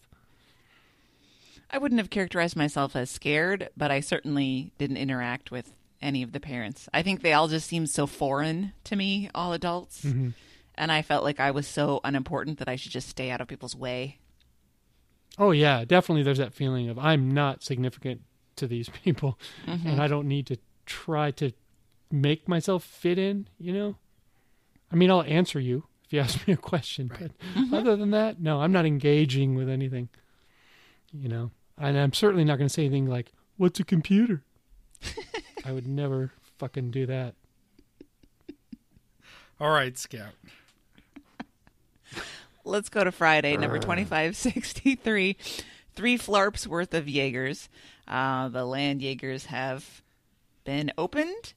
[1.69, 6.33] I wouldn't have characterized myself as scared, but I certainly didn't interact with any of
[6.33, 6.89] the parents.
[6.93, 10.03] I think they all just seemed so foreign to me, all adults.
[10.03, 10.29] Mm-hmm.
[10.75, 13.47] And I felt like I was so unimportant that I should just stay out of
[13.47, 14.17] people's way.
[15.37, 18.21] Oh, yeah, definitely there's that feeling of I'm not significant
[18.57, 19.87] to these people mm-hmm.
[19.87, 21.51] and I don't need to try to
[22.11, 23.95] make myself fit in, you know?
[24.91, 27.19] I mean, I'll answer you if you ask me a question, right.
[27.21, 27.73] but mm-hmm.
[27.73, 30.09] other than that, no, I'm not engaging with anything,
[31.13, 31.51] you know?
[31.77, 34.43] And I'm certainly not going to say anything like, What's a computer?
[35.65, 37.35] I would never fucking do that.
[39.57, 40.33] All right, Scout.
[42.65, 45.37] Let's go to Friday, number 2563.
[45.95, 47.69] Three flarps worth of Jaegers.
[48.05, 50.01] Uh, the land Jaegers have
[50.65, 51.53] been opened,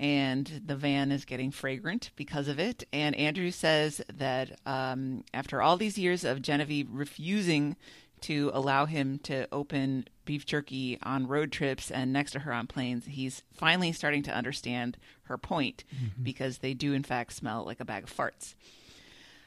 [0.00, 2.84] and the van is getting fragrant because of it.
[2.92, 7.76] And Andrew says that um, after all these years of Genevieve refusing
[8.20, 12.66] to allow him to open beef jerky on road trips and next to her on
[12.66, 16.22] planes, he's finally starting to understand her point mm-hmm.
[16.22, 18.54] because they do, in fact, smell like a bag of farts.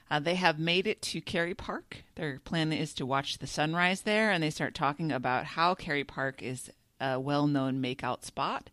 [0.10, 2.03] Uh, they have made it to Kerry Park.
[2.15, 6.03] Their plan is to watch the sunrise there, and they start talking about how Kerry
[6.03, 6.69] Park is
[6.99, 8.69] a well known makeout spot,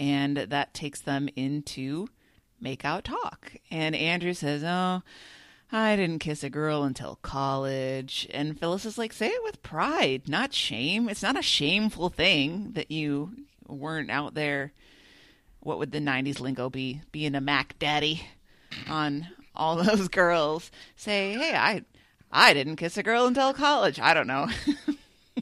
[0.00, 2.08] and that takes them into
[2.60, 3.52] makeout talk.
[3.70, 5.02] And Andrew says, Oh,
[5.70, 8.26] I didn't kiss a girl until college.
[8.32, 11.10] And Phyllis is like, say it with pride, not shame.
[11.10, 13.32] It's not a shameful thing that you
[13.68, 14.72] weren't out there.
[15.60, 17.02] What would the 90s lingo be?
[17.12, 18.22] Being a Mac daddy
[18.88, 20.70] on all those girls.
[20.96, 21.84] Say, hey, I
[22.32, 24.00] I didn't kiss a girl until college.
[24.00, 24.48] I don't know.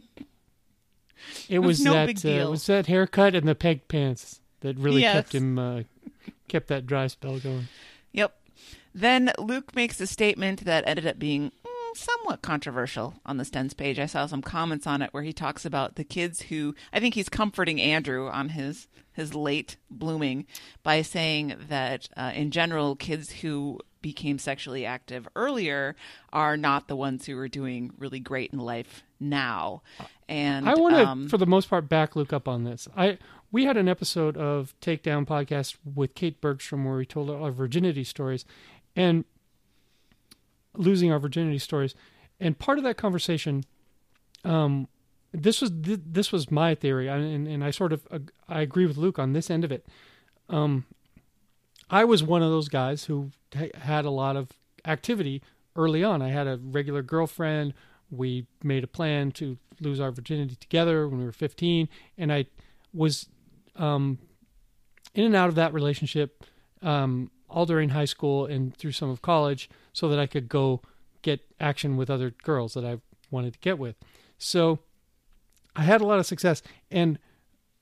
[1.49, 5.03] it was, no that uh, it was that haircut and the peg pants that really
[5.03, 5.15] yes.
[5.15, 5.83] kept him uh,
[6.49, 7.69] kept that dry spell going.
[8.13, 8.35] Yep.
[8.95, 13.77] Then Luke makes a statement that ended up being mm, somewhat controversial on the Stens
[13.77, 13.99] page.
[13.99, 17.15] I saw some comments on it where he talks about the kids who I think
[17.15, 20.47] he's comforting Andrew on his his late blooming
[20.83, 25.97] by saying that uh, in general kids who became sexually active earlier
[26.33, 29.83] are not the ones who are doing really great in life now.
[30.29, 32.89] And I want to, um, for the most part, back Luke up on this.
[32.97, 33.19] I
[33.51, 38.05] we had an episode of Takedown podcast with Kate Bergstrom where we told our virginity
[38.05, 38.45] stories,
[38.95, 39.25] and
[40.75, 41.95] losing our virginity stories.
[42.41, 43.65] And part of that conversation,
[44.45, 44.89] um,
[45.33, 48.07] this was this was my theory, and, and I sort of
[48.49, 49.87] I agree with Luke on this end of it.
[50.49, 50.85] Um,
[51.91, 53.31] I was one of those guys who
[53.75, 54.51] had a lot of
[54.85, 55.43] activity
[55.75, 56.23] early on.
[56.23, 57.75] I had a regular girlfriend.
[58.11, 62.47] We made a plan to lose our virginity together when we were 15, and I
[62.93, 63.29] was
[63.77, 64.19] um,
[65.15, 66.45] in and out of that relationship
[66.83, 70.83] um, all during high school and through some of college so that I could go
[71.23, 72.99] get action with other girls that I
[73.31, 73.97] wanted to get with.
[74.39, 74.81] So
[75.75, 76.63] I had a lot of success.
[76.91, 77.19] And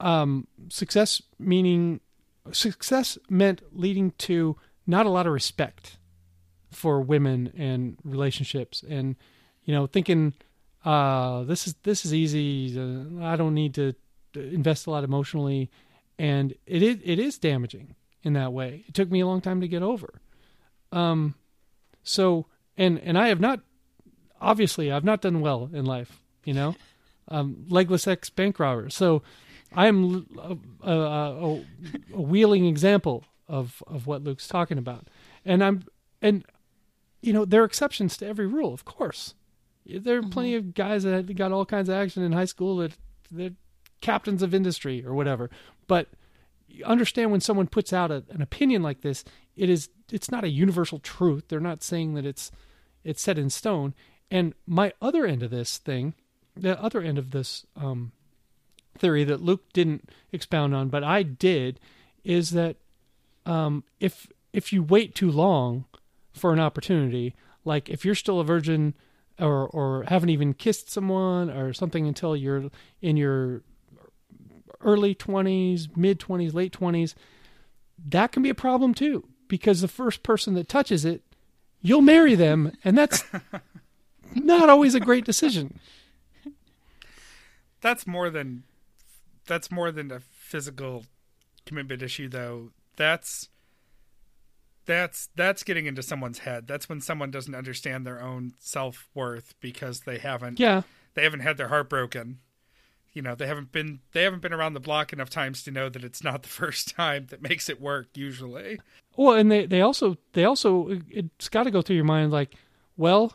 [0.01, 2.01] um, success meaning
[2.53, 5.99] success meant leading to not a lot of respect
[6.71, 9.17] for women and relationships, and
[9.67, 10.33] you know, thinking
[10.85, 12.79] uh, this is this is easy.
[12.79, 13.95] Uh, I don't need to
[14.35, 15.71] invest a lot emotionally,
[16.19, 18.85] and it is it is damaging in that way.
[18.89, 20.21] It took me a long time to get over.
[20.93, 21.35] Um,
[22.03, 22.47] so
[22.79, 23.61] and and I have not
[24.41, 26.21] obviously I've not done well in life.
[26.45, 26.77] You know,
[27.29, 28.89] um, legless ex bank robber.
[28.89, 29.23] So
[29.75, 30.57] I am a,
[30.89, 31.65] a, a,
[32.15, 35.09] a wheeling example of of what Luke's talking about,
[35.45, 35.85] and I'm
[36.23, 36.45] and
[37.21, 39.35] you know there are exceptions to every rule, of course.
[39.87, 40.31] There are mm-hmm.
[40.31, 42.97] plenty of guys that got all kinds of action in high school that
[43.31, 43.55] that
[44.01, 45.51] captains of industry or whatever.
[45.87, 46.09] But
[46.85, 49.25] understand when someone puts out a, an opinion like this,
[49.57, 51.45] it is it's not a universal truth.
[51.49, 52.51] They're not saying that it's
[53.05, 53.95] it's set in stone.
[54.31, 56.15] And my other end of this thing,
[56.57, 58.13] the other end of this um,
[58.99, 61.79] theory that Luke didn't expound on, but I did,
[62.25, 62.77] is that
[63.45, 65.85] um, if if you wait too long
[66.33, 67.35] for an opportunity,
[67.65, 68.95] like if you're still a virgin
[69.39, 73.63] or or haven't even kissed someone or something until you're in your
[74.81, 77.15] early 20s, mid 20s, late 20s,
[78.09, 81.23] that can be a problem too because the first person that touches it,
[81.81, 83.25] you'll marry them and that's
[84.35, 85.79] not always a great decision.
[87.81, 88.65] That's more than
[89.47, 91.05] that's more than a physical
[91.65, 92.71] commitment issue though.
[92.97, 93.49] That's
[94.87, 96.67] that's that's getting into someone's head.
[96.67, 100.83] That's when someone doesn't understand their own self worth because they haven't yeah
[101.15, 102.39] they haven't had their heart broken.
[103.13, 105.89] You know they haven't been they haven't been around the block enough times to know
[105.89, 108.81] that it's not the first time that makes it work usually.
[109.17, 112.55] Well, and they they also they also it's got to go through your mind like,
[112.97, 113.35] well,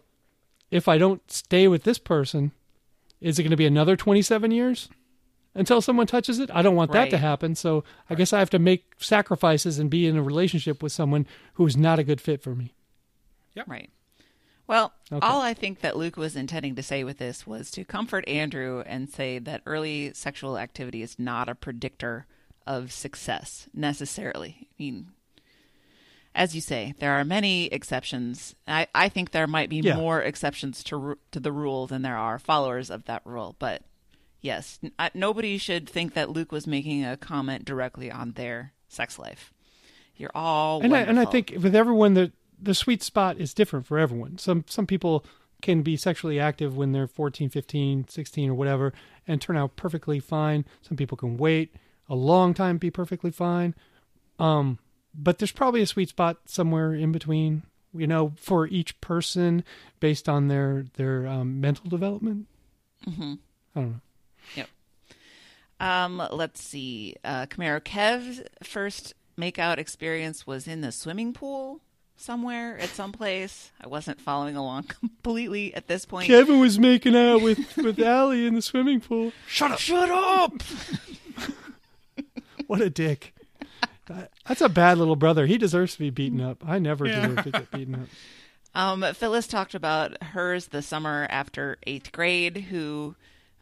[0.70, 2.52] if I don't stay with this person,
[3.20, 4.90] is it going to be another twenty seven years?
[5.54, 6.50] Until someone touches it.
[6.54, 7.10] I don't want right.
[7.10, 7.56] that to happen.
[7.56, 11.28] So I guess I have to make sacrifices and be in a relationship with someone
[11.54, 12.74] who is not a good fit for me.
[13.56, 13.68] Yep.
[13.68, 13.90] Right.
[14.68, 15.26] Well, okay.
[15.26, 18.84] all I think that Luke was intending to say with this was to comfort Andrew
[18.86, 22.26] and say that early sexual activity is not a predictor
[22.66, 24.56] of success necessarily.
[24.62, 25.08] I mean,
[26.34, 28.56] as you say, there are many exceptions.
[28.66, 29.98] I, I think there might be yeah.
[29.98, 33.82] more exceptions to to the rule than there are followers of that rule, but
[34.42, 34.80] yes,
[35.14, 39.54] nobody should think that Luke was making a comment directly on their sex life.
[40.16, 42.32] You're all and I, and I think with everyone the
[42.62, 44.38] the sweet spot is different for everyone.
[44.38, 45.26] Some some people
[45.62, 48.94] can be sexually active when they're 14, 15, 16 or whatever
[49.28, 50.66] and turn out perfectly fine.
[50.82, 51.76] Some people can wait
[52.10, 53.74] a long time be perfectly fine.
[54.38, 54.80] Um,
[55.14, 57.64] but there's probably a sweet spot somewhere in between,
[57.94, 59.64] you know, for each person
[60.00, 62.48] based on their their um, mental development.
[63.08, 63.34] Mm-hmm.
[63.76, 64.02] I don't know.
[65.82, 67.16] Um, let's see.
[67.24, 71.82] Uh, Camaro Kev's first makeout experience was in the swimming pool
[72.16, 73.72] somewhere at some place.
[73.82, 76.28] I wasn't following along completely at this point.
[76.28, 79.32] Kevin was making out with with Allie in the swimming pool.
[79.48, 79.80] Shut up!
[79.80, 80.62] Shut up!
[82.68, 83.34] what a dick.
[84.48, 85.48] That's a bad little brother.
[85.48, 86.64] He deserves to be beaten up.
[86.68, 87.28] I never yeah.
[87.28, 88.08] deserve to get beaten up.
[88.76, 93.16] Um, Phyllis talked about hers the summer after eighth grade, who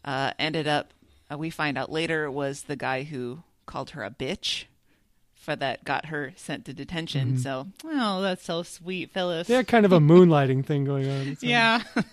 [0.05, 0.93] uh, ended up
[1.31, 4.65] uh, we find out later was the guy who called her a bitch
[5.35, 7.29] for that got her sent to detention.
[7.29, 7.37] Mm-hmm.
[7.37, 9.47] So, oh, that's so sweet, Phyllis.
[9.47, 11.37] Yeah, kind of a moonlighting thing going on.
[11.41, 11.83] yeah.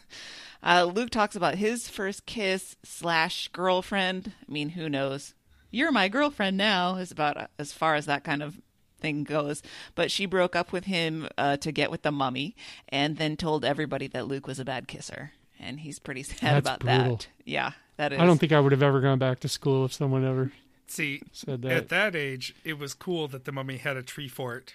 [0.63, 4.33] Uh, Luke talks about his first kiss slash girlfriend.
[4.49, 5.35] I mean, who knows?
[5.71, 8.61] You're my girlfriend now is about uh, as far as that kind of
[8.99, 9.63] thing goes.
[9.95, 12.57] But she broke up with him uh, to get with the mummy,
[12.89, 16.61] and then told everybody that Luke was a bad kisser, and he's pretty sad That's
[16.61, 17.17] about brutal.
[17.17, 17.29] that.
[17.45, 18.21] Yeah, that is.
[18.21, 20.53] I don't think I would have ever gone back to school if someone ever
[20.87, 21.73] see said that.
[21.73, 24.75] At that age, it was cool that the mummy had a tree fort.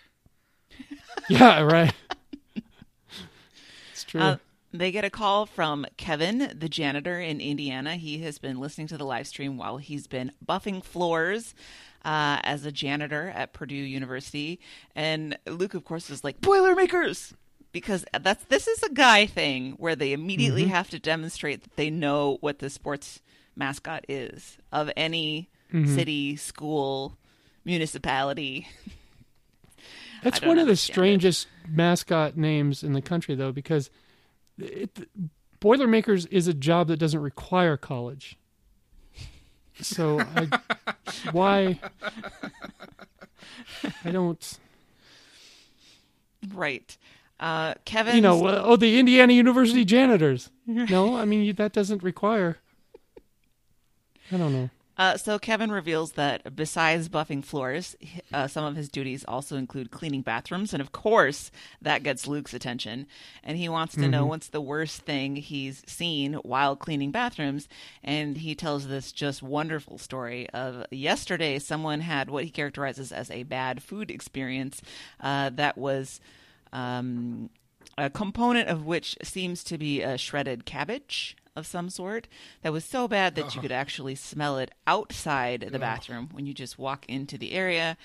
[1.29, 1.93] yeah, right.
[3.91, 4.21] it's true.
[4.21, 4.37] Uh,
[4.73, 7.95] they get a call from Kevin, the janitor in Indiana.
[7.95, 11.53] He has been listening to the live stream while he's been buffing floors
[12.05, 14.59] uh, as a janitor at Purdue University.
[14.95, 17.33] And Luke, of course, is like, Boilermakers!
[17.71, 20.71] Because that's this is a guy thing where they immediately mm-hmm.
[20.71, 23.21] have to demonstrate that they know what the sports
[23.55, 25.93] mascot is of any mm-hmm.
[25.95, 27.17] city, school,
[27.65, 28.67] municipality.
[30.23, 31.71] That's one of the strangest it.
[31.71, 33.89] mascot names in the country, though, because
[34.59, 35.09] it,
[35.59, 38.37] Boilermakers is a job that doesn't require college.
[39.79, 40.47] So I,
[41.31, 41.79] why?
[44.03, 44.59] I don't.
[46.53, 46.97] Right.
[47.41, 50.51] Uh, Kevin, you know, uh, oh, the Indiana University janitors.
[50.67, 52.57] no, I mean that doesn't require.
[54.31, 54.69] I don't know.
[55.01, 57.95] Uh, so Kevin reveals that besides buffing floors,
[58.31, 61.49] uh, some of his duties also include cleaning bathrooms, and of course
[61.81, 63.07] that gets Luke's attention.
[63.43, 67.67] And he wants to know what's the worst thing he's seen while cleaning bathrooms.
[68.03, 73.31] And he tells this just wonderful story of yesterday someone had what he characterizes as
[73.31, 74.83] a bad food experience
[75.19, 76.19] uh, that was.
[76.73, 77.49] Um,
[77.97, 82.27] a component of which seems to be a shredded cabbage of some sort
[82.61, 86.53] that was so bad that you could actually smell it outside the bathroom when you
[86.53, 87.97] just walk into the area.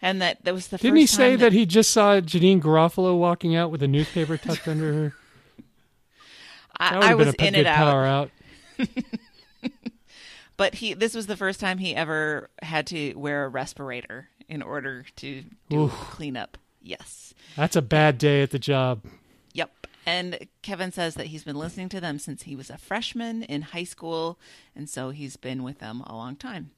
[0.00, 2.60] And that that was the Didn't first he say time that he just saw Janeane
[2.60, 5.14] Garofalo walking out with a newspaper tucked under her?
[6.78, 7.76] I, I was a p- in it out.
[7.76, 8.30] power out.
[10.56, 14.62] But he this was the first time he ever had to wear a respirator in
[14.62, 15.92] order to do Oof.
[15.92, 16.56] cleanup.
[16.86, 17.34] Yes.
[17.56, 19.02] That's a bad day at the job.
[19.54, 19.86] Yep.
[20.06, 23.62] And Kevin says that he's been listening to them since he was a freshman in
[23.62, 24.38] high school,
[24.74, 26.70] and so he's been with them a long time.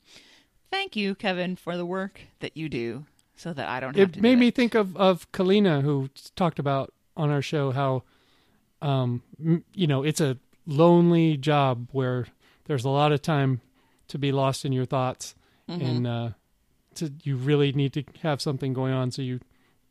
[0.70, 3.04] Thank you, Kevin, for the work that you do
[3.36, 6.08] so that I don't have It to made do me think of of Kalina, who
[6.36, 8.02] talked about on our show how,
[8.80, 9.22] um,
[9.74, 12.26] you know, it's a lonely job where
[12.66, 13.60] there's a lot of time
[14.08, 15.34] to be lost in your thoughts,
[15.68, 15.84] Mm-hmm.
[15.84, 16.28] and uh,
[16.94, 19.38] to you really need to have something going on so you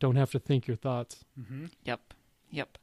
[0.00, 1.24] don't have to think your thoughts.
[1.84, 2.14] Yep.
[2.50, 2.78] Yep.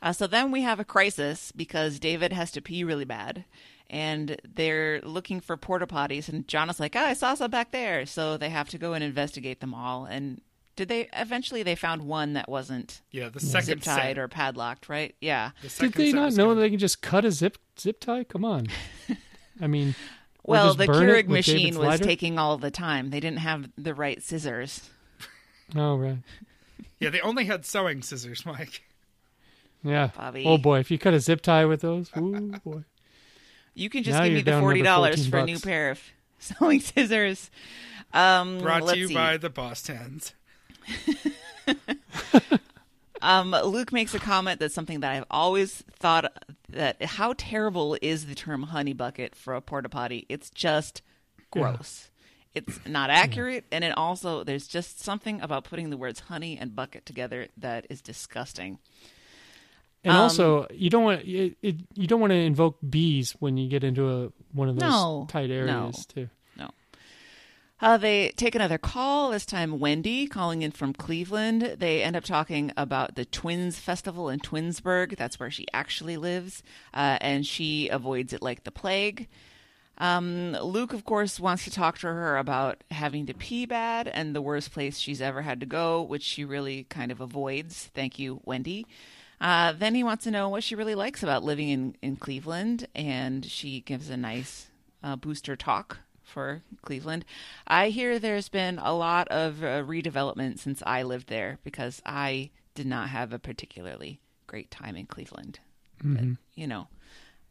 [0.00, 3.44] Uh, so then we have a crisis because David has to pee really bad.
[3.90, 7.70] And they're looking for porta potties, and John is like, "Oh, I saw some back
[7.72, 10.04] there." So they have to go and investigate them all.
[10.04, 10.42] And
[10.76, 14.90] did they eventually they found one that wasn't Yeah, the zip second tied or padlocked,
[14.90, 15.14] right?
[15.22, 15.52] Yeah.
[15.62, 16.60] the Did they not was know good.
[16.62, 18.24] they can just cut a zip zip tie?
[18.24, 18.66] Come on.
[19.60, 19.94] I mean,
[20.44, 23.08] Well, the burn Keurig machine was taking all the time.
[23.08, 24.90] They didn't have the right scissors.
[25.74, 26.18] Oh right.
[27.00, 28.82] Yeah, they only had sewing scissors, Mike.
[29.84, 30.10] Yeah.
[30.16, 30.44] Bobby.
[30.46, 32.84] Oh boy, if you cut a zip tie with those, ooh boy.
[33.74, 36.00] You can just Now give me the forty dollars 14 for a new pair of
[36.38, 37.50] sewing scissors.
[38.12, 39.14] Um, Brought let's to you see.
[39.14, 40.34] by the Boss Tens.
[43.20, 46.32] Um, Luke makes a comment that's something that I've always thought
[46.68, 50.26] that how terrible is the term honey bucket for a porta potty?
[50.28, 51.02] It's just
[51.50, 52.10] gross.
[52.54, 56.74] It's not accurate, and it also there's just something about putting the words honey and
[56.74, 58.78] bucket together that is disgusting.
[60.04, 63.56] And Um, also, you don't want it, it, you don't want to invoke bees when
[63.56, 65.92] you get into a one of those No, tight areas no.
[66.08, 66.30] too.
[66.56, 66.70] No.
[67.80, 71.76] Uh, they take another call, this time Wendy calling in from Cleveland.
[71.78, 75.16] They end up talking about the Twins Festival in Twinsburg.
[75.16, 76.62] That's where she actually lives.
[76.92, 79.28] Uh, and she avoids it like the plague.
[79.98, 84.34] Um, Luke, of course, wants to talk to her about having to pee bad and
[84.34, 87.90] the worst place she's ever had to go, which she really kind of avoids.
[87.94, 88.86] Thank you, Wendy.
[89.40, 92.86] Uh, then he wants to know what she really likes about living in, in Cleveland,
[92.94, 94.68] and she gives a nice
[95.02, 97.24] uh, booster talk for Cleveland.
[97.66, 102.50] I hear there's been a lot of uh, redevelopment since I lived there because I
[102.74, 105.60] did not have a particularly great time in Cleveland.
[106.02, 106.22] But,
[106.54, 106.86] you know,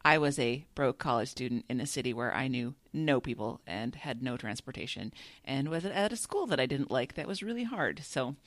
[0.07, 3.93] I was a broke college student in a city where I knew no people and
[3.93, 5.11] had no transportation,
[5.43, 7.15] and was at a school that I didn't like.
[7.15, 7.99] That was really hard.
[8.05, 8.37] So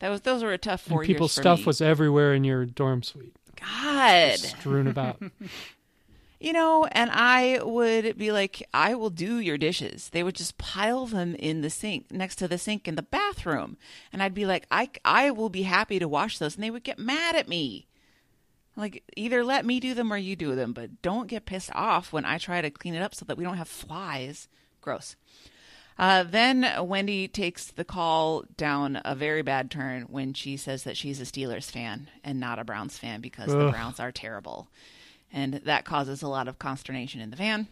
[0.00, 1.64] that was those were a tough four And people's stuff me.
[1.64, 4.38] was everywhere in your dorm suite, God.
[4.38, 5.22] strewn about.
[6.38, 10.10] You know, and I would be like, I will do your dishes.
[10.10, 13.78] They would just pile them in the sink next to the sink in the bathroom.
[14.12, 16.54] And I'd be like, I, I will be happy to wash those.
[16.54, 17.86] And they would get mad at me.
[18.76, 22.12] Like, either let me do them or you do them, but don't get pissed off
[22.12, 24.48] when I try to clean it up so that we don't have flies.
[24.82, 25.16] Gross.
[25.98, 30.96] Uh, then Wendy takes the call down a very bad turn when she says that
[30.96, 34.68] she's a Steelers fan and not a Browns fan because the Browns are terrible.
[35.32, 37.68] And that causes a lot of consternation in the van.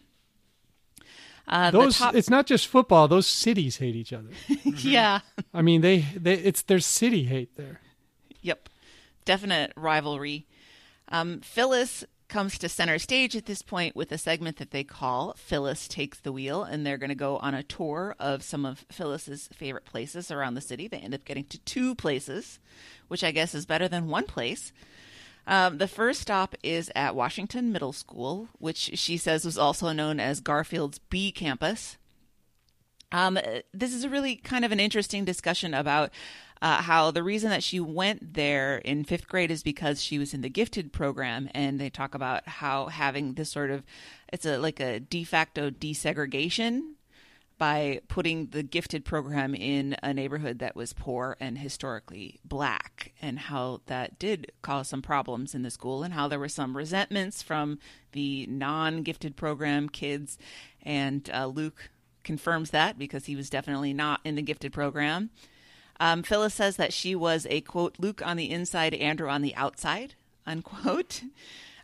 [1.47, 4.29] Uh, Those top- it's not just football; those cities hate each other.
[4.63, 5.19] yeah.
[5.53, 7.81] I mean, they, they it's there's city hate there.
[8.41, 8.67] Yep.
[9.25, 10.47] Definite rivalry.
[11.15, 15.33] Um, Phyllis comes to center stage at this point with a segment that they call
[15.37, 18.85] Phyllis Takes the Wheel, and they're going to go on a tour of some of
[18.91, 20.89] Phyllis's favorite places around the city.
[20.89, 22.59] They end up getting to two places,
[23.07, 24.73] which I guess is better than one place.
[25.47, 30.19] Um, the first stop is at Washington Middle School, which she says was also known
[30.19, 31.95] as Garfield's B campus.
[33.11, 33.39] Um,
[33.73, 36.11] this is a really kind of an interesting discussion about
[36.61, 40.33] uh, how the reason that she went there in fifth grade is because she was
[40.33, 43.83] in the gifted program, and they talk about how having this sort of
[44.31, 46.93] it's a like a de facto desegregation
[47.57, 53.39] by putting the gifted program in a neighborhood that was poor and historically black, and
[53.39, 57.41] how that did cause some problems in the school, and how there were some resentments
[57.41, 57.79] from
[58.13, 60.37] the non gifted program kids.
[60.81, 61.89] And uh, Luke
[62.25, 65.29] confirms that because he was definitely not in the gifted program.
[65.99, 69.55] Um, Phyllis says that she was a quote, Luke on the inside, Andrew on the
[69.55, 70.15] outside,
[70.45, 71.23] unquote,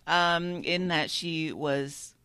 [0.08, 2.16] um, in that she was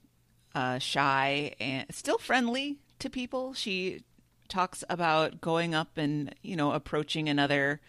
[0.55, 3.55] uh, shy and still friendly to people.
[3.55, 4.03] She
[4.49, 7.81] talks about going up and, you know, approaching another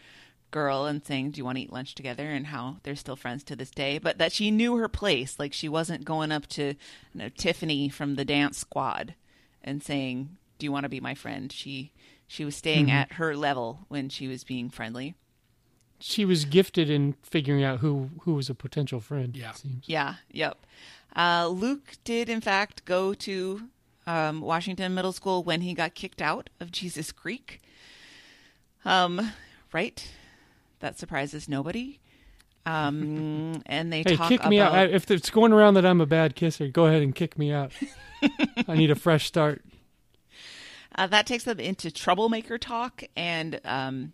[0.51, 2.25] girl and saying, Do you want to eat lunch together?
[2.25, 5.39] and how they're still friends to this day, but that she knew her place.
[5.39, 6.75] Like she wasn't going up to you
[7.15, 9.15] know, Tiffany from the dance squad
[9.67, 11.51] and saying, Do you want to be my friend?
[11.51, 11.91] She
[12.27, 15.15] she was staying at her level when she was being friendly.
[15.99, 19.35] She was gifted in figuring out who who was a potential friend.
[19.35, 19.51] Yeah.
[19.51, 19.83] It seems.
[19.87, 20.65] Yeah, yep.
[21.15, 23.69] Uh, Luke did, in fact, go to
[24.05, 27.61] um, Washington Middle School when he got kicked out of Jesus Creek.
[28.85, 29.31] Um,
[29.73, 30.11] right?
[30.79, 31.99] That surprises nobody.
[32.67, 34.89] Um, and they Hey, talk kick about me out.
[34.89, 37.71] If it's going around that I'm a bad kisser, go ahead and kick me out.
[38.67, 39.63] I need a fresh start.
[40.93, 44.11] Uh, that takes them into troublemaker talk, and um,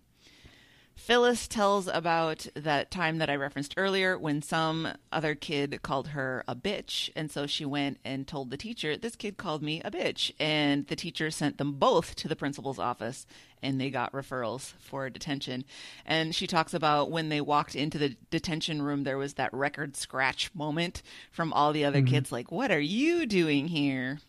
[1.04, 6.46] Phyllis tells about that time that I referenced earlier when some other kid called her
[6.48, 9.92] a bitch, and so she went and told the teacher, "This kid called me a
[9.92, 13.26] bitch," and the teacher sent them both to the principal's office,
[13.62, 15.66] and they got referrals for detention.
[16.06, 19.98] And she talks about when they walked into the detention room, there was that record
[19.98, 21.02] scratch moment
[21.32, 24.22] from all the other kids, like, "What are you doing here?"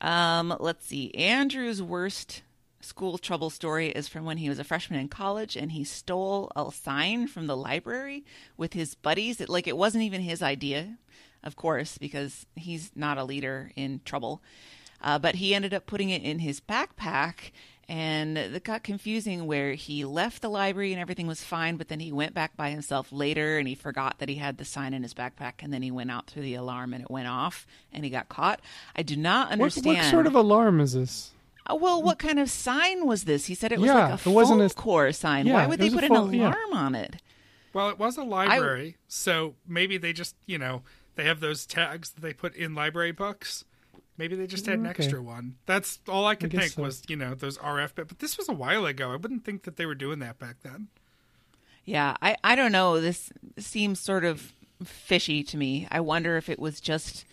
[0.00, 1.12] Um, let's see.
[1.12, 2.42] Andrew's worst
[2.80, 6.50] school trouble story is from when he was a freshman in college and he stole
[6.54, 8.24] a sign from the library
[8.56, 9.40] with his buddies.
[9.40, 10.98] It, like it wasn't even his idea,
[11.42, 14.42] of course, because he's not a leader in trouble.
[15.00, 17.52] Uh, but he ended up putting it in his backpack
[17.88, 22.00] and it got confusing where he left the library and everything was fine, but then
[22.00, 25.02] he went back by himself later and he forgot that he had the sign in
[25.02, 28.04] his backpack and then he went out through the alarm and it went off and
[28.04, 28.60] he got caught.
[28.94, 29.86] I do not What, understand.
[29.96, 31.30] what sort of alarm is this?
[31.70, 33.46] Uh, well, what kind of sign was this?
[33.46, 35.46] He said it was Yeah, like a it wasn't a- core sign.
[35.46, 36.48] Yeah, Why would they was a put an full- yeah.
[36.50, 37.16] alarm on it?
[37.74, 40.82] Well, it was a library, so maybe they just, you know,
[41.16, 43.64] they have those tags that they put in library books.
[44.16, 45.56] Maybe they just had an extra one.
[45.66, 46.82] That's all I could guess think so.
[46.82, 47.92] was, you know, those RF.
[47.94, 49.12] But, but this was a while ago.
[49.12, 50.88] I wouldn't think that they were doing that back then.
[51.84, 53.00] Yeah, I, I don't know.
[53.00, 55.86] This seems sort of fishy to me.
[55.90, 57.24] I wonder if it was just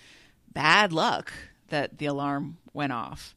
[0.53, 1.33] bad luck
[1.69, 3.33] that the alarm went off.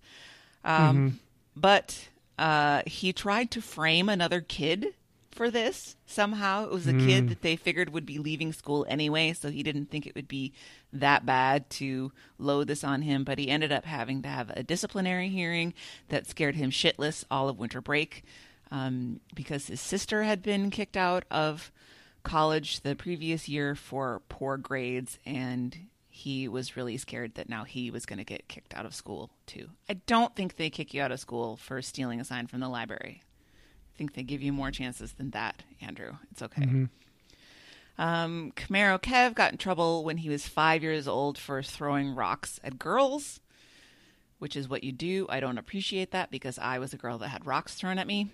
[0.69, 1.21] Um,
[1.57, 2.09] But
[2.39, 4.95] uh, he tried to frame another kid
[5.33, 6.65] for this somehow.
[6.65, 9.87] It was a kid that they figured would be leaving school anyway, so he didn't
[9.91, 10.53] think it would be
[10.93, 13.25] that bad to load this on him.
[13.25, 15.75] But he ended up having to have a disciplinary hearing
[16.09, 18.25] that scared him shitless all of winter break
[18.71, 21.71] um, because his sister had been kicked out of
[22.25, 25.77] college the previous year for poor grades and
[26.19, 29.31] he was really scared that now he was going to get kicked out of school
[29.47, 29.71] too.
[29.89, 32.69] I don't think they kick you out of school for stealing a sign from the
[32.69, 33.23] library.
[33.23, 36.15] I think they give you more chances than that, Andrew.
[36.33, 36.63] It's okay.
[37.99, 42.59] Um, Camaro Kev got in trouble when he was five years old for throwing rocks
[42.65, 43.41] at girls,
[44.41, 45.27] which is what you do.
[45.29, 48.31] I don't appreciate that because I was a girl that had rocks thrown at me.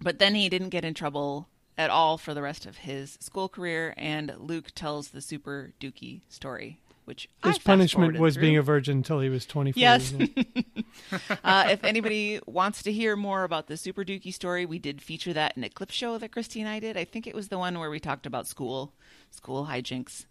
[0.00, 1.48] But then he didn't get in trouble
[1.78, 6.22] at all for the rest of his school career, and Luke tells the super dookie
[6.28, 8.40] story, which I His punishment was through.
[8.42, 10.12] being a virgin until he was 24 Yes.
[11.44, 15.32] uh, if anybody wants to hear more about the Super Dookie story, we did feature
[15.32, 16.96] that in a clip show that Christy and I did.
[16.96, 18.92] I think it was the one where we talked about school,
[19.30, 20.26] school hijinks.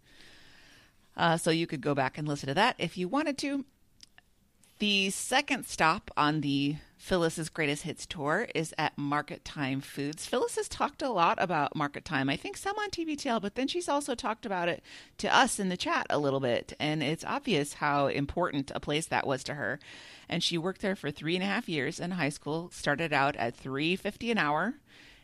[1.16, 3.64] Uh, so you could go back and listen to that if you wanted to.
[4.78, 10.24] The second stop on the Phyllis's Greatest Hits tour is at Market Time Foods.
[10.26, 13.68] Phyllis has talked a lot about Market Time, I think some on TBTL, but then
[13.68, 14.82] she's also talked about it
[15.18, 16.72] to us in the chat a little bit.
[16.80, 19.78] And it's obvious how important a place that was to her.
[20.28, 23.36] And she worked there for three and a half years in high school, started out
[23.36, 24.74] at three fifty an hour.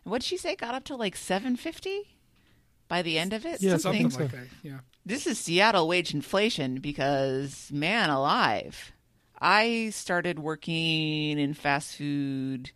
[0.04, 0.54] And what did she say?
[0.54, 2.16] Got up to like seven fifty
[2.86, 3.62] by the end of it?
[3.62, 4.20] Yeah, Something so.
[4.20, 4.46] like that.
[4.62, 4.80] Yeah.
[5.06, 8.92] this is Seattle wage inflation because man alive.
[9.42, 12.70] I started working in fast food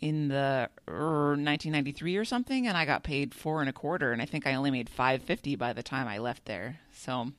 [0.00, 4.20] in the er, 1993 or something and I got paid four and a quarter and
[4.20, 6.80] I think I only made 550 by the time I left there.
[6.92, 7.30] So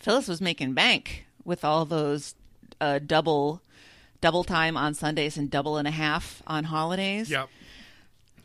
[0.00, 2.34] Phyllis was making bank with all those
[2.80, 3.62] uh, double
[4.20, 7.30] double time on Sundays and double and a half on holidays.
[7.30, 7.48] Yep.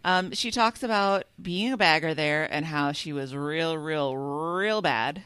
[0.04, 4.82] Um, she talks about being a bagger there and how she was real, real, real
[4.84, 5.24] bad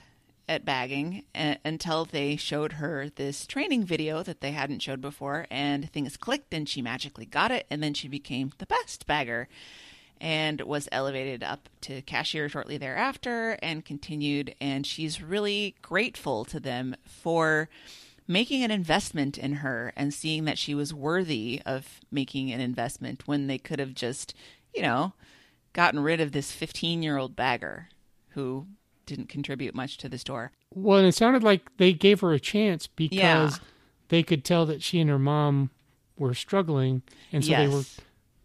[0.52, 5.48] at bagging a- until they showed her this training video that they hadn't showed before,
[5.50, 9.48] and things clicked, and she magically got it, and then she became the best bagger
[10.20, 14.54] and was elevated up to cashier shortly thereafter and continued.
[14.62, 17.70] And she's really grateful to them for
[18.28, 23.28] making an investment in her and seeing that she was worthy of making an investment
[23.28, 24.36] when they could have just,
[24.76, 25.14] you know,
[25.74, 27.88] gotten rid of this 15 year old bagger
[28.30, 28.68] who
[29.16, 30.52] didn't contribute much to the store.
[30.74, 33.50] Well, and it sounded like they gave her a chance because Yeah.
[34.10, 35.70] they could tell that she and her mom
[36.18, 37.02] were struggling,
[37.32, 37.60] and so yes.
[37.70, 37.84] they were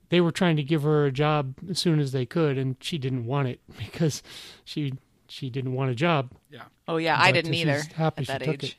[0.09, 2.97] they were trying to give her a job as soon as they could, and she
[2.99, 4.23] didn't want it because
[4.65, 4.95] she
[5.29, 6.31] she didn't want a job.
[6.51, 6.63] Yeah.
[6.89, 8.71] Oh yeah, I didn't she's either happy at she that took age.
[8.71, 8.77] it.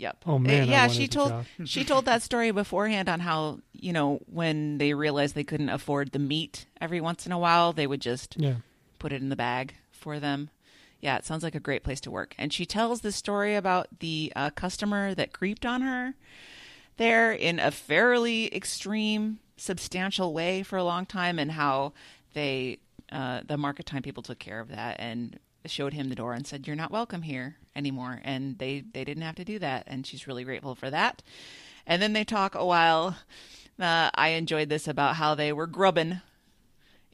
[0.00, 0.16] Yep.
[0.26, 4.20] Oh, man, Uh, yeah, she told she told that story beforehand on how you know
[4.26, 8.00] when they realized they couldn't afford the meat every once in a while, they would
[8.00, 8.56] just Yeah.
[9.00, 10.50] put it in the bag for them.
[11.00, 12.34] Yeah, it sounds like a great place to work.
[12.38, 16.14] And she tells the story about the uh, customer that creeped on her
[16.96, 21.92] there in a fairly extreme, substantial way for a long time, and how
[22.34, 22.78] they,
[23.12, 26.46] uh, the market time people took care of that and showed him the door and
[26.46, 30.06] said, "You're not welcome here anymore." And they they didn't have to do that, and
[30.06, 31.22] she's really grateful for that.
[31.86, 33.16] And then they talk a while.
[33.78, 36.20] Uh, I enjoyed this about how they were grubbing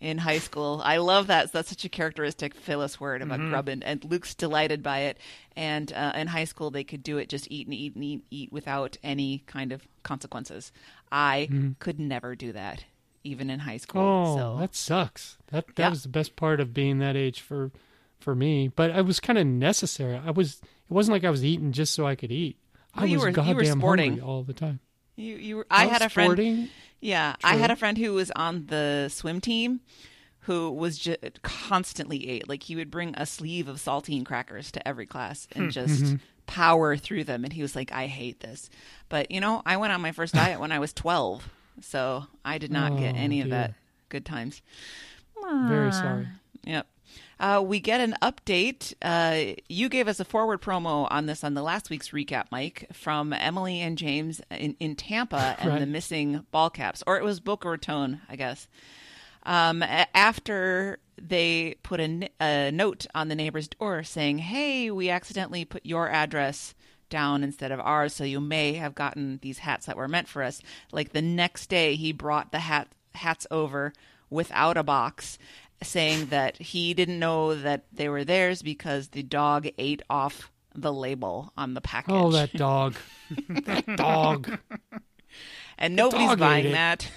[0.05, 0.83] in high school.
[0.85, 1.51] I love that.
[1.53, 5.19] That's such a characteristic Phyllis word about grubbing, and Luke's delighted by it.
[5.57, 8.25] And uh, in high school, they could do it just eat and eat and eat,
[8.31, 10.73] eat without any kind of consequences.
[11.11, 11.49] I
[11.79, 12.85] could never do that,
[13.25, 14.03] even in high school.
[14.03, 15.39] Oh, so that sucks.
[15.53, 15.89] That that Yeah.
[15.89, 17.71] was the best part of being that age for
[18.21, 18.69] for me.
[18.69, 20.17] But it was kind of necessary.
[20.23, 20.61] I was.
[20.63, 22.59] It wasn't like I was eating just so I could eat.
[22.95, 24.11] I Well, you was were- goddamn sporting.
[24.19, 24.81] hungry all the time.
[25.17, 25.67] you, you were.
[25.71, 26.27] I, was had a friend.
[26.29, 26.69] sporting.
[27.05, 29.81] Yeah, I had a friend who was on the swim team
[30.41, 32.49] who was just constantly ate.
[32.49, 36.03] Like he would bring a sleeve of saltine crackers to every class and hmm, just
[36.03, 36.17] mm-hmm.
[36.47, 37.45] power through them.
[37.45, 38.71] And he was like, I hate this.
[39.11, 41.47] But, you know, I went on my first diet when I was 12.
[41.83, 43.75] So I did not get Oh, any of that
[44.09, 44.63] good times.
[45.43, 46.29] Very sorry.
[46.65, 46.87] Yep.
[47.41, 48.95] Uh, we get an update.
[49.03, 52.87] Uh, you gave us a forward promo on this on the last week's recap, Mike,
[52.93, 55.81] from Emily and James in, in Tampa and Right.
[55.81, 58.69] the missing ball caps, or it was Boca Raton, I guess.
[59.43, 65.85] Um, after they put a note on the neighbor's door saying, "Hey, we accidentally put
[65.87, 66.75] your address."
[67.11, 70.43] down instead of ours so you may have gotten these hats that were meant for
[70.43, 70.61] us
[70.91, 73.93] like the next day he brought the hat hats over
[74.31, 75.39] without a box
[75.83, 80.93] saying that he didn't know that they were theirs because the dog ate off the
[80.93, 82.15] label on the package.
[82.15, 82.97] Oh, that dog.
[83.49, 84.59] that dog.
[85.79, 87.09] and nobody's dog buying that.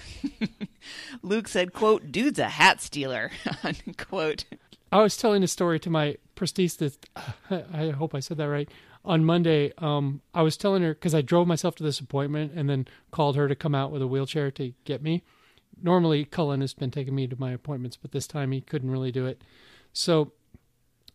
[1.22, 3.30] Luke said, "quote Dude's a hat stealer."
[3.62, 4.44] unquote.
[4.90, 6.96] I was telling a story to my prosthesis.
[7.50, 8.70] I hope I said that right.
[9.04, 12.68] On Monday, um, I was telling her because I drove myself to this appointment and
[12.68, 15.22] then called her to come out with a wheelchair to get me.
[15.82, 19.12] Normally, Cullen has been taking me to my appointments, but this time he couldn't really
[19.12, 19.42] do it.
[19.92, 20.32] So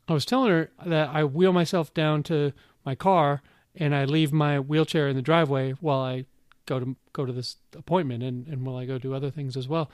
[0.07, 2.53] I was telling her that I wheel myself down to
[2.85, 3.41] my car
[3.75, 6.25] and I leave my wheelchair in the driveway while I
[6.65, 9.67] go to go to this appointment and, and while I go do other things as
[9.67, 9.89] well.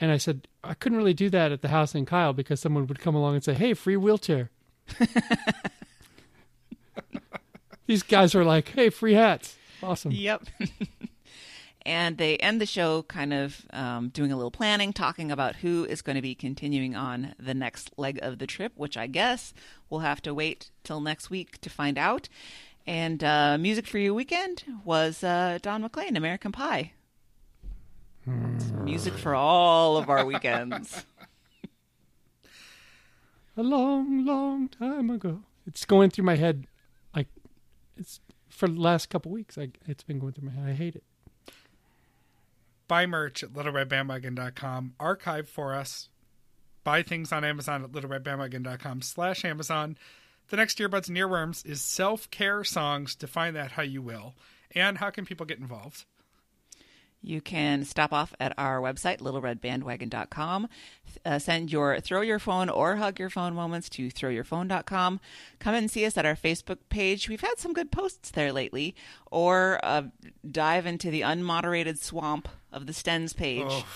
[0.00, 2.86] And I said I couldn't really do that at the house in Kyle because someone
[2.86, 4.50] would come along and say, "Hey, free wheelchair."
[7.86, 10.10] These guys are like, "Hey, free hats." Awesome.
[10.12, 10.46] Yep.
[11.86, 15.84] and they end the show kind of um, doing a little planning, talking about who
[15.84, 19.52] is going to be continuing on the next leg of the trip, which I guess
[19.90, 22.28] we'll have to wait till next week to find out.
[22.86, 26.92] And uh, music for your weekend was uh, Don McLean, American Pie.
[28.26, 31.04] It's music for all of our weekends.
[33.56, 35.42] A long, long time ago.
[35.66, 36.66] It's going through my head,
[37.14, 37.28] like
[37.96, 39.56] it's for the last couple weeks.
[39.56, 40.68] I, it's been going through my head.
[40.68, 41.04] I hate it.
[42.88, 44.94] Buy merch at littleredbandwagon.com.
[45.00, 46.08] Archive for us.
[46.82, 49.96] Buy things on Amazon at littleredbandwagon.com slash Amazon.
[50.48, 53.14] The next Earbuds and Earworms is self-care songs.
[53.14, 54.34] Define that how you will.
[54.74, 56.04] And how can people get involved?
[57.24, 60.68] You can stop off at our website, littleredbandwagon.com.
[61.24, 65.20] Uh, send your throw your phone or hug your phone moments to throwyourphone.com.
[65.58, 67.30] Come and see us at our Facebook page.
[67.30, 68.94] We've had some good posts there lately.
[69.30, 70.02] Or uh,
[70.48, 73.86] dive into the unmoderated swamp of the Stens page Oh.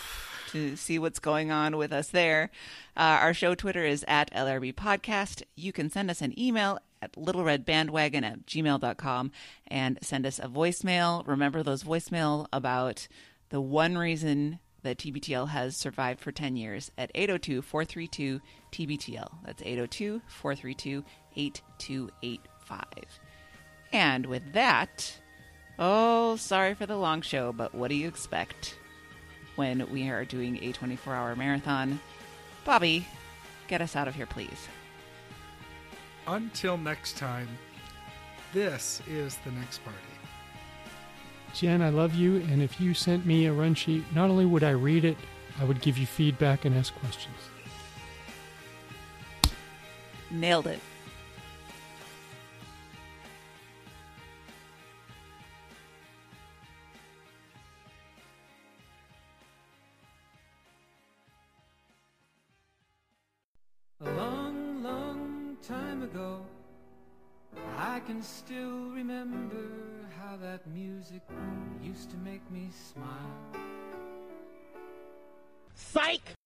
[0.52, 2.50] to see what's going on with us there.
[2.96, 5.42] Uh, our show Twitter is at LRB Podcast.
[5.56, 9.30] You can send us an email at littleredbandwagon at gmail.com
[9.66, 11.26] and send us a voicemail.
[11.26, 13.06] Remember those voicemail about
[13.50, 18.40] the one reason that TBTL has survived for 10 years at 802 432
[18.72, 19.28] TBTL.
[19.44, 21.04] That's 802 432
[21.36, 22.84] 8285.
[23.92, 25.18] And with that,
[25.78, 28.76] oh, sorry for the long show, but what do you expect
[29.56, 32.00] when we are doing a 24 hour marathon?
[32.64, 33.06] Bobby,
[33.66, 34.68] get us out of here, please.
[36.26, 37.48] Until next time,
[38.52, 39.98] this is the next party.
[41.54, 44.62] Jen, I love you, and if you sent me a run sheet, not only would
[44.62, 45.16] I read it,
[45.60, 47.36] I would give you feedback and ask questions.
[50.30, 50.80] Nailed it.
[65.98, 66.40] Time ago,
[67.76, 69.66] I can still remember
[70.20, 71.22] how that music
[71.82, 73.62] used to make me smile.
[75.74, 76.37] Psych!